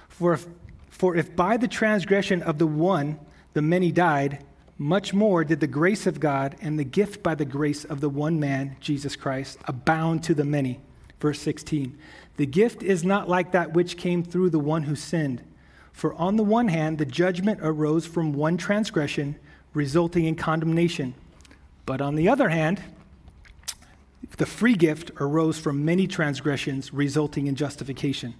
For 0.09 0.33
if, 0.33 0.45
for 0.93 1.15
if 1.15 1.35
by 1.35 1.57
the 1.57 1.67
transgression 1.67 2.43
of 2.43 2.59
the 2.59 2.67
one 2.67 3.19
the 3.53 3.63
many 3.63 3.91
died, 3.91 4.45
much 4.77 5.11
more 5.11 5.43
did 5.43 5.59
the 5.59 5.67
grace 5.67 6.05
of 6.05 6.19
God 6.19 6.55
and 6.61 6.77
the 6.77 6.83
gift 6.83 7.23
by 7.23 7.33
the 7.33 7.45
grace 7.45 7.83
of 7.83 7.99
the 7.99 8.09
one 8.09 8.39
man, 8.39 8.77
Jesus 8.79 9.15
Christ, 9.15 9.57
abound 9.65 10.23
to 10.23 10.35
the 10.35 10.45
many. 10.45 10.81
Verse 11.19 11.39
16 11.39 11.97
The 12.37 12.45
gift 12.45 12.83
is 12.83 13.03
not 13.03 13.27
like 13.27 13.51
that 13.53 13.73
which 13.73 13.97
came 13.97 14.23
through 14.23 14.51
the 14.51 14.59
one 14.59 14.83
who 14.83 14.95
sinned. 14.95 15.41
For 15.91 16.13
on 16.13 16.35
the 16.35 16.43
one 16.43 16.67
hand, 16.67 16.99
the 16.99 17.05
judgment 17.05 17.59
arose 17.63 18.05
from 18.05 18.33
one 18.33 18.55
transgression, 18.57 19.35
resulting 19.73 20.25
in 20.25 20.35
condemnation. 20.35 21.15
But 21.87 22.01
on 22.01 22.15
the 22.15 22.29
other 22.29 22.49
hand, 22.49 22.83
the 24.37 24.45
free 24.45 24.75
gift 24.75 25.11
arose 25.19 25.57
from 25.57 25.83
many 25.83 26.05
transgressions, 26.05 26.93
resulting 26.93 27.47
in 27.47 27.55
justification. 27.55 28.35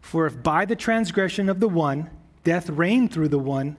For 0.00 0.26
if 0.26 0.42
by 0.42 0.64
the 0.64 0.76
transgression 0.76 1.48
of 1.48 1.60
the 1.60 1.68
one, 1.68 2.10
death 2.44 2.68
reigned 2.70 3.12
through 3.12 3.28
the 3.28 3.38
one, 3.38 3.76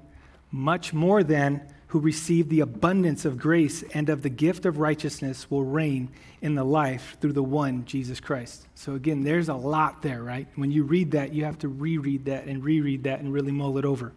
much 0.52 0.94
more 0.94 1.24
then 1.24 1.62
who 1.88 2.00
received 2.00 2.50
the 2.50 2.62
abundance 2.62 3.26
of 3.26 3.38
grace 3.38 3.84
and 3.94 4.08
of 4.08 4.22
the 4.22 4.30
gift 4.30 4.66
of 4.66 4.80
righteousness 4.80 5.52
will 5.52 5.66
reign 5.66 6.10
in 6.42 6.56
the 6.56 6.64
life 6.64 7.18
through 7.20 7.34
the 7.34 7.44
one, 7.44 7.84
Jesus 7.84 8.22
Christ. 8.22 8.66
So, 8.76 8.96
again, 8.96 9.24
there's 9.24 9.50
a 9.50 9.56
lot 9.56 10.02
there, 10.02 10.24
right? 10.24 10.48
When 10.56 10.72
you 10.72 10.84
read 10.84 11.12
that, 11.12 11.34
you 11.34 11.44
have 11.44 11.60
to 11.60 11.68
reread 11.68 12.26
that 12.26 12.46
and 12.46 12.64
reread 12.64 13.04
that 13.04 13.20
and 13.20 13.34
really 13.34 13.52
mull 13.52 13.78
it 13.78 13.84
over. 13.84 14.14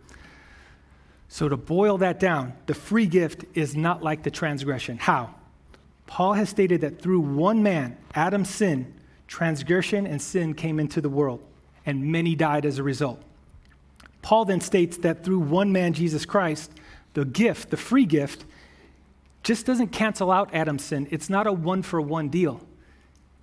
So, 1.28 1.48
to 1.48 1.56
boil 1.56 1.98
that 1.98 2.20
down, 2.20 2.52
the 2.66 2.74
free 2.74 3.06
gift 3.06 3.44
is 3.54 3.74
not 3.74 4.04
like 4.04 4.22
the 4.22 4.30
transgression. 4.30 4.96
How? 4.96 5.34
Paul 6.06 6.34
has 6.34 6.48
stated 6.48 6.82
that 6.82 7.02
through 7.02 7.20
one 7.20 7.62
man, 7.62 7.96
Adam's 8.14 8.50
sin, 8.50 8.94
transgression 9.26 10.06
and 10.06 10.22
sin 10.22 10.54
came 10.54 10.78
into 10.78 11.00
the 11.00 11.08
world, 11.08 11.44
and 11.86 12.04
many 12.12 12.34
died 12.34 12.64
as 12.64 12.78
a 12.78 12.82
result. 12.82 13.22
Paul 14.22 14.46
then 14.46 14.60
states 14.60 14.96
that 14.98 15.22
through 15.24 15.40
one 15.40 15.72
man, 15.72 15.92
Jesus 15.92 16.24
Christ, 16.24 16.70
the 17.12 17.24
gift, 17.24 17.70
the 17.70 17.76
free 17.76 18.06
gift, 18.06 18.44
just 19.42 19.66
doesn't 19.66 19.88
cancel 19.88 20.30
out 20.30 20.54
Adam's 20.54 20.84
sin. 20.84 21.06
It's 21.10 21.28
not 21.28 21.46
a 21.46 21.52
one 21.52 21.82
for 21.82 22.00
one 22.00 22.28
deal. 22.30 22.60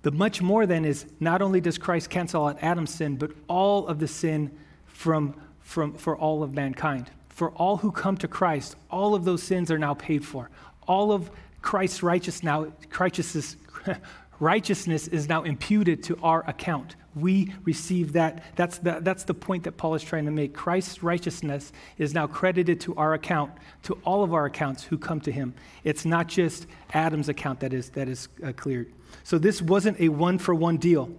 The 0.02 0.10
much 0.10 0.42
more 0.42 0.66
then 0.66 0.84
is 0.84 1.06
not 1.20 1.40
only 1.40 1.60
does 1.60 1.78
Christ 1.78 2.10
cancel 2.10 2.46
out 2.46 2.58
Adam's 2.60 2.92
sin, 2.92 3.16
but 3.16 3.30
all 3.48 3.86
of 3.86 4.00
the 4.00 4.08
sin 4.08 4.50
from, 4.86 5.34
from, 5.60 5.94
for 5.94 6.16
all 6.16 6.42
of 6.42 6.52
mankind. 6.54 7.10
for 7.28 7.50
all 7.52 7.78
who 7.78 7.90
come 7.90 8.16
to 8.18 8.28
Christ, 8.28 8.76
all 8.90 9.14
of 9.14 9.24
those 9.24 9.42
sins 9.42 9.70
are 9.70 9.78
now 9.78 9.94
paid 9.94 10.24
for. 10.24 10.50
All 10.86 11.12
of 11.12 11.30
Christ's 11.62 12.02
righteous 12.02 12.42
now, 12.42 12.72
righteousness, 12.98 13.56
righteousness 14.42 15.06
is 15.06 15.28
now 15.28 15.44
imputed 15.44 16.02
to 16.02 16.18
our 16.20 16.44
account. 16.48 16.96
We 17.14 17.54
receive 17.62 18.14
that. 18.14 18.42
That's 18.56 18.78
the, 18.78 18.98
that's 19.00 19.22
the 19.22 19.34
point 19.34 19.62
that 19.64 19.76
Paul 19.76 19.94
is 19.94 20.02
trying 20.02 20.24
to 20.24 20.32
make. 20.32 20.52
Christ's 20.52 21.00
righteousness 21.00 21.72
is 21.96 22.12
now 22.12 22.26
credited 22.26 22.80
to 22.80 22.96
our 22.96 23.14
account, 23.14 23.52
to 23.84 23.96
all 24.04 24.24
of 24.24 24.34
our 24.34 24.46
accounts 24.46 24.82
who 24.82 24.98
come 24.98 25.20
to 25.20 25.30
him. 25.30 25.54
It's 25.84 26.04
not 26.04 26.26
just 26.26 26.66
Adam's 26.92 27.28
account 27.28 27.60
that 27.60 27.72
is, 27.72 27.90
that 27.90 28.08
is 28.08 28.28
uh, 28.44 28.52
cleared. 28.52 28.92
So 29.22 29.38
this 29.38 29.62
wasn't 29.62 30.00
a 30.00 30.08
one 30.08 30.38
for 30.38 30.56
one 30.56 30.76
deal. 30.76 31.10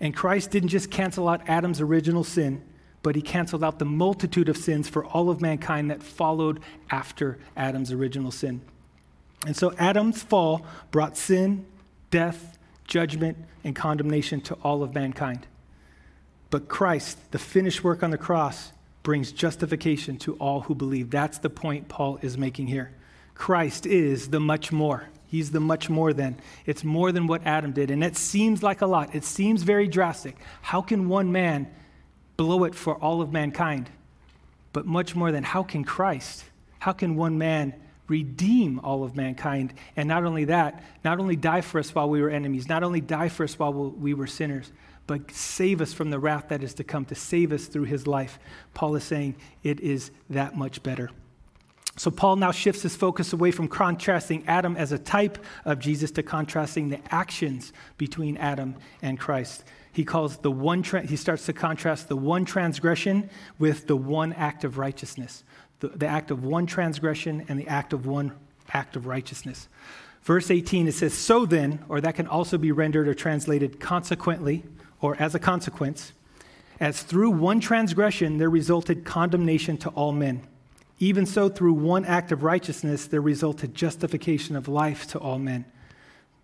And 0.00 0.14
Christ 0.14 0.50
didn't 0.50 0.70
just 0.70 0.90
cancel 0.90 1.28
out 1.28 1.48
Adam's 1.48 1.80
original 1.80 2.24
sin, 2.24 2.60
but 3.04 3.14
he 3.14 3.22
canceled 3.22 3.62
out 3.62 3.78
the 3.78 3.84
multitude 3.84 4.48
of 4.48 4.56
sins 4.56 4.88
for 4.88 5.04
all 5.04 5.30
of 5.30 5.40
mankind 5.40 5.92
that 5.92 6.02
followed 6.02 6.58
after 6.90 7.38
Adam's 7.56 7.92
original 7.92 8.32
sin. 8.32 8.62
And 9.46 9.56
so 9.56 9.72
Adam's 9.78 10.24
fall 10.24 10.66
brought 10.90 11.16
sin, 11.16 11.66
death, 12.10 12.53
judgment, 12.86 13.38
and 13.62 13.74
condemnation 13.74 14.40
to 14.42 14.54
all 14.62 14.82
of 14.82 14.94
mankind. 14.94 15.46
But 16.50 16.68
Christ, 16.68 17.32
the 17.32 17.38
finished 17.38 17.82
work 17.82 18.02
on 18.02 18.10
the 18.10 18.18
cross, 18.18 18.72
brings 19.02 19.32
justification 19.32 20.16
to 20.18 20.34
all 20.34 20.62
who 20.62 20.74
believe. 20.74 21.10
That's 21.10 21.38
the 21.38 21.50
point 21.50 21.88
Paul 21.88 22.18
is 22.22 22.38
making 22.38 22.68
here. 22.68 22.92
Christ 23.34 23.86
is 23.86 24.28
the 24.28 24.40
much 24.40 24.72
more. 24.72 25.08
He's 25.26 25.50
the 25.50 25.60
much 25.60 25.90
more 25.90 26.12
than. 26.12 26.38
It's 26.64 26.84
more 26.84 27.10
than 27.10 27.26
what 27.26 27.44
Adam 27.44 27.72
did. 27.72 27.90
And 27.90 28.04
it 28.04 28.16
seems 28.16 28.62
like 28.62 28.80
a 28.82 28.86
lot. 28.86 29.14
It 29.14 29.24
seems 29.24 29.62
very 29.62 29.88
drastic. 29.88 30.36
How 30.62 30.80
can 30.80 31.08
one 31.08 31.32
man 31.32 31.68
blow 32.36 32.64
it 32.64 32.74
for 32.74 32.94
all 32.96 33.20
of 33.20 33.32
mankind? 33.32 33.90
But 34.72 34.86
much 34.86 35.14
more 35.14 35.32
than 35.32 35.42
how 35.42 35.62
can 35.62 35.84
Christ? 35.84 36.44
How 36.78 36.92
can 36.92 37.16
one 37.16 37.36
man 37.36 37.74
redeem 38.08 38.78
all 38.80 39.04
of 39.04 39.16
mankind? 39.16 39.74
And 39.96 40.08
not 40.08 40.24
only 40.24 40.44
that, 40.46 40.84
not 41.04 41.20
only 41.20 41.36
die 41.36 41.60
for 41.60 41.78
us 41.78 41.94
while 41.94 42.08
we 42.08 42.20
were 42.20 42.30
enemies, 42.30 42.68
not 42.68 42.82
only 42.82 43.00
die 43.00 43.28
for 43.28 43.44
us 43.44 43.58
while 43.58 43.72
we 43.72 44.14
were 44.14 44.26
sinners, 44.26 44.72
but 45.06 45.30
save 45.30 45.80
us 45.80 45.92
from 45.92 46.10
the 46.10 46.18
wrath 46.18 46.48
that 46.48 46.62
is 46.62 46.74
to 46.74 46.84
come, 46.84 47.04
to 47.06 47.14
save 47.14 47.52
us 47.52 47.66
through 47.66 47.84
his 47.84 48.06
life. 48.06 48.38
Paul 48.72 48.96
is 48.96 49.04
saying 49.04 49.36
it 49.62 49.80
is 49.80 50.10
that 50.30 50.56
much 50.56 50.82
better. 50.82 51.10
So, 51.96 52.10
Paul 52.10 52.36
now 52.36 52.50
shifts 52.50 52.82
his 52.82 52.96
focus 52.96 53.32
away 53.32 53.52
from 53.52 53.68
contrasting 53.68 54.44
Adam 54.48 54.76
as 54.76 54.90
a 54.90 54.98
type 54.98 55.38
of 55.64 55.78
Jesus 55.78 56.10
to 56.12 56.24
contrasting 56.24 56.88
the 56.88 56.98
actions 57.14 57.72
between 57.98 58.36
Adam 58.38 58.74
and 59.00 59.18
Christ. 59.18 59.62
He 59.92 60.04
calls 60.04 60.38
the 60.38 60.50
one, 60.50 60.82
tra- 60.82 61.06
he 61.06 61.14
starts 61.14 61.46
to 61.46 61.52
contrast 61.52 62.08
the 62.08 62.16
one 62.16 62.44
transgression 62.44 63.30
with 63.60 63.86
the 63.86 63.96
one 63.96 64.32
act 64.32 64.64
of 64.64 64.76
righteousness, 64.76 65.44
the, 65.88 66.06
act 66.06 66.30
of 66.30 66.44
one 66.44 66.66
transgression 66.66 67.44
and 67.48 67.58
the 67.58 67.68
act 67.68 67.92
of 67.92 68.06
one 68.06 68.32
act 68.72 68.96
of 68.96 69.06
righteousness. 69.06 69.68
Verse 70.22 70.50
18, 70.50 70.88
it 70.88 70.92
says, 70.92 71.14
So 71.14 71.44
then, 71.44 71.84
or 71.88 72.00
that 72.00 72.14
can 72.14 72.26
also 72.26 72.56
be 72.58 72.72
rendered 72.72 73.08
or 73.08 73.14
translated 73.14 73.78
consequently, 73.80 74.64
or 75.00 75.16
as 75.18 75.34
a 75.34 75.38
consequence, 75.38 76.12
as 76.80 77.02
through 77.02 77.30
one 77.30 77.60
transgression 77.60 78.38
there 78.38 78.50
resulted 78.50 79.04
condemnation 79.04 79.76
to 79.78 79.90
all 79.90 80.12
men. 80.12 80.42
Even 80.98 81.26
so, 81.26 81.48
through 81.48 81.74
one 81.74 82.04
act 82.04 82.32
of 82.32 82.42
righteousness, 82.42 83.06
there 83.06 83.20
resulted 83.20 83.74
justification 83.74 84.56
of 84.56 84.68
life 84.68 85.06
to 85.08 85.18
all 85.18 85.38
men. 85.38 85.64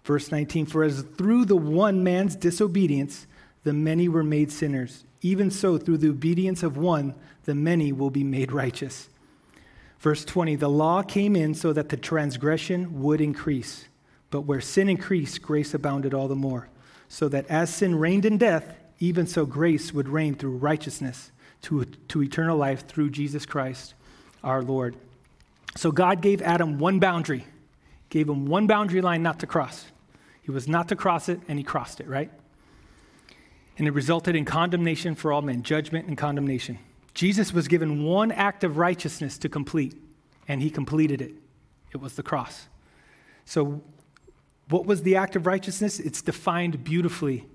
Verse 0.05 0.31
19 0.31 0.67
For 0.67 0.83
as 0.83 1.03
through 1.03 1.47
the 1.47 1.57
one 1.57 2.03
man's 2.03 2.37
disobedience, 2.37 3.27
the 3.63 3.73
many 3.73 4.09
were 4.09 4.25
made 4.25 4.51
sinners, 4.51 5.05
even 5.23 5.51
so, 5.51 5.79
through 5.79 5.99
the 5.99 6.09
obedience 6.09 6.63
of 6.63 6.77
one, 6.77 7.15
the 7.45 7.55
many 7.55 7.93
will 7.93 8.11
be 8.11 8.25
made 8.25 8.53
righteous. 8.53 9.09
Verse 10.01 10.25
20 10.25 10.57
The 10.57 10.69
law 10.69 11.03
came 11.03 11.37
in 11.37 11.55
so 11.55 11.73
that 11.73 11.91
the 11.91 11.97
transgression 11.97 13.03
would 13.03 13.21
increase. 13.21 13.87
But 14.31 14.43
where 14.43 14.61
sin 14.61 14.89
increased, 14.89 15.43
grace 15.43 15.75
abounded 15.75 16.15
all 16.15 16.29
the 16.29 16.37
more. 16.37 16.69
So 17.09 17.29
that 17.29 17.47
as 17.49 17.75
sin 17.75 17.97
reigned 17.97 18.25
in 18.25 18.39
death, 18.39 18.77
even 19.01 19.27
so 19.27 19.45
grace 19.45 19.93
would 19.93 20.09
reign 20.09 20.35
through 20.35 20.57
righteousness 20.57 21.33
to, 21.63 21.85
to 21.85 22.23
eternal 22.23 22.57
life 22.57 22.87
through 22.87 23.11
Jesus 23.11 23.45
Christ 23.45 23.95
our 24.43 24.63
Lord. 24.63 24.97
So 25.77 25.91
God 25.93 26.21
gave 26.21 26.41
Adam 26.43 26.79
one 26.79 26.99
boundary, 26.99 27.45
gave 28.09 28.29
him 28.29 28.47
one 28.47 28.67
boundary 28.67 29.01
line 29.01 29.23
not 29.23 29.41
to 29.41 29.47
cross. 29.47 29.87
He 30.43 30.51
was 30.51 30.67
not 30.67 30.89
to 30.89 30.97
cross 30.97 31.29
it, 31.29 31.41
and 31.49 31.59
he 31.59 31.65
crossed 31.65 32.01
it, 32.01 32.09
right? 32.09 32.31
And 33.77 33.87
it 33.87 33.93
resulted 33.93 34.37
in 34.37 34.45
condemnation 34.45 35.15
for 35.15 35.33
all 35.33 35.43
men, 35.43 35.63
judgment 35.63 36.07
and 36.07 36.17
condemnation. 36.17 36.79
Jesus 37.15 37.53
was 37.53 37.69
given 37.69 38.05
one 38.05 38.31
act 38.33 38.65
of 38.65 38.77
righteousness 38.77 39.39
to 39.39 39.49
complete, 39.49 39.95
and 40.49 40.63
he 40.63 40.71
completed 40.71 41.21
it. 41.21 41.33
It 41.93 42.01
was 42.01 42.15
the 42.15 42.23
cross. 42.23 42.69
So, 43.45 43.83
what 44.69 44.87
was 44.87 45.03
the 45.03 45.17
act 45.17 45.35
of 45.35 45.47
righteousness? 45.47 45.99
It's 45.99 46.23
defined 46.23 46.85
beautifully 46.85 47.47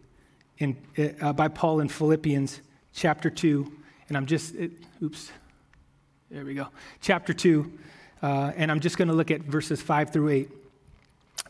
in, 0.58 0.78
uh, 1.22 1.32
by 1.32 1.48
Paul 1.48 1.80
in 1.80 1.88
Philippians 1.88 2.60
chapter 2.94 3.30
2. 3.30 3.72
And 4.10 4.18
I'm 4.18 4.26
just, 4.26 4.54
it, 4.56 4.72
oops, 5.02 5.32
there 6.30 6.44
we 6.44 6.54
go. 6.54 6.68
Chapter 7.02 7.34
2. 7.34 7.72
Uh, 8.22 8.52
and 8.56 8.70
I'm 8.70 8.82
just 8.82 8.98
going 8.98 9.08
to 9.08 9.14
look 9.14 9.32
at 9.32 9.42
verses 9.42 9.82
5 9.82 10.12
through 10.12 10.30
8 10.30 10.50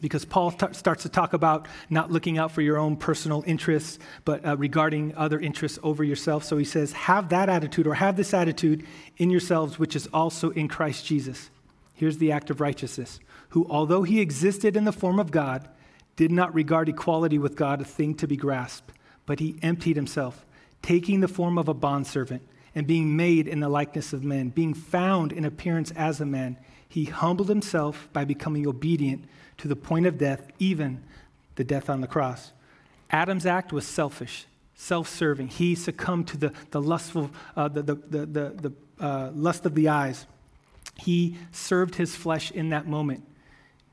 because 0.02 0.26
Paul 0.26 0.52
t- 0.52 0.68
starts 0.74 1.04
to 1.04 1.10
talk 1.10 1.34
about 1.34 1.68
not 1.90 2.12
looking 2.12 2.38
out 2.38 2.52
for 2.52 2.62
your 2.62 2.78
own 2.78 2.98
personal 2.98 3.44
interests, 3.48 3.98
but 4.26 4.46
uh, 4.46 4.58
regarding 4.58 5.16
other 5.16 5.40
interests 5.40 5.80
over 5.84 6.04
yourself. 6.04 6.44
So 6.44 6.58
he 6.58 6.66
says, 6.66 6.92
Have 6.92 7.30
that 7.30 7.50
attitude, 7.50 7.88
or 7.88 7.94
have 7.96 8.18
this 8.18 8.34
attitude 8.34 8.86
in 9.18 9.30
yourselves, 9.30 9.80
which 9.80 9.96
is 9.96 10.08
also 10.14 10.50
in 10.52 10.68
Christ 10.68 11.06
Jesus. 11.06 11.50
Here's 11.94 12.18
the 12.18 12.32
act 12.32 12.50
of 12.50 12.60
righteousness, 12.60 13.20
who, 13.50 13.66
although 13.70 14.04
he 14.04 14.20
existed 14.20 14.76
in 14.76 14.84
the 14.84 14.92
form 14.92 15.18
of 15.18 15.32
God, 15.32 15.70
did 16.18 16.32
not 16.32 16.54
regard 16.54 16.90
equality 16.90 17.38
with 17.38 17.56
God 17.56 17.82
a 17.82 17.86
thing 17.86 18.16
to 18.16 18.28
be 18.28 18.36
grasped, 18.38 18.92
but 19.26 19.40
he 19.40 19.58
emptied 19.62 19.96
himself, 19.96 20.46
taking 20.82 21.22
the 21.22 21.28
form 21.28 21.58
of 21.58 21.70
a 21.70 21.74
bondservant 21.74 22.42
and 22.74 22.86
being 22.86 23.16
made 23.16 23.48
in 23.48 23.62
the 23.62 23.70
likeness 23.70 24.12
of 24.12 24.24
men, 24.24 24.50
being 24.50 24.74
found 24.74 25.32
in 25.32 25.46
appearance 25.46 25.92
as 25.92 26.20
a 26.20 26.26
man, 26.26 26.58
he 26.88 27.06
humbled 27.06 27.48
himself 27.48 28.10
by 28.12 28.26
becoming 28.26 28.68
obedient 28.68 29.26
to 29.58 29.68
the 29.68 29.76
point 29.76 30.06
of 30.06 30.18
death, 30.18 30.48
even 30.60 31.04
the 31.56 31.64
death 31.64 31.90
on 31.90 32.02
the 32.02 32.08
cross. 32.08 32.52
Adam's 33.10 33.46
act 33.46 33.72
was 33.72 33.86
selfish, 33.86 34.46
self 34.76 35.08
serving. 35.08 35.48
He 35.48 35.76
succumbed 35.76 36.28
to 36.30 36.38
the, 36.38 36.54
the 36.72 36.82
lustful, 36.82 37.32
uh, 37.56 37.68
the, 37.68 37.84
the, 37.84 37.96
the, 37.96 38.26
the, 38.26 38.74
uh, 39.00 39.32
lust 39.34 39.66
of 39.66 39.76
the 39.76 39.90
eyes. 39.90 40.26
He 40.98 41.38
served 41.52 41.96
his 41.96 42.16
flesh 42.16 42.52
in 42.52 42.70
that 42.70 42.88
moment. 42.88 43.24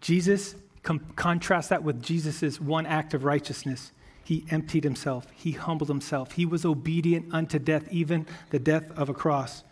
Jesus, 0.01 0.55
com- 0.83 1.01
contrast 1.17 1.71
that 1.71 1.83
with 1.83 2.03
Jesus' 2.03 2.61
one 2.61 2.87
act 2.87 3.15
of 3.15 3.25
righteousness. 3.25 3.93
He 4.25 4.45
emptied 4.51 4.85
himself. 4.85 5.27
He 5.35 5.53
humbled 5.53 5.89
himself. 5.89 6.33
He 6.33 6.47
was 6.47 6.65
obedient 6.65 7.35
unto 7.35 7.59
death, 7.59 7.89
even 7.91 8.27
the 8.51 8.59
death 8.59 8.91
of 8.97 9.09
a 9.09 9.15
cross. 9.15 9.65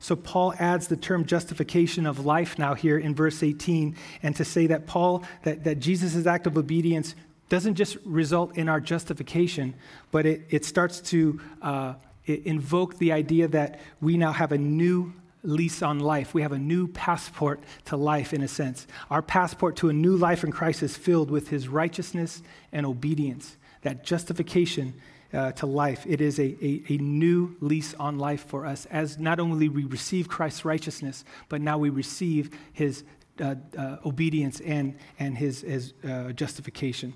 So 0.00 0.14
Paul 0.14 0.54
adds 0.58 0.88
the 0.88 0.96
term 0.96 1.24
justification 1.24 2.06
of 2.06 2.24
life 2.24 2.58
now 2.58 2.74
here 2.74 2.98
in 2.98 3.14
verse 3.14 3.42
18, 3.42 3.96
and 4.22 4.36
to 4.36 4.44
say 4.44 4.68
that 4.68 4.86
Paul, 4.86 5.24
that, 5.42 5.64
that 5.64 5.80
Jesus' 5.80 6.26
act 6.26 6.46
of 6.46 6.56
obedience 6.56 7.14
doesn't 7.48 7.74
just 7.74 7.96
result 8.04 8.56
in 8.56 8.68
our 8.68 8.80
justification, 8.80 9.74
but 10.10 10.26
it, 10.26 10.42
it 10.50 10.64
starts 10.64 11.00
to 11.00 11.40
uh, 11.62 11.94
invoke 12.26 12.98
the 12.98 13.12
idea 13.12 13.48
that 13.48 13.80
we 14.00 14.16
now 14.16 14.32
have 14.32 14.52
a 14.52 14.58
new 14.58 15.12
lease 15.42 15.82
on 15.82 16.00
life. 16.00 16.34
We 16.34 16.42
have 16.42 16.52
a 16.52 16.58
new 16.58 16.88
passport 16.88 17.60
to 17.86 17.96
life, 17.96 18.32
in 18.32 18.42
a 18.42 18.48
sense. 18.48 18.86
Our 19.10 19.22
passport 19.22 19.76
to 19.76 19.88
a 19.88 19.92
new 19.92 20.16
life 20.16 20.44
in 20.44 20.52
Christ 20.52 20.82
is 20.82 20.96
filled 20.96 21.30
with 21.30 21.48
his 21.48 21.68
righteousness 21.68 22.42
and 22.72 22.84
obedience 22.84 23.56
that 23.82 24.04
justification 24.04 24.94
uh, 25.32 25.52
to 25.52 25.66
life. 25.66 26.04
It 26.06 26.20
is 26.20 26.38
a, 26.38 26.56
a, 26.64 26.82
a, 26.88 26.96
new 26.98 27.56
lease 27.60 27.94
on 27.94 28.18
life 28.18 28.46
for 28.46 28.64
us 28.64 28.86
as 28.86 29.18
not 29.18 29.38
only 29.38 29.68
we 29.68 29.84
receive 29.84 30.28
Christ's 30.28 30.64
righteousness, 30.64 31.24
but 31.48 31.60
now 31.60 31.76
we 31.76 31.90
receive 31.90 32.50
his 32.72 33.04
uh, 33.40 33.54
uh, 33.76 33.96
obedience 34.04 34.60
and, 34.60 34.96
and 35.18 35.36
his, 35.36 35.60
his 35.60 35.92
uh, 36.08 36.32
justification. 36.32 37.14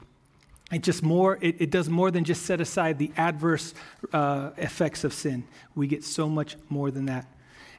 It 0.71 0.83
just 0.83 1.03
more, 1.03 1.39
it, 1.41 1.57
it, 1.59 1.71
does 1.71 1.89
more 1.89 2.11
than 2.11 2.25
just 2.25 2.47
set 2.47 2.61
aside 2.61 2.99
the 2.99 3.13
adverse 3.17 3.75
uh, 4.13 4.51
effects 4.57 5.05
of 5.05 5.13
sin. 5.13 5.45
We 5.75 5.87
get 5.87 6.05
so 6.05 6.29
much 6.29 6.57
more 6.69 6.91
than 6.91 7.07
that. 7.07 7.27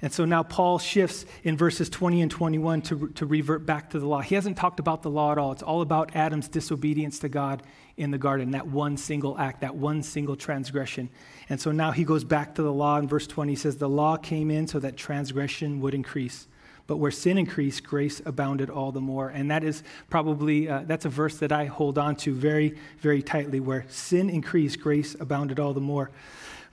And 0.01 0.11
so 0.11 0.25
now 0.25 0.43
Paul 0.43 0.79
shifts 0.79 1.25
in 1.43 1.55
verses 1.55 1.89
20 1.89 2.21
and 2.21 2.29
21 2.29 2.81
to, 2.83 3.07
to 3.09 3.25
revert 3.25 3.65
back 3.65 3.91
to 3.91 3.99
the 3.99 4.05
law. 4.05 4.19
He 4.19 4.35
hasn't 4.35 4.57
talked 4.57 4.79
about 4.79 5.01
the 5.01 5.09
law 5.09 5.31
at 5.31 5.37
all. 5.37 5.53
It's 5.53 5.63
all 5.63 5.81
about 5.81 6.15
Adam's 6.15 6.49
disobedience 6.49 7.19
to 7.19 7.29
God 7.29 7.63
in 7.95 8.11
the 8.11 8.17
garden, 8.17 8.51
that 8.51 8.67
one 8.67 8.97
single 8.97 9.37
act, 9.37 9.61
that 9.61 9.75
one 9.75 10.01
single 10.01 10.35
transgression. 10.35 11.09
And 11.49 11.61
so 11.61 11.71
now 11.71 11.91
he 11.91 12.03
goes 12.03 12.23
back 12.23 12.55
to 12.55 12.63
the 12.63 12.73
law. 12.73 12.97
In 12.97 13.07
verse 13.07 13.27
20, 13.27 13.51
he 13.51 13.55
says, 13.55 13.77
The 13.77 13.89
law 13.89 14.17
came 14.17 14.49
in 14.49 14.67
so 14.67 14.79
that 14.79 14.97
transgression 14.97 15.79
would 15.81 15.93
increase. 15.93 16.47
But 16.85 16.97
where 16.97 17.11
sin 17.11 17.37
increased, 17.37 17.83
grace 17.83 18.21
abounded 18.25 18.69
all 18.69 18.91
the 18.91 18.99
more. 18.99 19.29
And 19.29 19.49
that 19.51 19.63
is 19.63 19.83
probably, 20.09 20.67
uh, 20.67 20.83
that's 20.85 21.05
a 21.05 21.09
verse 21.09 21.37
that 21.37 21.51
I 21.51 21.65
hold 21.65 21.97
on 21.97 22.15
to 22.17 22.33
very, 22.33 22.75
very 22.99 23.21
tightly. 23.21 23.59
Where 23.59 23.85
sin 23.87 24.29
increased, 24.29 24.81
grace 24.81 25.15
abounded 25.19 25.59
all 25.59 25.73
the 25.73 25.81
more. 25.81 26.11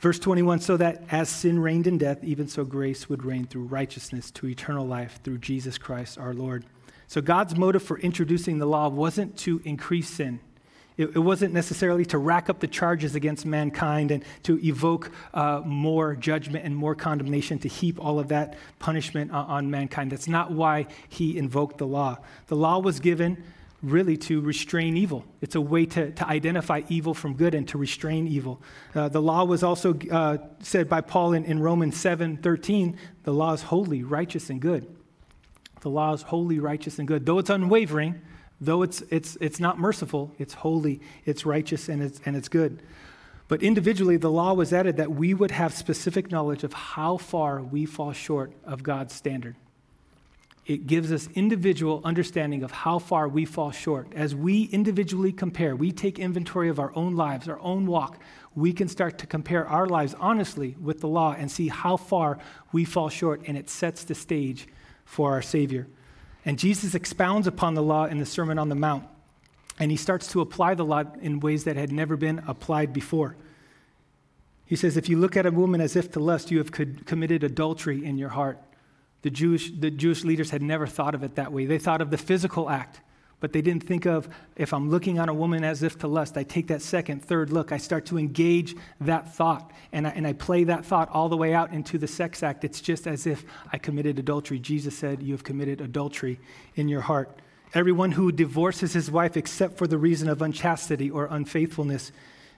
Verse 0.01 0.19
21 0.19 0.61
so 0.61 0.79
that 0.79 1.05
as 1.11 1.29
sin 1.29 1.59
reigned 1.59 1.87
in 1.87 1.99
death, 1.99 2.25
even 2.25 2.49
so 2.49 2.65
grace 2.65 3.09
would 3.09 3.23
reign 3.23 3.47
through 3.47 3.65
righteousness 3.65 4.31
to 4.33 4.47
eternal 4.47 4.87
life 4.87 5.21
through 5.23 5.39
Jesus 5.39 5.77
Christ 5.77 6.19
our 6.19 6.33
Lord. 6.33 6.65
So 7.07 7.21
God's 7.21 7.55
motive 7.57 7.83
for 7.83 7.99
introducing 7.99 8.59
the 8.59 8.67
law 8.67 8.89
wasn't 8.89 9.37
to 9.39 9.61
increase 9.65 10.09
sin. 10.09 10.41
It, 10.97 11.17
it 11.17 11.19
wasn't 11.19 11.55
necessarily 11.55 12.05
to 12.07 12.19
rack 12.19 12.51
up 12.51 12.61
the 12.61 12.67
charges 12.67 13.15
against 13.15 13.47
mankind 13.47 14.11
and 14.11 14.25
to 14.45 14.65
evoke 14.65 15.11
uh, 15.33 15.63
more 15.65 16.15
judgment 16.17 16.65
and 16.65 16.77
more 16.77 16.95
condemnation, 16.95 17.59
to 17.61 17.69
heap 17.69 17.99
all 17.99 18.19
of 18.19 18.29
that 18.29 18.57
punishment 18.79 19.31
on, 19.31 19.47
on 19.47 19.71
mankind. 19.71 20.13
That's 20.13 20.29
not 20.29 20.51
why 20.51 20.87
he 21.09 21.39
invoked 21.39 21.79
the 21.79 21.87
law. 21.87 22.19
The 22.49 22.57
law 22.57 22.79
was 22.79 23.01
given 23.01 23.43
really 23.83 24.17
to 24.17 24.41
restrain 24.41 24.97
evil. 24.97 25.25
It's 25.41 25.55
a 25.55 25.61
way 25.61 25.87
to, 25.87 26.11
to 26.11 26.29
identify 26.29 26.83
evil 26.89 27.15
from 27.15 27.35
good 27.35 27.55
and 27.55 27.67
to 27.69 27.79
restrain 27.79 28.27
evil. 28.27 28.61
Uh, 28.95 29.09
the 29.09 29.23
law 29.23 29.45
was 29.45 29.63
also 29.63 29.99
uh, 30.11 30.39
said 30.61 30.89
by 30.89 31.01
Paul 31.01 31.33
in, 31.33 31.45
in 31.45 31.59
Romans 31.61 31.99
7 31.99 32.37
13, 32.39 32.99
the 33.23 33.33
law 33.33 33.53
is 33.53 33.63
holy, 33.63 34.03
righteous, 34.03 34.51
and 34.51 34.61
good. 34.61 34.87
The 35.81 35.91
law 35.91 36.13
is 36.13 36.23
holy, 36.23 36.59
righteous, 36.59 36.99
and 36.99 37.09
good. 37.09 37.25
Though 37.25 37.39
it's 37.39 37.49
unwavering, 37.49 38.21
though 38.61 38.83
it's, 38.83 39.03
it's, 39.11 39.37
it's 39.41 39.61
not 39.61 39.79
merciful, 39.79 40.33
it's 40.39 40.55
holy, 40.55 41.01
it's 41.25 41.47
righteous, 41.47 41.89
and 41.89 42.03
it's, 42.03 42.21
and 42.25 42.37
it's 42.37 42.49
good. 42.49 42.83
But 43.49 43.63
individually, 43.63 44.17
the 44.17 44.31
law 44.31 44.55
was 44.55 44.73
added 44.73 44.97
that 44.99 45.11
we 45.11 45.35
would 45.35 45.51
have 45.51 45.75
specific 45.75 46.31
knowledge 46.31 46.63
of 46.63 46.73
how 46.73 47.17
far 47.17 47.61
we 47.61 47.85
fall 47.87 48.13
short 48.13 48.53
of 48.65 48.83
God's 48.83 49.15
standard 49.15 49.57
it 50.71 50.87
gives 50.87 51.11
us 51.11 51.29
individual 51.35 52.01
understanding 52.05 52.63
of 52.63 52.71
how 52.71 53.01
far 53.01 53.27
we 53.27 53.45
fall 53.45 53.73
short. 53.73 54.07
As 54.15 54.37
we 54.37 54.65
individually 54.65 55.33
compare, 55.33 55.75
we 55.75 55.91
take 55.91 56.21
inventory 56.21 56.69
of 56.69 56.79
our 56.79 56.95
own 56.95 57.17
lives, 57.17 57.49
our 57.49 57.59
own 57.59 57.87
walk, 57.87 58.23
we 58.55 58.73
can 58.73 58.87
start 58.87 59.19
to 59.19 59.27
compare 59.27 59.67
our 59.67 59.87
lives 59.87 60.15
honestly 60.21 60.77
with 60.81 61.01
the 61.01 61.09
law 61.09 61.35
and 61.37 61.51
see 61.51 61.67
how 61.67 61.97
far 61.97 62.39
we 62.71 62.85
fall 62.85 63.09
short, 63.09 63.43
and 63.49 63.57
it 63.57 63.69
sets 63.69 64.05
the 64.05 64.15
stage 64.15 64.69
for 65.05 65.33
our 65.33 65.43
Savior. 65.43 65.89
And 66.45 66.59
Jesus 66.59 66.95
expounds 66.95 67.47
upon 67.47 67.75
the 67.75 67.83
law 67.83 68.07
in 68.07 68.19
the 68.19 68.27
Sermon 68.27 68.59
on 68.59 68.69
the 68.69 68.75
Mount, 68.75 69.05
and 69.79 69.91
he 69.91 69.97
starts 69.97 70.31
to 70.33 70.41
apply 70.41 70.75
the 70.75 70.85
law 70.85 71.05
in 71.21 71.41
ways 71.41 71.65
that 71.65 71.77
had 71.77 71.93
never 71.93 72.17
been 72.17 72.43
applied 72.47 72.93
before. 72.93 73.37
He 74.67 74.77
says, 74.77 74.97
If 74.97 75.09
you 75.09 75.19
look 75.19 75.37
at 75.37 75.47
a 75.47 75.51
woman 75.51 75.81
as 75.81 75.97
if 75.97 76.13
to 76.13 76.21
lust, 76.21 76.51
you 76.51 76.59
have 76.59 76.71
committed 76.71 77.45
adultery 77.45 78.05
in 78.05 78.19
your 78.19 78.29
heart. 78.31 78.59
The 79.23 79.31
Jewish, 79.31 79.71
the 79.71 79.91
Jewish 79.91 80.25
leaders 80.25 80.51
had 80.51 80.63
never 80.63 80.87
thought 80.87 81.15
of 81.15 81.23
it 81.23 81.35
that 81.35 81.53
way. 81.53 81.67
They 81.67 81.79
thought 81.79 82.01
of 82.01 82.11
the 82.11 82.17
physical 82.17 82.71
act, 82.71 83.01
but 83.41 83.53
they 83.55 83.63
didn't 83.63 83.83
think 83.83 84.07
of 84.07 84.29
if 84.55 84.73
I'm 84.73 84.91
looking 84.91 85.19
on 85.19 85.29
a 85.29 85.35
woman 85.35 85.65
as 85.65 85.83
if 85.83 85.99
to 86.01 86.07
lust, 86.07 86.37
I 86.37 86.43
take 86.43 86.69
that 86.69 86.83
second, 86.83 87.25
third 87.25 87.51
look. 87.51 87.73
I 87.73 87.79
start 87.79 88.07
to 88.07 88.19
engage 88.19 88.77
that 89.01 89.35
thought, 89.35 89.73
and 89.93 90.07
I, 90.07 90.11
and 90.11 90.27
I 90.27 90.35
play 90.35 90.65
that 90.65 90.85
thought 90.85 91.09
all 91.11 91.29
the 91.29 91.37
way 91.37 91.55
out 91.55 91.73
into 91.73 91.99
the 91.99 92.07
sex 92.07 92.43
act. 92.43 92.65
It's 92.65 92.81
just 92.81 93.07
as 93.07 93.27
if 93.27 93.45
I 93.73 93.79
committed 93.79 94.19
adultery. 94.19 94.59
Jesus 94.59 94.97
said, 94.97 95.23
You 95.23 95.33
have 95.33 95.43
committed 95.43 95.81
adultery 95.81 96.39
in 96.77 96.89
your 96.89 97.01
heart. 97.01 97.35
Everyone 97.73 98.13
who 98.13 98.31
divorces 98.31 98.93
his 98.93 99.11
wife 99.11 99.37
except 99.37 99.79
for 99.79 99.87
the 99.87 99.99
reason 99.99 100.29
of 100.29 100.43
unchastity 100.43 101.11
or 101.11 101.27
unfaithfulness 101.31 102.13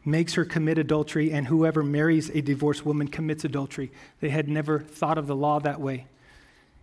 makes 0.05 0.35
her 0.35 0.45
commit 0.45 0.79
adultery, 0.79 1.31
and 1.31 1.47
whoever 1.47 1.83
marries 1.83 2.29
a 2.31 2.41
divorced 2.41 2.85
woman 2.85 3.07
commits 3.07 3.45
adultery. 3.45 3.93
They 4.21 4.31
had 4.31 4.49
never 4.49 4.81
thought 4.81 5.17
of 5.17 5.29
the 5.29 5.37
law 5.37 5.61
that 5.61 5.81
way. 5.81 6.07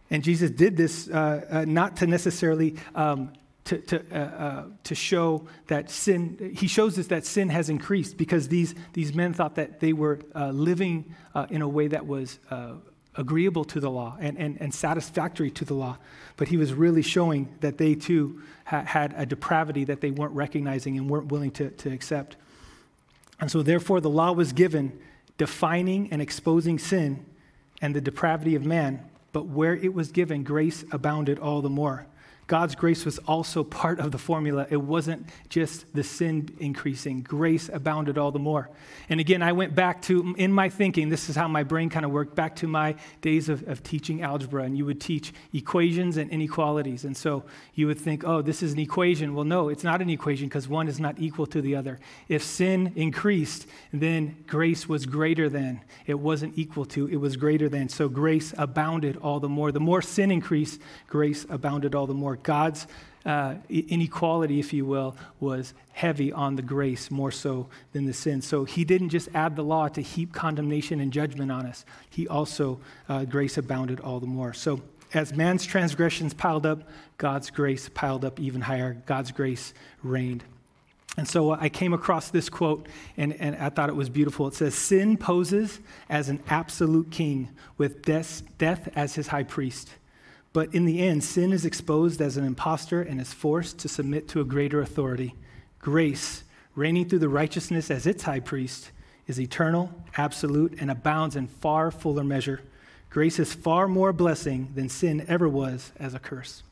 And 0.10 0.24
Jesus 0.24 0.50
did 0.52 0.78
this 0.78 1.10
uh, 1.10 1.46
uh, 1.50 1.66
not 1.66 1.98
to 1.98 2.08
necessarily 2.08 2.76
um, 2.96 3.34
to, 3.70 3.78
to, 3.78 4.04
uh, 4.12 4.18
uh, 4.18 4.64
to 4.84 4.96
show 4.96 5.48
that 5.68 5.92
sin, 5.92 6.56
he 6.58 6.68
shows 6.68 6.98
us 6.98 7.08
that 7.08 7.26
sin 7.26 7.50
has 7.50 7.70
increased 7.70 8.18
because 8.18 8.48
these, 8.48 8.74
these 8.94 9.14
men 9.14 9.32
thought 9.34 9.56
that 9.56 9.80
they 9.80 9.94
were 9.94 10.20
uh, 10.34 10.50
living 10.50 11.16
uh, 11.36 11.46
in 11.52 11.62
a 11.62 11.68
way 11.68 11.88
that 11.88 12.06
was 12.06 12.40
agreeable 13.16 13.64
to 13.66 13.80
the 13.80 13.90
law 13.90 14.16
and, 14.20 14.38
and, 14.38 14.60
and 14.60 14.74
satisfactory 14.74 15.52
to 15.52 15.66
the 15.66 15.74
law. 15.74 15.98
But 16.38 16.48
he 16.48 16.58
was 16.58 16.74
really 16.74 17.04
showing 17.04 17.54
that 17.60 17.78
they 17.78 17.94
too 17.94 18.42
ha- 18.66 18.84
had 18.84 19.14
a 19.16 19.26
depravity 19.26 19.84
that 19.86 20.02
they 20.02 20.10
weren't 20.10 20.34
recognizing 20.34 20.98
and 20.98 21.10
weren't 21.10 21.32
willing 21.32 21.52
to, 21.52 21.70
to 21.70 21.92
accept. 21.92 22.38
And 23.40 23.52
so, 23.52 23.62
therefore, 23.62 24.02
the 24.02 24.10
law 24.10 24.32
was 24.32 24.52
given 24.52 25.00
defining 25.38 26.12
and 26.12 26.22
exposing 26.22 26.80
sin 26.80 27.26
and 27.82 27.96
the 27.96 28.02
depravity 28.02 28.56
of 28.56 28.66
man 28.66 29.10
but 29.32 29.46
where 29.46 29.76
it 29.76 29.94
was 29.94 30.12
given, 30.12 30.44
grace 30.44 30.84
abounded 30.92 31.40
all 31.40 31.62
the 31.62 31.70
more. 31.70 32.08
God's 32.50 32.74
grace 32.74 33.06
was 33.06 33.20
also 33.20 33.64
part 33.64 34.00
of 34.00 34.12
the 34.12 34.18
formula. 34.18 34.66
It 34.72 34.82
wasn't 34.82 35.30
just 35.50 35.86
the 35.94 36.04
sin 36.04 36.50
increasing, 36.60 37.22
grace 37.22 37.70
abounded 37.72 38.18
all 38.18 38.32
the 38.32 38.40
more. 38.40 38.72
And 39.08 39.20
again, 39.20 39.44
I 39.44 39.52
went 39.52 39.76
back 39.76 40.02
to, 40.04 40.34
in 40.36 40.52
my 40.52 40.68
thinking, 40.68 41.10
this 41.10 41.30
is 41.30 41.36
how 41.36 41.48
my 41.48 41.62
brain 41.62 41.92
kind 41.92 42.06
of 42.06 42.12
worked, 42.12 42.36
back 42.36 42.56
to 42.58 42.68
my 42.68 42.96
days 43.22 43.50
of, 43.50 43.68
of 43.68 43.84
teaching 43.84 44.24
algebra. 44.24 44.64
And 44.64 44.76
you 44.76 44.84
would 44.86 45.00
teach 45.00 45.32
equations 45.54 46.18
and 46.18 46.32
inequalities. 46.32 47.06
And 47.06 47.16
so 47.16 47.44
you 47.76 47.86
would 47.86 48.00
think, 48.00 48.24
oh, 48.24 48.42
this 48.42 48.64
is 48.64 48.74
an 48.74 48.80
equation. 48.80 49.36
Well, 49.36 49.46
no, 49.46 49.70
it's 49.70 49.84
not 49.84 50.02
an 50.02 50.10
equation 50.10 50.48
because 50.48 50.68
one 50.68 50.88
is 50.88 51.00
not 51.00 51.20
equal 51.20 51.46
to 51.48 51.62
the 51.62 51.76
other. 51.76 52.00
If 52.28 52.42
sin 52.42 52.94
increased, 52.96 53.68
then 53.94 54.44
grace 54.48 54.90
was 54.90 55.06
greater 55.06 55.50
than. 55.50 55.82
It 56.08 56.16
wasn't 56.16 56.58
equal 56.58 56.86
to, 56.86 57.08
it 57.10 57.18
was 57.18 57.38
greater 57.38 57.70
than. 57.70 57.90
So 57.90 58.10
grace 58.10 58.56
abounded 58.58 59.18
all 59.18 59.40
the 59.40 59.50
more. 59.50 59.72
The 59.72 59.80
more 59.80 60.02
sin 60.02 60.32
increased, 60.32 60.82
grace 61.08 61.46
abounded 61.48 61.94
all 61.94 62.08
the 62.08 62.16
more. 62.16 62.39
God's 62.44 62.88
uh, 63.26 63.56
inequality, 63.70 64.60
if 64.60 64.74
you 64.74 64.86
will, 64.86 65.16
was 65.40 65.74
heavy 65.92 66.32
on 66.32 66.56
the 66.56 66.62
grace 66.62 67.12
more 67.12 67.32
so 67.32 67.68
than 67.92 68.06
the 68.06 68.14
sin. 68.14 68.42
So 68.42 68.64
he 68.64 68.84
didn't 68.86 69.10
just 69.10 69.30
add 69.34 69.56
the 69.56 69.64
law 69.64 69.88
to 69.90 70.02
heap 70.02 70.34
condemnation 70.34 71.00
and 71.00 71.12
judgment 71.12 71.52
on 71.52 71.66
us, 71.66 71.86
he 72.10 72.28
also, 72.28 72.80
uh, 73.08 73.26
grace 73.26 73.58
abounded 73.58 74.00
all 74.00 74.20
the 74.20 74.28
more. 74.28 74.54
So 74.54 74.82
as 75.14 75.34
man's 75.34 75.66
transgressions 75.66 76.34
piled 76.34 76.66
up, 76.66 76.88
God's 77.18 77.50
grace 77.50 77.90
piled 77.90 78.24
up 78.24 78.40
even 78.40 78.62
higher. 78.62 78.98
God's 79.06 79.32
grace 79.32 79.74
reigned. 80.04 80.44
And 81.18 81.28
so 81.28 81.52
I 81.52 81.68
came 81.68 81.92
across 81.94 82.30
this 82.30 82.48
quote 82.48 82.88
and, 83.18 83.34
and 83.34 83.56
I 83.58 83.70
thought 83.70 83.90
it 83.90 83.96
was 83.96 84.10
beautiful. 84.10 84.48
It 84.48 84.54
says, 84.54 84.76
Sin 84.76 85.18
poses 85.18 85.80
as 86.10 86.30
an 86.30 86.42
absolute 86.48 87.12
king 87.12 87.50
with 87.78 88.04
death, 88.04 88.44
death 88.58 88.88
as 88.96 89.16
his 89.16 89.28
high 89.28 89.44
priest. 89.44 89.90
But 90.52 90.74
in 90.74 90.86
the 90.86 91.00
end, 91.00 91.24
sin 91.24 91.54
is 91.54 91.66
exposed 91.66 92.22
as 92.22 92.38
an 92.38 92.44
impostor 92.44 93.02
and 93.02 93.22
is 93.22 93.34
forced 93.34 93.78
to 93.80 93.88
submit 93.88 94.28
to 94.30 94.42
a 94.42 94.46
greater 94.46 94.82
authority. 94.82 95.36
Grace, 95.80 96.44
reigning 96.76 97.08
through 97.08 97.20
the 97.20 97.30
righteousness 97.30 97.92
as 97.92 98.08
its 98.08 98.24
high 98.24 98.40
priest, 98.40 98.92
is 99.28 99.40
eternal, 99.40 99.94
absolute, 100.18 100.76
and 100.80 100.90
abounds 100.90 101.36
in 101.36 101.48
far 101.48 101.92
fuller 101.92 102.24
measure. 102.24 102.62
Grace 103.12 103.38
is 103.38 103.54
far 103.54 103.88
more 103.88 104.10
a 104.10 104.14
blessing 104.14 104.72
than 104.74 104.90
sin 104.90 105.24
ever 105.28 105.48
was 105.48 105.92
as 105.98 106.14
a 106.16 106.20
curse. 106.20 106.64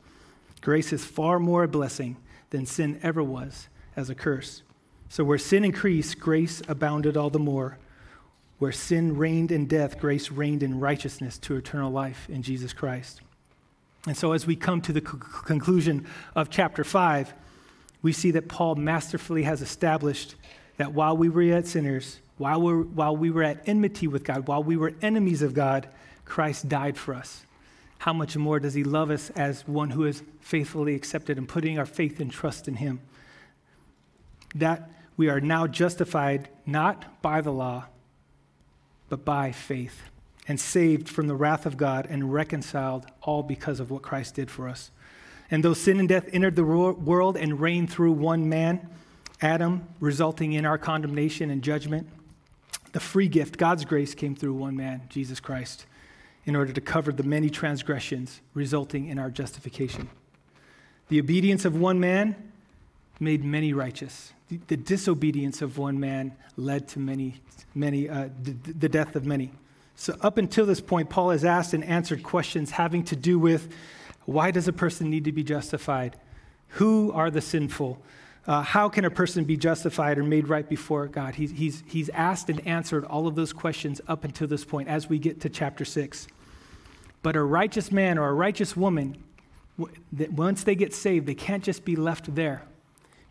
Grace 0.60 0.92
is 0.92 1.04
far 1.04 1.38
more 1.38 1.62
a 1.62 1.68
blessing 1.68 2.16
than 2.50 2.66
sin 2.66 2.98
ever 3.02 3.22
was 3.22 3.68
as 3.94 4.10
a 4.10 4.14
curse. 4.14 4.62
So 5.08 5.22
where 5.24 5.38
sin 5.38 5.64
increased, 5.64 6.18
grace 6.18 6.62
abounded 6.68 7.16
all 7.16 7.30
the 7.30 7.38
more. 7.38 7.78
Where 8.58 8.72
sin 8.72 9.16
reigned 9.16 9.52
in 9.52 9.66
death, 9.66 10.00
grace 10.00 10.32
reigned 10.32 10.64
in 10.64 10.80
righteousness 10.80 11.38
to 11.38 11.56
eternal 11.56 11.92
life 11.92 12.28
in 12.28 12.42
Jesus 12.42 12.72
Christ. 12.72 13.20
And 14.06 14.16
so, 14.16 14.32
as 14.32 14.46
we 14.46 14.56
come 14.56 14.80
to 14.82 14.92
the 14.92 15.00
conclusion 15.00 16.06
of 16.34 16.50
chapter 16.50 16.84
5, 16.84 17.34
we 18.02 18.12
see 18.12 18.30
that 18.32 18.48
Paul 18.48 18.76
masterfully 18.76 19.42
has 19.42 19.60
established 19.60 20.34
that 20.76 20.92
while 20.92 21.16
we 21.16 21.28
were 21.28 21.42
yet 21.42 21.66
sinners, 21.66 22.20
while, 22.36 22.62
we 22.62 22.72
while 22.72 23.16
we 23.16 23.30
were 23.30 23.42
at 23.42 23.68
enmity 23.68 24.06
with 24.06 24.24
God, 24.24 24.46
while 24.46 24.62
we 24.62 24.76
were 24.76 24.94
enemies 25.02 25.42
of 25.42 25.52
God, 25.52 25.88
Christ 26.24 26.68
died 26.68 26.96
for 26.96 27.14
us. 27.14 27.44
How 27.98 28.12
much 28.12 28.36
more 28.36 28.60
does 28.60 28.74
he 28.74 28.84
love 28.84 29.10
us 29.10 29.30
as 29.30 29.66
one 29.66 29.90
who 29.90 30.04
is 30.04 30.22
faithfully 30.40 30.94
accepted 30.94 31.36
and 31.36 31.48
putting 31.48 31.78
our 31.78 31.86
faith 31.86 32.20
and 32.20 32.30
trust 32.30 32.68
in 32.68 32.76
him? 32.76 33.00
That 34.54 34.88
we 35.16 35.28
are 35.28 35.40
now 35.40 35.66
justified 35.66 36.48
not 36.64 37.20
by 37.20 37.40
the 37.40 37.50
law, 37.50 37.86
but 39.08 39.24
by 39.24 39.50
faith 39.50 40.00
and 40.48 40.58
saved 40.58 41.08
from 41.08 41.26
the 41.26 41.36
wrath 41.36 41.66
of 41.66 41.76
God 41.76 42.06
and 42.08 42.32
reconciled 42.32 43.06
all 43.22 43.42
because 43.42 43.78
of 43.78 43.90
what 43.90 44.02
Christ 44.02 44.34
did 44.34 44.50
for 44.50 44.66
us. 44.66 44.90
And 45.50 45.62
though 45.62 45.74
sin 45.74 46.00
and 46.00 46.08
death 46.08 46.28
entered 46.32 46.56
the 46.56 46.64
world 46.64 47.36
and 47.36 47.60
reigned 47.60 47.90
through 47.90 48.12
one 48.12 48.48
man, 48.48 48.88
Adam, 49.40 49.86
resulting 50.00 50.52
in 50.54 50.66
our 50.66 50.78
condemnation 50.78 51.50
and 51.50 51.62
judgment, 51.62 52.08
the 52.92 53.00
free 53.00 53.28
gift, 53.28 53.58
God's 53.58 53.84
grace, 53.84 54.14
came 54.14 54.34
through 54.34 54.54
one 54.54 54.76
man, 54.76 55.02
Jesus 55.08 55.38
Christ, 55.38 55.86
in 56.44 56.56
order 56.56 56.72
to 56.72 56.80
cover 56.80 57.12
the 57.12 57.22
many 57.22 57.50
transgressions 57.50 58.40
resulting 58.54 59.06
in 59.06 59.18
our 59.18 59.30
justification. 59.30 60.08
The 61.08 61.20
obedience 61.20 61.64
of 61.64 61.78
one 61.78 62.00
man 62.00 62.34
made 63.20 63.44
many 63.44 63.72
righteous. 63.72 64.32
The, 64.48 64.58
the 64.68 64.76
disobedience 64.76 65.60
of 65.60 65.76
one 65.76 66.00
man 66.00 66.32
led 66.56 66.88
to 66.88 66.98
many, 66.98 67.40
many, 67.74 68.08
uh, 68.08 68.28
the, 68.42 68.52
the 68.72 68.88
death 68.88 69.14
of 69.14 69.26
many. 69.26 69.52
So, 70.00 70.16
up 70.20 70.38
until 70.38 70.64
this 70.64 70.80
point, 70.80 71.10
Paul 71.10 71.30
has 71.30 71.44
asked 71.44 71.74
and 71.74 71.82
answered 71.82 72.22
questions 72.22 72.70
having 72.70 73.02
to 73.06 73.16
do 73.16 73.36
with 73.36 73.68
why 74.26 74.52
does 74.52 74.68
a 74.68 74.72
person 74.72 75.10
need 75.10 75.24
to 75.24 75.32
be 75.32 75.42
justified? 75.42 76.16
Who 76.68 77.10
are 77.12 77.32
the 77.32 77.40
sinful? 77.40 78.00
Uh, 78.46 78.62
how 78.62 78.88
can 78.88 79.04
a 79.04 79.10
person 79.10 79.42
be 79.42 79.56
justified 79.56 80.16
or 80.16 80.22
made 80.22 80.48
right 80.48 80.68
before 80.68 81.08
God? 81.08 81.34
He's, 81.34 81.50
he's, 81.50 81.82
he's 81.84 82.10
asked 82.10 82.48
and 82.48 82.64
answered 82.64 83.04
all 83.06 83.26
of 83.26 83.34
those 83.34 83.52
questions 83.52 84.00
up 84.06 84.22
until 84.22 84.46
this 84.46 84.64
point 84.64 84.86
as 84.86 85.08
we 85.08 85.18
get 85.18 85.40
to 85.40 85.48
chapter 85.48 85.84
6. 85.84 86.28
But 87.24 87.34
a 87.34 87.42
righteous 87.42 87.90
man 87.90 88.18
or 88.18 88.28
a 88.28 88.34
righteous 88.34 88.76
woman, 88.76 89.16
once 90.30 90.62
they 90.62 90.76
get 90.76 90.94
saved, 90.94 91.26
they 91.26 91.34
can't 91.34 91.64
just 91.64 91.84
be 91.84 91.96
left 91.96 92.32
there. 92.36 92.62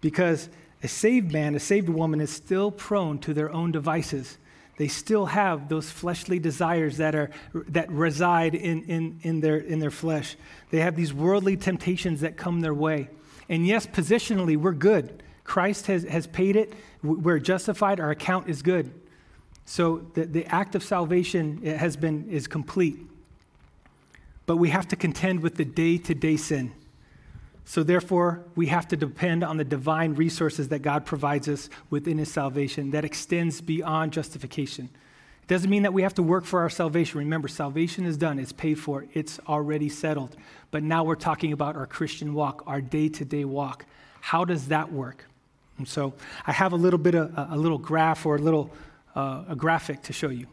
Because 0.02 0.50
a 0.84 0.90
saved 0.90 1.32
man, 1.32 1.56
a 1.56 1.62
saved 1.62 1.88
woman 1.88 2.20
is 2.20 2.30
still 2.30 2.72
prone 2.72 3.20
to 3.20 3.34
their 3.34 3.54
own 3.54 3.72
devices. 3.72 4.38
They 4.78 4.88
still 4.88 5.26
have 5.26 5.70
those 5.70 5.90
fleshly 5.90 6.38
desires 6.40 6.98
that, 6.98 7.16
are, 7.16 7.32
that 7.70 7.92
reside 7.92 8.54
in, 8.54 8.84
in, 8.84 9.20
in, 9.24 9.42
their, 9.42 9.58
in 9.58 9.80
their 9.80 9.92
flesh. 9.92 10.38
They 10.70 10.80
have 10.80 10.96
these 10.96 11.14
worldly 11.14 11.58
temptations 11.58 12.22
that 12.22 12.38
come 12.38 12.62
their 12.62 12.76
way. 12.76 13.10
And 13.50 13.66
yes, 13.66 13.88
positionally, 13.88 14.56
we're 14.56 14.74
good. 14.74 15.24
Christ 15.44 15.88
has, 15.88 16.04
has 16.04 16.28
paid 16.28 16.56
it. 16.56 16.74
We're 17.02 17.40
justified. 17.40 18.00
Our 18.00 18.12
account 18.12 18.50
is 18.50 18.62
good. 18.62 18.92
So 19.66 20.06
the, 20.14 20.26
the 20.26 20.46
act 20.46 20.76
of 20.76 20.84
salvation 20.84 21.64
has 21.66 21.98
been, 21.98 22.30
is 22.30 22.48
complete. 22.48 23.00
But 24.46 24.58
we 24.58 24.70
have 24.70 24.88
to 24.90 24.96
contend 24.96 25.42
with 25.42 25.56
the 25.56 25.66
day 25.66 25.98
to 25.98 26.14
day 26.14 26.38
sin. 26.38 26.72
So, 27.70 27.84
therefore, 27.84 28.46
we 28.56 28.68
have 28.68 28.88
to 28.88 28.96
depend 28.96 29.44
on 29.44 29.58
the 29.58 29.66
divine 29.66 30.14
resources 30.14 30.70
that 30.70 30.80
God 30.80 31.06
provides 31.06 31.50
us 31.50 31.70
within 31.90 32.18
His 32.18 32.32
salvation 32.32 32.92
that 32.92 33.04
extends 33.04 33.60
beyond 33.60 34.14
justification. 34.14 34.86
It 35.42 35.48
doesn't 35.50 35.70
mean 35.70 35.84
that 35.84 35.94
we 35.94 36.02
have 36.02 36.14
to 36.14 36.24
work 36.24 36.46
for 36.46 36.62
our 36.62 36.70
salvation. 36.70 37.20
Remember, 37.20 37.50
salvation 37.50 38.06
is 38.06 38.16
done, 38.16 38.40
it's 38.40 38.54
paid 38.54 38.76
for, 38.76 39.06
it's 39.14 39.42
already 39.50 39.90
settled. 39.90 40.38
But 40.72 40.84
now 40.84 41.04
we're 41.04 41.16
talking 41.16 41.52
about 41.52 41.76
our 41.76 41.86
Christian 41.86 42.34
walk, 42.34 42.64
our 42.68 42.80
day 42.80 43.10
to 43.10 43.26
day 43.26 43.44
walk. 43.44 43.86
How 44.22 44.46
does 44.46 44.70
that 44.70 44.94
work? 44.94 45.26
And 45.78 45.86
so 45.86 46.14
I 46.46 46.54
have 46.54 46.72
a 46.72 46.78
little 46.78 46.98
bit 46.98 47.16
of 47.16 47.34
a 47.36 47.58
little 47.58 47.78
graph 47.78 48.26
or 48.26 48.38
a 48.38 48.42
little 48.42 48.72
uh, 49.14 49.44
a 49.50 49.58
graphic 49.58 50.04
to 50.04 50.14
show 50.14 50.30
you. 50.30 50.48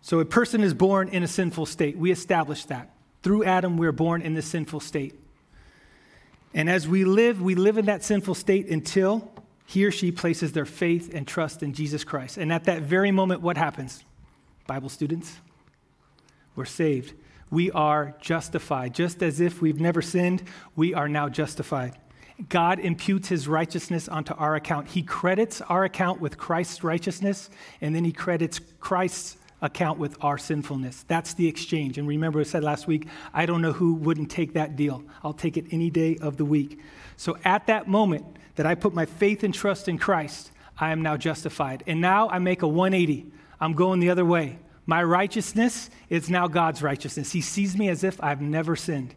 So 0.00 0.20
a 0.20 0.24
person 0.24 0.62
is 0.62 0.74
born 0.74 1.08
in 1.08 1.24
a 1.24 1.28
sinful 1.28 1.66
state. 1.66 1.98
We 1.98 2.12
established 2.12 2.68
that. 2.68 2.92
Through 3.28 3.44
Adam, 3.44 3.76
we're 3.76 3.92
born 3.92 4.22
in 4.22 4.32
this 4.32 4.46
sinful 4.46 4.80
state. 4.80 5.14
And 6.54 6.70
as 6.70 6.88
we 6.88 7.04
live, 7.04 7.42
we 7.42 7.54
live 7.54 7.76
in 7.76 7.84
that 7.84 8.02
sinful 8.02 8.34
state 8.34 8.70
until 8.70 9.30
he 9.66 9.84
or 9.84 9.90
she 9.90 10.10
places 10.10 10.52
their 10.52 10.64
faith 10.64 11.12
and 11.12 11.28
trust 11.28 11.62
in 11.62 11.74
Jesus 11.74 12.04
Christ. 12.04 12.38
And 12.38 12.50
at 12.50 12.64
that 12.64 12.80
very 12.80 13.10
moment, 13.10 13.42
what 13.42 13.58
happens? 13.58 14.02
Bible 14.66 14.88
students, 14.88 15.42
we're 16.56 16.64
saved. 16.64 17.12
We 17.50 17.70
are 17.72 18.14
justified. 18.18 18.94
Just 18.94 19.22
as 19.22 19.40
if 19.42 19.60
we've 19.60 19.78
never 19.78 20.00
sinned, 20.00 20.42
we 20.74 20.94
are 20.94 21.06
now 21.06 21.28
justified. 21.28 21.98
God 22.48 22.78
imputes 22.78 23.28
his 23.28 23.46
righteousness 23.46 24.08
onto 24.08 24.32
our 24.36 24.54
account. 24.54 24.88
He 24.88 25.02
credits 25.02 25.60
our 25.60 25.84
account 25.84 26.18
with 26.18 26.38
Christ's 26.38 26.82
righteousness, 26.82 27.50
and 27.82 27.94
then 27.94 28.06
he 28.06 28.12
credits 28.12 28.58
Christ's 28.80 29.36
account 29.60 29.98
with 29.98 30.16
our 30.22 30.38
sinfulness. 30.38 31.04
That's 31.08 31.34
the 31.34 31.48
exchange. 31.48 31.98
And 31.98 32.06
remember, 32.06 32.40
I 32.40 32.44
said 32.44 32.62
last 32.62 32.86
week, 32.86 33.06
I 33.34 33.46
don't 33.46 33.62
know 33.62 33.72
who 33.72 33.94
wouldn't 33.94 34.30
take 34.30 34.54
that 34.54 34.76
deal. 34.76 35.02
I'll 35.22 35.32
take 35.32 35.56
it 35.56 35.66
any 35.70 35.90
day 35.90 36.16
of 36.20 36.36
the 36.36 36.44
week. 36.44 36.80
So 37.16 37.36
at 37.44 37.66
that 37.66 37.88
moment, 37.88 38.24
that 38.58 38.66
I 38.66 38.74
put 38.74 38.92
my 38.92 39.06
faith 39.06 39.44
and 39.44 39.54
trust 39.54 39.88
in 39.88 39.98
Christ, 39.98 40.50
I 40.78 40.90
am 40.90 41.00
now 41.00 41.16
justified. 41.16 41.84
And 41.86 42.00
now 42.00 42.28
I 42.28 42.40
make 42.40 42.62
a 42.62 42.68
180. 42.68 43.30
I'm 43.60 43.72
going 43.72 44.00
the 44.00 44.10
other 44.10 44.24
way. 44.24 44.58
My 44.84 45.00
righteousness 45.00 45.90
is 46.08 46.28
now 46.28 46.48
God's 46.48 46.82
righteousness. 46.82 47.30
He 47.30 47.40
sees 47.40 47.76
me 47.76 47.88
as 47.88 48.02
if 48.02 48.20
I've 48.22 48.40
never 48.40 48.74
sinned. 48.74 49.14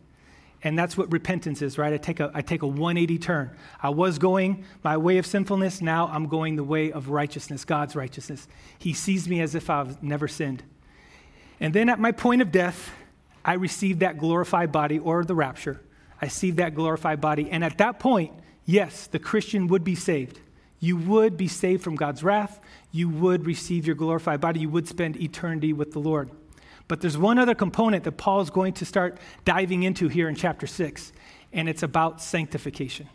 And 0.63 0.77
that's 0.77 0.95
what 0.95 1.11
repentance 1.11 1.61
is, 1.61 1.77
right? 1.77 1.91
I 1.91 1.97
take, 1.97 2.19
a, 2.19 2.29
I 2.33 2.41
take 2.41 2.61
a 2.61 2.67
180 2.67 3.17
turn. 3.17 3.57
I 3.81 3.89
was 3.89 4.19
going 4.19 4.63
my 4.83 4.95
way 4.95 5.17
of 5.17 5.25
sinfulness, 5.25 5.81
now 5.81 6.07
I'm 6.07 6.27
going 6.27 6.55
the 6.55 6.63
way 6.63 6.91
of 6.91 7.09
righteousness, 7.09 7.65
God's 7.65 7.95
righteousness. 7.95 8.47
He 8.77 8.93
sees 8.93 9.27
me 9.27 9.41
as 9.41 9.55
if 9.55 9.69
I've 9.69 10.01
never 10.03 10.27
sinned. 10.27 10.63
And 11.59 11.73
then 11.73 11.89
at 11.89 11.99
my 11.99 12.11
point 12.11 12.41
of 12.41 12.51
death, 12.51 12.91
I 13.43 13.53
receive 13.53 13.99
that 13.99 14.19
glorified 14.19 14.71
body 14.71 14.99
or 14.99 15.23
the 15.23 15.35
rapture. 15.35 15.81
I 16.21 16.25
receive 16.25 16.57
that 16.57 16.75
glorified 16.75 17.19
body. 17.19 17.49
And 17.49 17.63
at 17.63 17.79
that 17.79 17.99
point, 17.99 18.31
yes, 18.65 19.07
the 19.07 19.19
Christian 19.19 19.67
would 19.67 19.83
be 19.83 19.95
saved. 19.95 20.39
You 20.79 20.97
would 20.97 21.37
be 21.37 21.47
saved 21.47 21.83
from 21.83 21.95
God's 21.95 22.23
wrath. 22.23 22.59
You 22.91 23.09
would 23.09 23.45
receive 23.45 23.87
your 23.87 23.95
glorified 23.95 24.41
body. 24.41 24.59
You 24.59 24.69
would 24.69 24.87
spend 24.87 25.19
eternity 25.19 25.73
with 25.73 25.91
the 25.91 25.99
Lord. 25.99 26.29
But 26.91 26.99
there's 26.99 27.17
one 27.17 27.39
other 27.39 27.55
component 27.55 28.03
that 28.03 28.17
Paul 28.17 28.41
is 28.41 28.49
going 28.49 28.73
to 28.73 28.85
start 28.85 29.17
diving 29.45 29.83
into 29.83 30.09
here 30.09 30.27
in 30.27 30.35
chapter 30.35 30.67
6, 30.67 31.13
and 31.53 31.69
it's 31.69 31.83
about 31.83 32.21
sanctification. 32.21 33.07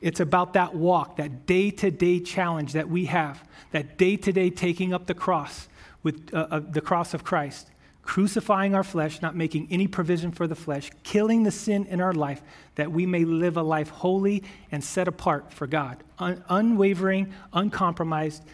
It's 0.00 0.20
about 0.20 0.52
that 0.52 0.76
walk, 0.76 1.16
that 1.16 1.44
day 1.44 1.72
to 1.72 1.90
day 1.90 2.20
challenge 2.20 2.74
that 2.74 2.88
we 2.88 3.06
have, 3.06 3.42
that 3.72 3.98
day 3.98 4.16
to 4.16 4.30
day 4.30 4.50
taking 4.50 4.94
up 4.94 5.08
the 5.08 5.14
cross 5.14 5.66
with 6.04 6.32
uh, 6.32 6.46
uh, 6.52 6.60
the 6.70 6.80
cross 6.80 7.14
of 7.14 7.24
Christ 7.24 7.68
crucifying 8.06 8.74
our 8.74 8.84
flesh, 8.84 9.20
not 9.20 9.34
making 9.34 9.66
any 9.70 9.86
provision 9.86 10.30
for 10.30 10.46
the 10.46 10.54
flesh, 10.54 10.90
killing 11.02 11.42
the 11.42 11.50
sin 11.50 11.84
in 11.86 12.00
our 12.00 12.12
life, 12.12 12.40
that 12.76 12.90
we 12.90 13.04
may 13.04 13.24
live 13.24 13.56
a 13.56 13.62
life 13.62 13.88
holy 13.88 14.44
and 14.70 14.82
set 14.82 15.08
apart 15.08 15.52
for 15.52 15.66
God, 15.66 16.02
Un- 16.18 16.42
unwavering, 16.48 17.34
uncompromised. 17.52 18.44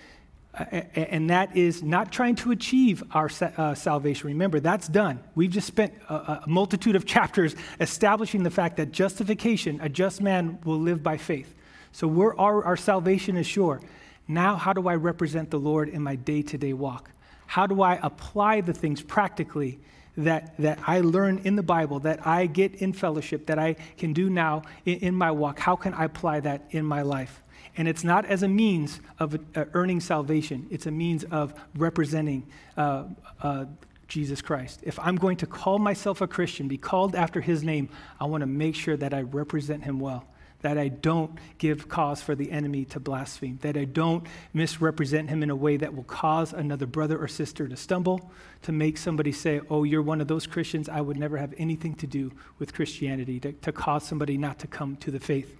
Uh, 0.54 0.64
and 0.94 1.30
that 1.30 1.56
is 1.56 1.82
not 1.82 2.12
trying 2.12 2.34
to 2.34 2.50
achieve 2.50 3.02
our 3.12 3.30
uh, 3.56 3.74
salvation. 3.74 4.28
Remember, 4.28 4.60
that's 4.60 4.86
done. 4.86 5.18
We've 5.34 5.50
just 5.50 5.66
spent 5.66 5.94
a, 6.10 6.42
multitude 6.46 6.94
of 6.94 7.06
chapters 7.06 7.56
establishing 7.80 8.42
the 8.42 8.50
fact 8.50 8.76
that 8.76 8.92
justification, 8.92 9.80
a 9.80 9.88
just 9.88 10.20
man 10.20 10.58
will 10.64 10.78
live 10.78 11.02
by 11.02 11.16
faith. 11.16 11.54
So 11.92 12.34
our, 12.38 12.64
our 12.64 12.76
salvation 12.76 13.36
is 13.36 13.46
sure. 13.46 13.80
Now, 14.28 14.56
how 14.56 14.72
do 14.72 14.88
I 14.88 14.94
represent 14.94 15.50
the 15.50 15.58
Lord 15.58 15.88
in 15.88 16.02
my 16.02 16.16
day 16.16 16.42
to 16.42 16.58
day 16.58 16.74
walk? 16.74 17.10
How 17.46 17.66
do 17.66 17.82
I 17.82 17.98
apply 18.02 18.60
the 18.60 18.72
things 18.72 19.02
practically 19.02 19.78
that, 20.16 20.54
that 20.58 20.78
I 20.86 21.00
learn 21.00 21.40
in 21.44 21.56
the 21.56 21.62
Bible, 21.62 22.00
that 22.00 22.26
I 22.26 22.46
get 22.46 22.74
in 22.76 22.92
fellowship, 22.92 23.46
that 23.46 23.58
I 23.58 23.76
can 23.96 24.12
do 24.12 24.28
now 24.28 24.62
in, 24.84 24.98
in 24.98 25.14
my 25.14 25.30
walk? 25.30 25.58
How 25.58 25.76
can 25.76 25.94
I 25.94 26.04
apply 26.04 26.40
that 26.40 26.62
in 26.70 26.84
my 26.84 27.02
life? 27.02 27.42
And 27.76 27.88
it's 27.88 28.04
not 28.04 28.24
as 28.26 28.42
a 28.42 28.48
means 28.48 29.00
of 29.18 29.38
uh, 29.54 29.64
earning 29.72 30.00
salvation, 30.00 30.66
it's 30.70 30.86
a 30.86 30.90
means 30.90 31.24
of 31.24 31.54
representing 31.76 32.46
uh, 32.76 33.04
uh, 33.42 33.64
Jesus 34.08 34.42
Christ. 34.42 34.80
If 34.82 34.98
I'm 34.98 35.16
going 35.16 35.38
to 35.38 35.46
call 35.46 35.78
myself 35.78 36.20
a 36.20 36.26
Christian, 36.26 36.68
be 36.68 36.76
called 36.76 37.14
after 37.14 37.40
his 37.40 37.62
name, 37.62 37.88
I 38.20 38.26
want 38.26 38.42
to 38.42 38.46
make 38.46 38.74
sure 38.74 38.96
that 38.96 39.14
I 39.14 39.22
represent 39.22 39.84
him 39.84 40.00
well 40.00 40.26
that 40.62 40.78
I 40.78 40.88
don't 40.88 41.38
give 41.58 41.88
cause 41.88 42.22
for 42.22 42.34
the 42.34 42.50
enemy 42.50 42.84
to 42.86 43.00
blaspheme, 43.00 43.58
that 43.62 43.76
I 43.76 43.84
don't 43.84 44.26
misrepresent 44.54 45.28
him 45.28 45.42
in 45.42 45.50
a 45.50 45.56
way 45.56 45.76
that 45.76 45.94
will 45.94 46.04
cause 46.04 46.52
another 46.52 46.86
brother 46.86 47.18
or 47.18 47.28
sister 47.28 47.68
to 47.68 47.76
stumble, 47.76 48.30
to 48.62 48.72
make 48.72 48.96
somebody 48.96 49.32
say, 49.32 49.60
Oh, 49.68 49.84
you're 49.84 50.02
one 50.02 50.20
of 50.20 50.28
those 50.28 50.46
Christians, 50.46 50.88
I 50.88 51.00
would 51.00 51.18
never 51.18 51.36
have 51.36 51.52
anything 51.58 51.94
to 51.96 52.06
do 52.06 52.32
with 52.58 52.72
Christianity, 52.72 53.38
to, 53.40 53.52
to 53.52 53.72
cause 53.72 54.04
somebody 54.04 54.38
not 54.38 54.58
to 54.60 54.66
come 54.66 54.96
to 54.96 55.10
the 55.10 55.20
faith. 55.20 55.58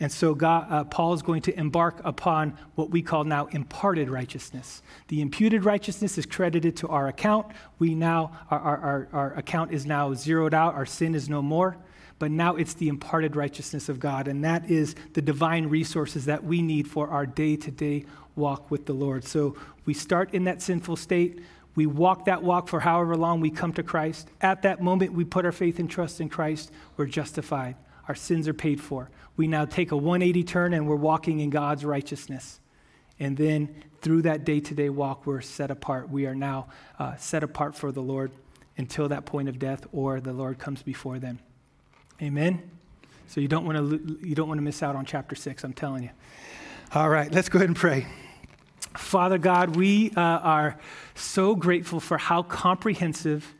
And 0.00 0.10
so 0.10 0.34
God, 0.34 0.66
uh, 0.70 0.84
Paul 0.84 1.14
is 1.14 1.22
going 1.22 1.42
to 1.42 1.58
embark 1.58 2.00
upon 2.04 2.56
what 2.74 2.90
we 2.90 3.02
call 3.02 3.24
now 3.24 3.46
imparted 3.46 4.10
righteousness. 4.10 4.82
The 5.08 5.20
imputed 5.20 5.64
righteousness 5.64 6.18
is 6.18 6.26
credited 6.26 6.76
to 6.78 6.88
our 6.88 7.08
account. 7.08 7.46
We 7.78 7.94
now, 7.94 8.32
our, 8.50 8.58
our, 8.60 9.08
our 9.12 9.34
account 9.34 9.72
is 9.72 9.86
now 9.86 10.12
zeroed 10.14 10.54
out. 10.54 10.74
Our 10.74 10.86
sin 10.86 11.14
is 11.14 11.28
no 11.28 11.42
more 11.42 11.76
but 12.18 12.30
now 12.30 12.56
it's 12.56 12.74
the 12.74 12.88
imparted 12.88 13.36
righteousness 13.36 13.88
of 13.88 13.98
God, 13.98 14.28
and 14.28 14.44
that 14.44 14.70
is 14.70 14.94
the 15.14 15.22
divine 15.22 15.66
resources 15.68 16.26
that 16.26 16.44
we 16.44 16.62
need 16.62 16.88
for 16.88 17.08
our 17.08 17.26
day 17.26 17.56
to 17.56 17.70
day 17.70 18.04
walk 18.36 18.70
with 18.70 18.86
the 18.86 18.92
Lord. 18.92 19.24
So 19.24 19.56
we 19.84 19.94
start 19.94 20.32
in 20.34 20.44
that 20.44 20.62
sinful 20.62 20.96
state. 20.96 21.40
We 21.74 21.86
walk 21.86 22.26
that 22.26 22.42
walk 22.42 22.68
for 22.68 22.80
however 22.80 23.16
long 23.16 23.40
we 23.40 23.50
come 23.50 23.72
to 23.74 23.82
Christ. 23.82 24.28
At 24.40 24.62
that 24.62 24.80
moment, 24.80 25.12
we 25.12 25.24
put 25.24 25.44
our 25.44 25.52
faith 25.52 25.78
and 25.78 25.90
trust 25.90 26.20
in 26.20 26.28
Christ. 26.28 26.70
We're 26.96 27.06
justified. 27.06 27.76
Our 28.08 28.14
sins 28.14 28.48
are 28.48 28.54
paid 28.54 28.80
for. 28.80 29.10
We 29.36 29.46
now 29.46 29.64
take 29.64 29.92
a 29.92 29.96
180 29.96 30.44
turn 30.44 30.74
and 30.74 30.86
we're 30.86 30.96
walking 30.96 31.40
in 31.40 31.50
God's 31.50 31.84
righteousness. 31.84 32.60
And 33.18 33.36
then 33.36 33.74
through 34.02 34.22
that 34.22 34.44
day 34.44 34.60
to 34.60 34.74
day 34.74 34.88
walk, 34.88 35.26
we're 35.26 35.40
set 35.40 35.70
apart. 35.70 36.10
We 36.10 36.26
are 36.26 36.34
now 36.34 36.66
uh, 36.98 37.16
set 37.16 37.42
apart 37.42 37.74
for 37.74 37.92
the 37.92 38.02
Lord 38.02 38.32
until 38.76 39.08
that 39.08 39.24
point 39.24 39.48
of 39.48 39.58
death 39.58 39.86
or 39.92 40.20
the 40.20 40.32
Lord 40.32 40.58
comes 40.58 40.82
before 40.82 41.18
them. 41.18 41.38
Amen? 42.20 42.70
So 43.28 43.40
you 43.40 43.48
don't 43.48 43.64
want 43.64 43.78
to 43.78 44.18
you 44.26 44.34
don't 44.34 44.48
want 44.48 44.58
to 44.58 44.62
miss 44.62 44.82
out 44.82 44.96
on 44.96 45.04
chapter 45.06 45.34
6, 45.34 45.64
I'm 45.64 45.72
telling 45.72 46.04
you. 46.04 46.10
All 46.94 47.08
right, 47.08 47.32
let's 47.32 47.48
go 47.48 47.58
ahead 47.58 47.68
and 47.68 47.76
pray. 47.76 48.06
Father 48.96 49.38
God, 49.38 49.74
we 49.74 50.12
uh, 50.16 50.20
are 50.20 50.78
so 51.14 51.56
grateful 51.56 51.98
for 51.98 52.18
how 52.18 52.42
comprehensive 52.42 53.54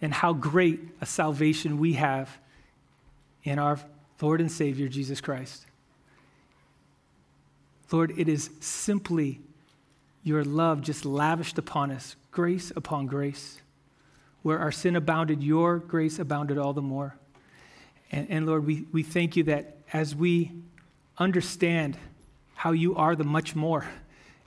and 0.00 0.14
how 0.14 0.32
great 0.32 0.80
a 1.00 1.06
salvation 1.06 1.78
we 1.78 1.94
have 1.94 2.38
in 3.44 3.58
our 3.58 3.78
Lord 4.20 4.40
and 4.40 4.50
Savior 4.50 4.88
Jesus 4.88 5.20
Christ. 5.20 5.66
Lord, 7.90 8.12
it 8.16 8.28
is 8.28 8.50
simply 8.60 9.40
your 10.22 10.44
love 10.44 10.82
just 10.82 11.04
lavished 11.04 11.58
upon 11.58 11.90
us, 11.90 12.16
grace 12.30 12.70
upon 12.76 13.06
grace. 13.06 13.60
Where 14.42 14.58
our 14.58 14.72
sin 14.72 14.96
abounded, 14.96 15.42
your 15.42 15.78
grace 15.78 16.18
abounded 16.18 16.56
all 16.56 16.72
the 16.72 16.82
more. 16.82 17.16
And, 18.10 18.26
and 18.30 18.46
Lord, 18.46 18.66
we, 18.66 18.86
we 18.92 19.02
thank 19.02 19.36
you 19.36 19.44
that 19.44 19.76
as 19.92 20.14
we 20.14 20.52
understand 21.18 21.98
how 22.54 22.72
you 22.72 22.96
are 22.96 23.14
the 23.14 23.24
much 23.24 23.54
more. 23.54 23.86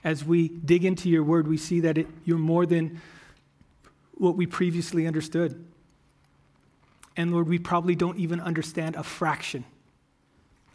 As 0.02 0.24
we 0.24 0.48
dig 0.48 0.84
into 0.84 1.08
your 1.08 1.22
word, 1.22 1.48
we 1.48 1.56
see 1.56 1.80
that 1.80 1.98
it, 1.98 2.06
you're 2.24 2.38
more 2.38 2.66
than 2.66 3.00
what 4.12 4.36
we 4.36 4.46
previously 4.46 5.06
understood. 5.06 5.64
And 7.16 7.32
Lord, 7.32 7.48
we 7.48 7.58
probably 7.58 7.94
don't 7.94 8.18
even 8.18 8.40
understand 8.40 8.96
a 8.96 9.02
fraction 9.02 9.64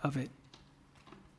of 0.04 0.18
it. 0.18 0.30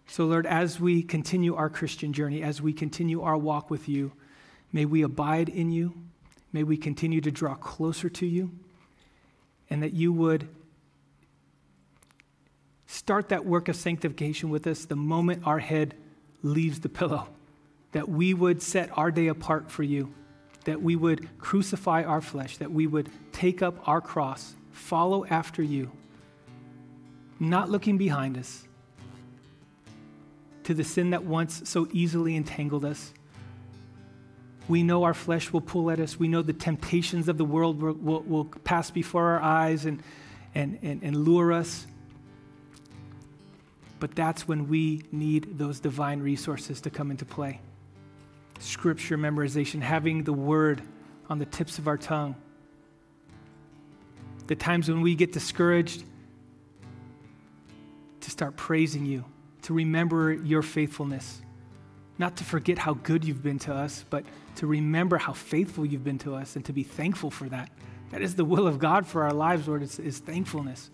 So, 0.07 0.27
Lord, 0.27 0.45
as 0.45 0.81
we 0.81 1.03
continue 1.03 1.55
our 1.55 1.71
Christian 1.71 2.13
journey, 2.13 2.43
as 2.43 2.61
we 2.61 2.73
continue 2.73 3.23
our 3.23 3.37
walk 3.37 3.71
with 3.71 3.89
you, 3.89 4.13
may 4.73 4.85
we 4.85 5.03
abide 5.03 5.49
in 5.49 5.71
you. 5.71 5.95
May 6.53 6.65
we 6.65 6.77
continue 6.77 7.21
to 7.21 7.31
draw 7.31 7.55
closer 7.55 8.09
to 8.09 8.27
you. 8.27 8.51
And 9.71 9.85
that 9.85 9.93
you 9.93 10.13
would 10.13 10.49
start 12.87 13.29
that 13.29 13.47
work 13.47 13.69
of 13.69 13.77
sanctification 13.77 14.51
with 14.51 14.67
us 14.67 14.85
the 14.85 14.97
moment 14.97 15.47
our 15.47 15.61
head 15.61 15.95
leaves 16.43 16.81
the 16.81 16.89
pillow. 16.89 17.29
That 17.93 18.09
we 18.09 18.35
would 18.35 18.63
set 18.63 18.91
our 18.99 19.13
day 19.13 19.29
apart 19.29 19.71
for 19.71 19.85
you. 19.85 20.13
That 20.65 20.83
we 20.83 20.97
would 20.97 21.39
crucify 21.39 22.03
our 22.03 22.21
flesh. 22.21 22.57
That 22.57 22.73
we 22.73 22.89
would 22.89 23.09
take 23.31 23.63
up 23.63 23.89
our 23.89 24.01
cross, 24.01 24.57
follow 24.73 25.25
after 25.27 25.63
you, 25.63 25.91
not 27.39 27.71
looking 27.71 27.99
behind 27.99 28.37
us 28.37 28.65
to 30.65 30.75
the 30.75 30.85
sin 30.85 31.11
that 31.11 31.25
once 31.25 31.69
so 31.69 31.89
easily 31.93 32.37
entangled 32.37 32.85
us. 32.85 33.13
We 34.69 34.83
know 34.83 35.03
our 35.03 35.15
flesh 35.15 35.53
will 35.53 35.61
pull 35.61 35.91
at 35.91 35.99
us. 35.99 36.19
We 36.19 36.29
know 36.29 36.43
the 36.43 36.53
temptations 36.53 37.29
of 37.29 37.39
the 37.39 37.45
world 37.45 37.83
will, 37.83 37.95
will, 37.95 38.23
will 38.23 38.45
pass 38.45 38.91
before 38.91 39.31
our 39.31 39.41
eyes 39.41 39.85
and, 39.85 40.03
and, 40.55 40.79
and, 40.83 41.03
and 41.03 41.17
lure 41.25 41.53
us. 41.53 41.87
But 43.99 44.15
that's 44.15 44.47
when 44.47 44.69
we 44.69 45.03
need 45.11 45.59
those 45.59 45.81
divine 45.81 46.21
resources 46.21 46.81
to 46.83 46.91
come 46.91 47.11
into 47.11 47.25
play. 47.25 47.61
Scripture 48.61 49.19
memorization, 49.19 49.81
having 49.81 50.23
the 50.23 50.33
word 50.33 50.83
on 51.29 51.39
the 51.39 51.47
tips 51.47 51.79
of 51.79 51.89
our 51.89 51.99
tongue. 51.99 52.37
The 54.51 54.57
times 54.57 54.89
when 54.89 55.01
we 55.01 55.15
get 55.15 55.31
discouraged, 55.31 56.03
to 58.21 58.31
start 58.33 58.57
praising 58.57 59.07
you 59.07 59.25
to 59.63 59.73
remember 59.73 60.33
your 60.33 60.61
faithfulness. 60.61 61.41
Not 62.19 62.37
to 62.39 62.45
forget 62.45 62.77
how 62.77 62.95
good 62.95 63.25
you've 63.25 63.45
been 63.45 63.61
to 63.61 63.73
us, 63.73 64.05
but 64.11 64.25
to 64.57 64.67
remember 64.67 65.19
how 65.19 65.35
faithful 65.35 65.87
you've 65.87 66.03
been 66.03 66.19
to 66.19 66.35
us 66.35 66.57
and 66.57 66.65
to 66.65 66.73
be 66.73 66.83
thankful 66.83 67.31
for 67.31 67.49
that. 67.49 67.71
That 68.11 68.23
is 68.23 68.35
the 68.35 68.45
will 68.45 68.67
of 68.67 68.81
God 68.81 69.07
for 69.07 69.23
our 69.23 69.33
lives, 69.33 69.69
Lord, 69.69 69.85
is, 69.85 70.01
is 70.01 70.19
thankfulness. 70.19 70.91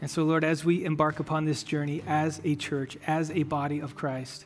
And 0.00 0.10
so, 0.10 0.24
Lord, 0.24 0.42
as 0.42 0.64
we 0.64 0.84
embark 0.84 1.20
upon 1.20 1.44
this 1.44 1.62
journey 1.62 2.02
as 2.08 2.40
a 2.42 2.56
church, 2.56 2.98
as 3.06 3.30
a 3.30 3.44
body 3.44 3.78
of 3.78 3.94
Christ, 3.94 4.44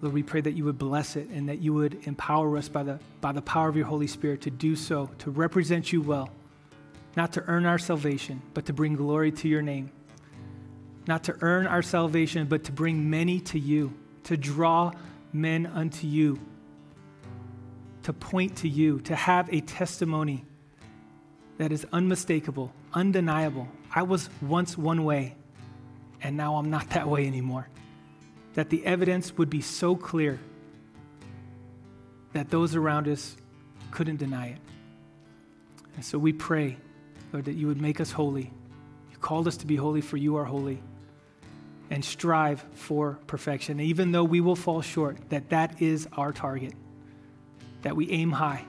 Lord, 0.00 0.14
we 0.14 0.22
pray 0.22 0.40
that 0.42 0.52
you 0.52 0.64
would 0.64 0.78
bless 0.78 1.16
it 1.16 1.28
and 1.28 1.48
that 1.48 1.60
you 1.60 1.72
would 1.72 2.06
empower 2.06 2.56
us 2.56 2.68
by 2.68 2.82
the, 2.82 2.98
by 3.20 3.32
the 3.32 3.42
power 3.42 3.68
of 3.68 3.76
your 3.76 3.86
Holy 3.86 4.06
Spirit 4.06 4.42
to 4.42 4.50
do 4.50 4.76
so, 4.76 5.10
to 5.18 5.30
represent 5.30 5.92
you 5.92 6.02
well, 6.02 6.30
not 7.16 7.32
to 7.32 7.42
earn 7.46 7.64
our 7.64 7.78
salvation, 7.78 8.42
but 8.52 8.66
to 8.66 8.72
bring 8.72 8.94
glory 8.94 9.32
to 9.32 9.48
your 9.48 9.62
name 9.62 9.90
not 11.06 11.24
to 11.24 11.36
earn 11.40 11.66
our 11.66 11.82
salvation, 11.82 12.46
but 12.46 12.64
to 12.64 12.72
bring 12.72 13.08
many 13.08 13.40
to 13.40 13.58
you, 13.58 13.92
to 14.24 14.36
draw 14.36 14.92
men 15.32 15.66
unto 15.66 16.06
you, 16.06 16.38
to 18.02 18.12
point 18.12 18.56
to 18.56 18.68
you, 18.68 19.00
to 19.00 19.14
have 19.14 19.52
a 19.52 19.60
testimony 19.60 20.44
that 21.58 21.72
is 21.72 21.86
unmistakable, 21.92 22.72
undeniable. 22.92 23.68
I 23.94 24.02
was 24.02 24.28
once 24.42 24.76
one 24.76 25.04
way, 25.04 25.36
and 26.22 26.36
now 26.36 26.56
I'm 26.56 26.70
not 26.70 26.90
that 26.90 27.08
way 27.08 27.26
anymore. 27.26 27.68
That 28.56 28.68
the 28.68 28.84
evidence 28.84 29.38
would 29.38 29.48
be 29.48 29.60
so 29.62 29.96
clear 29.96 30.38
that 32.32 32.50
those 32.50 32.74
around 32.74 33.08
us 33.08 33.36
couldn't 33.90 34.16
deny 34.16 34.48
it. 34.48 34.58
And 35.94 36.04
so 36.04 36.18
we 36.18 36.32
pray, 36.32 36.76
Lord, 37.32 37.46
that 37.46 37.54
you 37.54 37.66
would 37.66 37.80
make 37.80 38.00
us 38.00 38.12
holy. 38.12 38.50
You 39.10 39.18
called 39.18 39.48
us 39.48 39.56
to 39.58 39.66
be 39.66 39.76
holy, 39.76 40.02
for 40.02 40.18
you 40.18 40.36
are 40.36 40.44
holy 40.44 40.82
and 41.90 42.04
strive 42.04 42.64
for 42.74 43.18
perfection. 43.26 43.80
Even 43.80 44.12
though 44.12 44.24
we 44.24 44.40
will 44.40 44.56
fall 44.56 44.82
short, 44.82 45.16
that 45.30 45.50
that 45.50 45.80
is 45.80 46.08
our 46.12 46.32
target, 46.32 46.74
that 47.82 47.96
we 47.96 48.10
aim 48.10 48.32
high. 48.32 48.64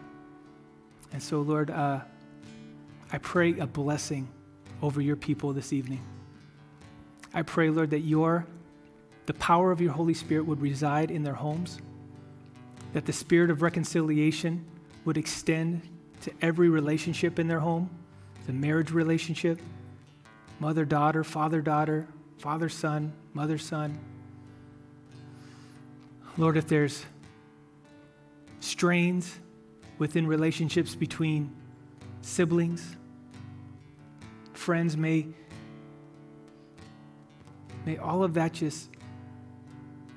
And 1.11 1.21
so, 1.21 1.41
Lord, 1.41 1.71
uh, 1.71 2.01
I 3.11 3.17
pray 3.17 3.57
a 3.57 3.67
blessing 3.67 4.27
over 4.81 5.01
your 5.01 5.15
people 5.15 5.53
this 5.53 5.73
evening. 5.73 6.01
I 7.33 7.41
pray, 7.41 7.69
Lord, 7.69 7.89
that 7.91 7.99
your 7.99 8.45
the 9.28 9.34
power 9.36 9.71
of 9.71 9.82
your 9.82 9.91
Holy 9.91 10.13
Spirit 10.13 10.45
would 10.45 10.61
reside 10.61 11.11
in 11.11 11.21
their 11.21 11.36
homes, 11.36 11.80
that 12.93 13.05
the 13.05 13.13
spirit 13.13 13.51
of 13.51 13.61
reconciliation 13.61 14.65
would 15.05 15.17
extend 15.17 15.82
to 16.21 16.32
every 16.41 16.69
relationship 16.69 17.38
in 17.38 17.47
their 17.47 17.59
home, 17.59 17.89
the 18.47 18.53
marriage 18.53 18.91
relationship, 18.91 19.61
mother 20.59 20.86
daughter, 20.86 21.25
father 21.25 21.61
daughter, 21.61 22.07
father, 22.38 22.69
son, 22.69 23.11
mother, 23.34 23.57
son. 23.57 23.99
Lord, 26.38 26.55
if 26.55 26.67
there's 26.67 27.05
strains 28.61 29.39
within 29.97 30.25
relationships 30.25 30.95
between 30.95 31.53
siblings, 32.21 32.95
friends, 34.53 34.95
may, 34.95 35.28
may 37.86 37.97
all 37.97 38.23
of 38.23 38.34
that 38.36 38.53
just 38.53 38.89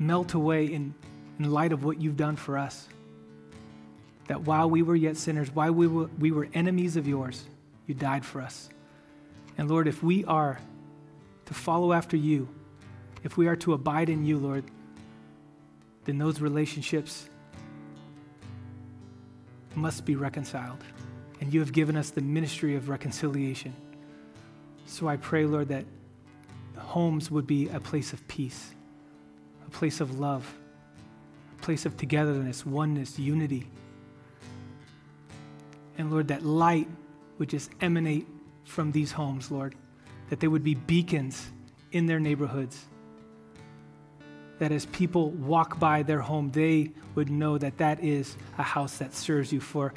melt 0.00 0.34
away 0.34 0.64
in, 0.64 0.94
in 1.38 1.50
light 1.50 1.72
of 1.72 1.84
what 1.84 2.00
you've 2.00 2.16
done 2.16 2.34
for 2.34 2.58
us. 2.58 2.88
That 4.26 4.42
while 4.42 4.68
we 4.68 4.82
were 4.82 4.96
yet 4.96 5.16
sinners, 5.16 5.54
while 5.54 5.72
we 5.72 5.86
were, 5.86 6.08
we 6.18 6.32
were 6.32 6.48
enemies 6.54 6.96
of 6.96 7.06
yours, 7.06 7.44
you 7.86 7.94
died 7.94 8.24
for 8.24 8.40
us. 8.40 8.68
And 9.58 9.68
Lord, 9.68 9.86
if 9.86 10.02
we 10.02 10.24
are 10.24 10.58
to 11.46 11.54
follow 11.54 11.92
after 11.92 12.16
you, 12.16 12.48
if 13.22 13.36
we 13.36 13.46
are 13.46 13.56
to 13.56 13.74
abide 13.74 14.08
in 14.08 14.24
you, 14.24 14.38
Lord, 14.38 14.64
then 16.04 16.18
those 16.18 16.40
relationships 16.40 17.28
must 19.74 20.04
be 20.04 20.16
reconciled. 20.16 20.82
And 21.40 21.52
you 21.52 21.60
have 21.60 21.72
given 21.72 21.96
us 21.96 22.10
the 22.10 22.20
ministry 22.20 22.74
of 22.76 22.88
reconciliation. 22.88 23.74
So 24.86 25.08
I 25.08 25.16
pray, 25.16 25.44
Lord, 25.44 25.68
that 25.68 25.84
homes 26.76 27.30
would 27.30 27.46
be 27.46 27.68
a 27.68 27.80
place 27.80 28.12
of 28.12 28.26
peace, 28.28 28.74
a 29.70 29.76
place 29.76 30.00
of 30.00 30.18
love, 30.18 30.52
a 31.58 31.62
place 31.62 31.86
of 31.86 31.96
togetherness, 31.96 32.66
oneness, 32.66 33.18
unity. 33.18 33.68
And 35.96 36.10
Lord, 36.10 36.28
that 36.28 36.42
light 36.42 36.88
would 37.38 37.48
just 37.48 37.70
emanate 37.80 38.26
from 38.64 38.92
these 38.92 39.12
homes, 39.12 39.50
Lord 39.50 39.74
that 40.30 40.40
they 40.40 40.48
would 40.48 40.64
be 40.64 40.74
beacons 40.74 41.50
in 41.92 42.06
their 42.06 42.20
neighborhoods. 42.20 42.86
That 44.60 44.72
as 44.72 44.86
people 44.86 45.30
walk 45.30 45.78
by 45.78 46.02
their 46.02 46.20
home, 46.20 46.50
they 46.52 46.92
would 47.14 47.30
know 47.30 47.58
that 47.58 47.78
that 47.78 48.02
is 48.02 48.36
a 48.56 48.62
house 48.62 48.98
that 48.98 49.12
serves 49.12 49.52
you. 49.52 49.60
For, 49.60 49.92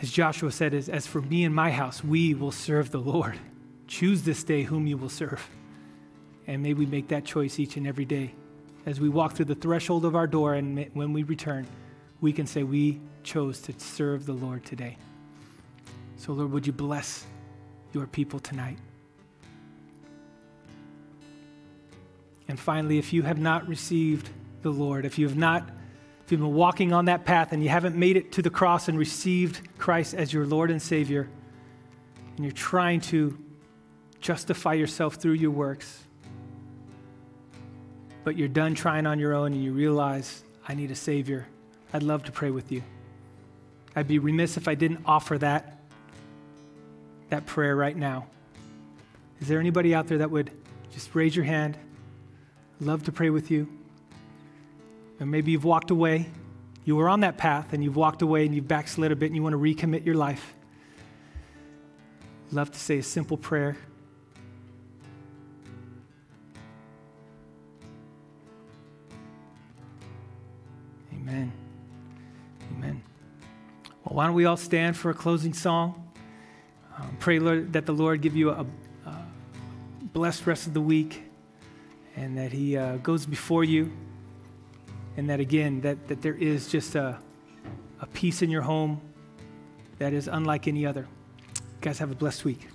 as 0.00 0.10
Joshua 0.10 0.52
said, 0.52 0.72
as, 0.72 0.88
as 0.88 1.06
for 1.06 1.20
me 1.20 1.44
and 1.44 1.54
my 1.54 1.70
house, 1.70 2.02
we 2.02 2.32
will 2.34 2.52
serve 2.52 2.90
the 2.90 3.00
Lord. 3.00 3.38
Choose 3.88 4.22
this 4.22 4.44
day 4.44 4.62
whom 4.62 4.86
you 4.86 4.96
will 4.96 5.08
serve. 5.08 5.48
And 6.46 6.62
may 6.62 6.74
we 6.74 6.86
make 6.86 7.08
that 7.08 7.24
choice 7.24 7.58
each 7.58 7.76
and 7.76 7.86
every 7.86 8.04
day. 8.04 8.34
As 8.86 9.00
we 9.00 9.08
walk 9.08 9.32
through 9.34 9.46
the 9.46 9.56
threshold 9.56 10.04
of 10.04 10.14
our 10.14 10.28
door 10.28 10.54
and 10.54 10.88
when 10.94 11.12
we 11.12 11.24
return, 11.24 11.66
we 12.20 12.32
can 12.32 12.46
say 12.46 12.62
we 12.62 13.00
chose 13.24 13.60
to 13.62 13.74
serve 13.78 14.24
the 14.26 14.32
Lord 14.32 14.64
today. 14.64 14.96
So, 16.16 16.32
Lord, 16.32 16.52
would 16.52 16.66
you 16.66 16.72
bless 16.72 17.26
your 17.92 18.06
people 18.06 18.38
tonight? 18.38 18.78
And 22.48 22.58
finally, 22.58 22.98
if 22.98 23.12
you 23.12 23.22
have 23.22 23.38
not 23.38 23.66
received 23.66 24.30
the 24.62 24.70
Lord, 24.70 25.04
if 25.04 25.18
you 25.18 25.26
have 25.26 25.36
not, 25.36 25.68
if 26.24 26.30
you've 26.30 26.40
been 26.40 26.54
walking 26.54 26.92
on 26.92 27.06
that 27.06 27.24
path 27.24 27.52
and 27.52 27.62
you 27.62 27.68
haven't 27.68 27.96
made 27.96 28.16
it 28.16 28.32
to 28.32 28.42
the 28.42 28.50
cross 28.50 28.88
and 28.88 28.96
received 28.96 29.68
Christ 29.78 30.14
as 30.14 30.32
your 30.32 30.46
Lord 30.46 30.70
and 30.70 30.80
Savior, 30.80 31.28
and 32.36 32.44
you're 32.44 32.52
trying 32.52 33.00
to 33.00 33.36
justify 34.20 34.74
yourself 34.74 35.16
through 35.16 35.32
your 35.32 35.50
works, 35.50 36.05
but 38.26 38.36
you're 38.36 38.48
done 38.48 38.74
trying 38.74 39.06
on 39.06 39.20
your 39.20 39.32
own 39.32 39.52
and 39.52 39.62
you 39.62 39.72
realize, 39.72 40.42
I 40.66 40.74
need 40.74 40.90
a 40.90 40.96
Savior, 40.96 41.46
I'd 41.92 42.02
love 42.02 42.24
to 42.24 42.32
pray 42.32 42.50
with 42.50 42.72
you. 42.72 42.82
I'd 43.94 44.08
be 44.08 44.18
remiss 44.18 44.56
if 44.56 44.66
I 44.66 44.74
didn't 44.74 45.04
offer 45.06 45.38
that, 45.38 45.78
that 47.30 47.46
prayer 47.46 47.76
right 47.76 47.96
now. 47.96 48.26
Is 49.40 49.46
there 49.46 49.60
anybody 49.60 49.94
out 49.94 50.08
there 50.08 50.18
that 50.18 50.32
would 50.32 50.50
just 50.92 51.14
raise 51.14 51.36
your 51.36 51.44
hand? 51.44 51.78
love 52.80 53.04
to 53.04 53.12
pray 53.12 53.30
with 53.30 53.48
you. 53.48 53.68
And 55.20 55.30
maybe 55.30 55.52
you've 55.52 55.64
walked 55.64 55.92
away. 55.92 56.28
You 56.84 56.96
were 56.96 57.08
on 57.08 57.20
that 57.20 57.36
path 57.36 57.72
and 57.72 57.84
you've 57.84 57.94
walked 57.94 58.22
away 58.22 58.44
and 58.44 58.52
you've 58.52 58.66
backslid 58.66 59.12
a 59.12 59.16
bit 59.16 59.26
and 59.26 59.36
you 59.36 59.42
want 59.44 59.52
to 59.52 59.58
recommit 59.58 60.04
your 60.04 60.16
life. 60.16 60.52
Love 62.50 62.72
to 62.72 62.78
say 62.80 62.98
a 62.98 63.04
simple 63.04 63.36
prayer. 63.36 63.76
Amen. 71.26 71.52
Amen. 72.70 73.02
Well, 74.04 74.14
why 74.14 74.26
don't 74.26 74.36
we 74.36 74.44
all 74.44 74.56
stand 74.56 74.96
for 74.96 75.10
a 75.10 75.14
closing 75.14 75.52
song? 75.52 76.08
Um, 76.96 77.16
pray, 77.18 77.40
Lord, 77.40 77.72
that 77.72 77.84
the 77.84 77.92
Lord 77.92 78.20
give 78.20 78.36
you 78.36 78.50
a, 78.50 78.64
a, 79.06 79.16
blessed 80.12 80.46
rest 80.46 80.68
of 80.68 80.72
the 80.74 80.80
week 80.80 81.24
and 82.14 82.38
that 82.38 82.52
He 82.52 82.76
uh, 82.76 82.98
goes 82.98 83.26
before 83.26 83.64
you. 83.64 83.90
And 85.16 85.28
that, 85.28 85.40
again, 85.40 85.80
that, 85.80 86.06
that 86.06 86.22
there 86.22 86.36
is 86.36 86.68
just 86.68 86.94
a, 86.94 87.18
a 88.00 88.06
peace 88.06 88.42
in 88.42 88.48
your 88.48 88.62
home 88.62 89.00
that 89.98 90.12
is 90.12 90.28
unlike 90.28 90.68
any 90.68 90.86
other. 90.86 91.08
You 91.56 91.80
guys 91.80 91.98
have 91.98 92.12
a 92.12 92.14
blessed 92.14 92.44
week. 92.44 92.68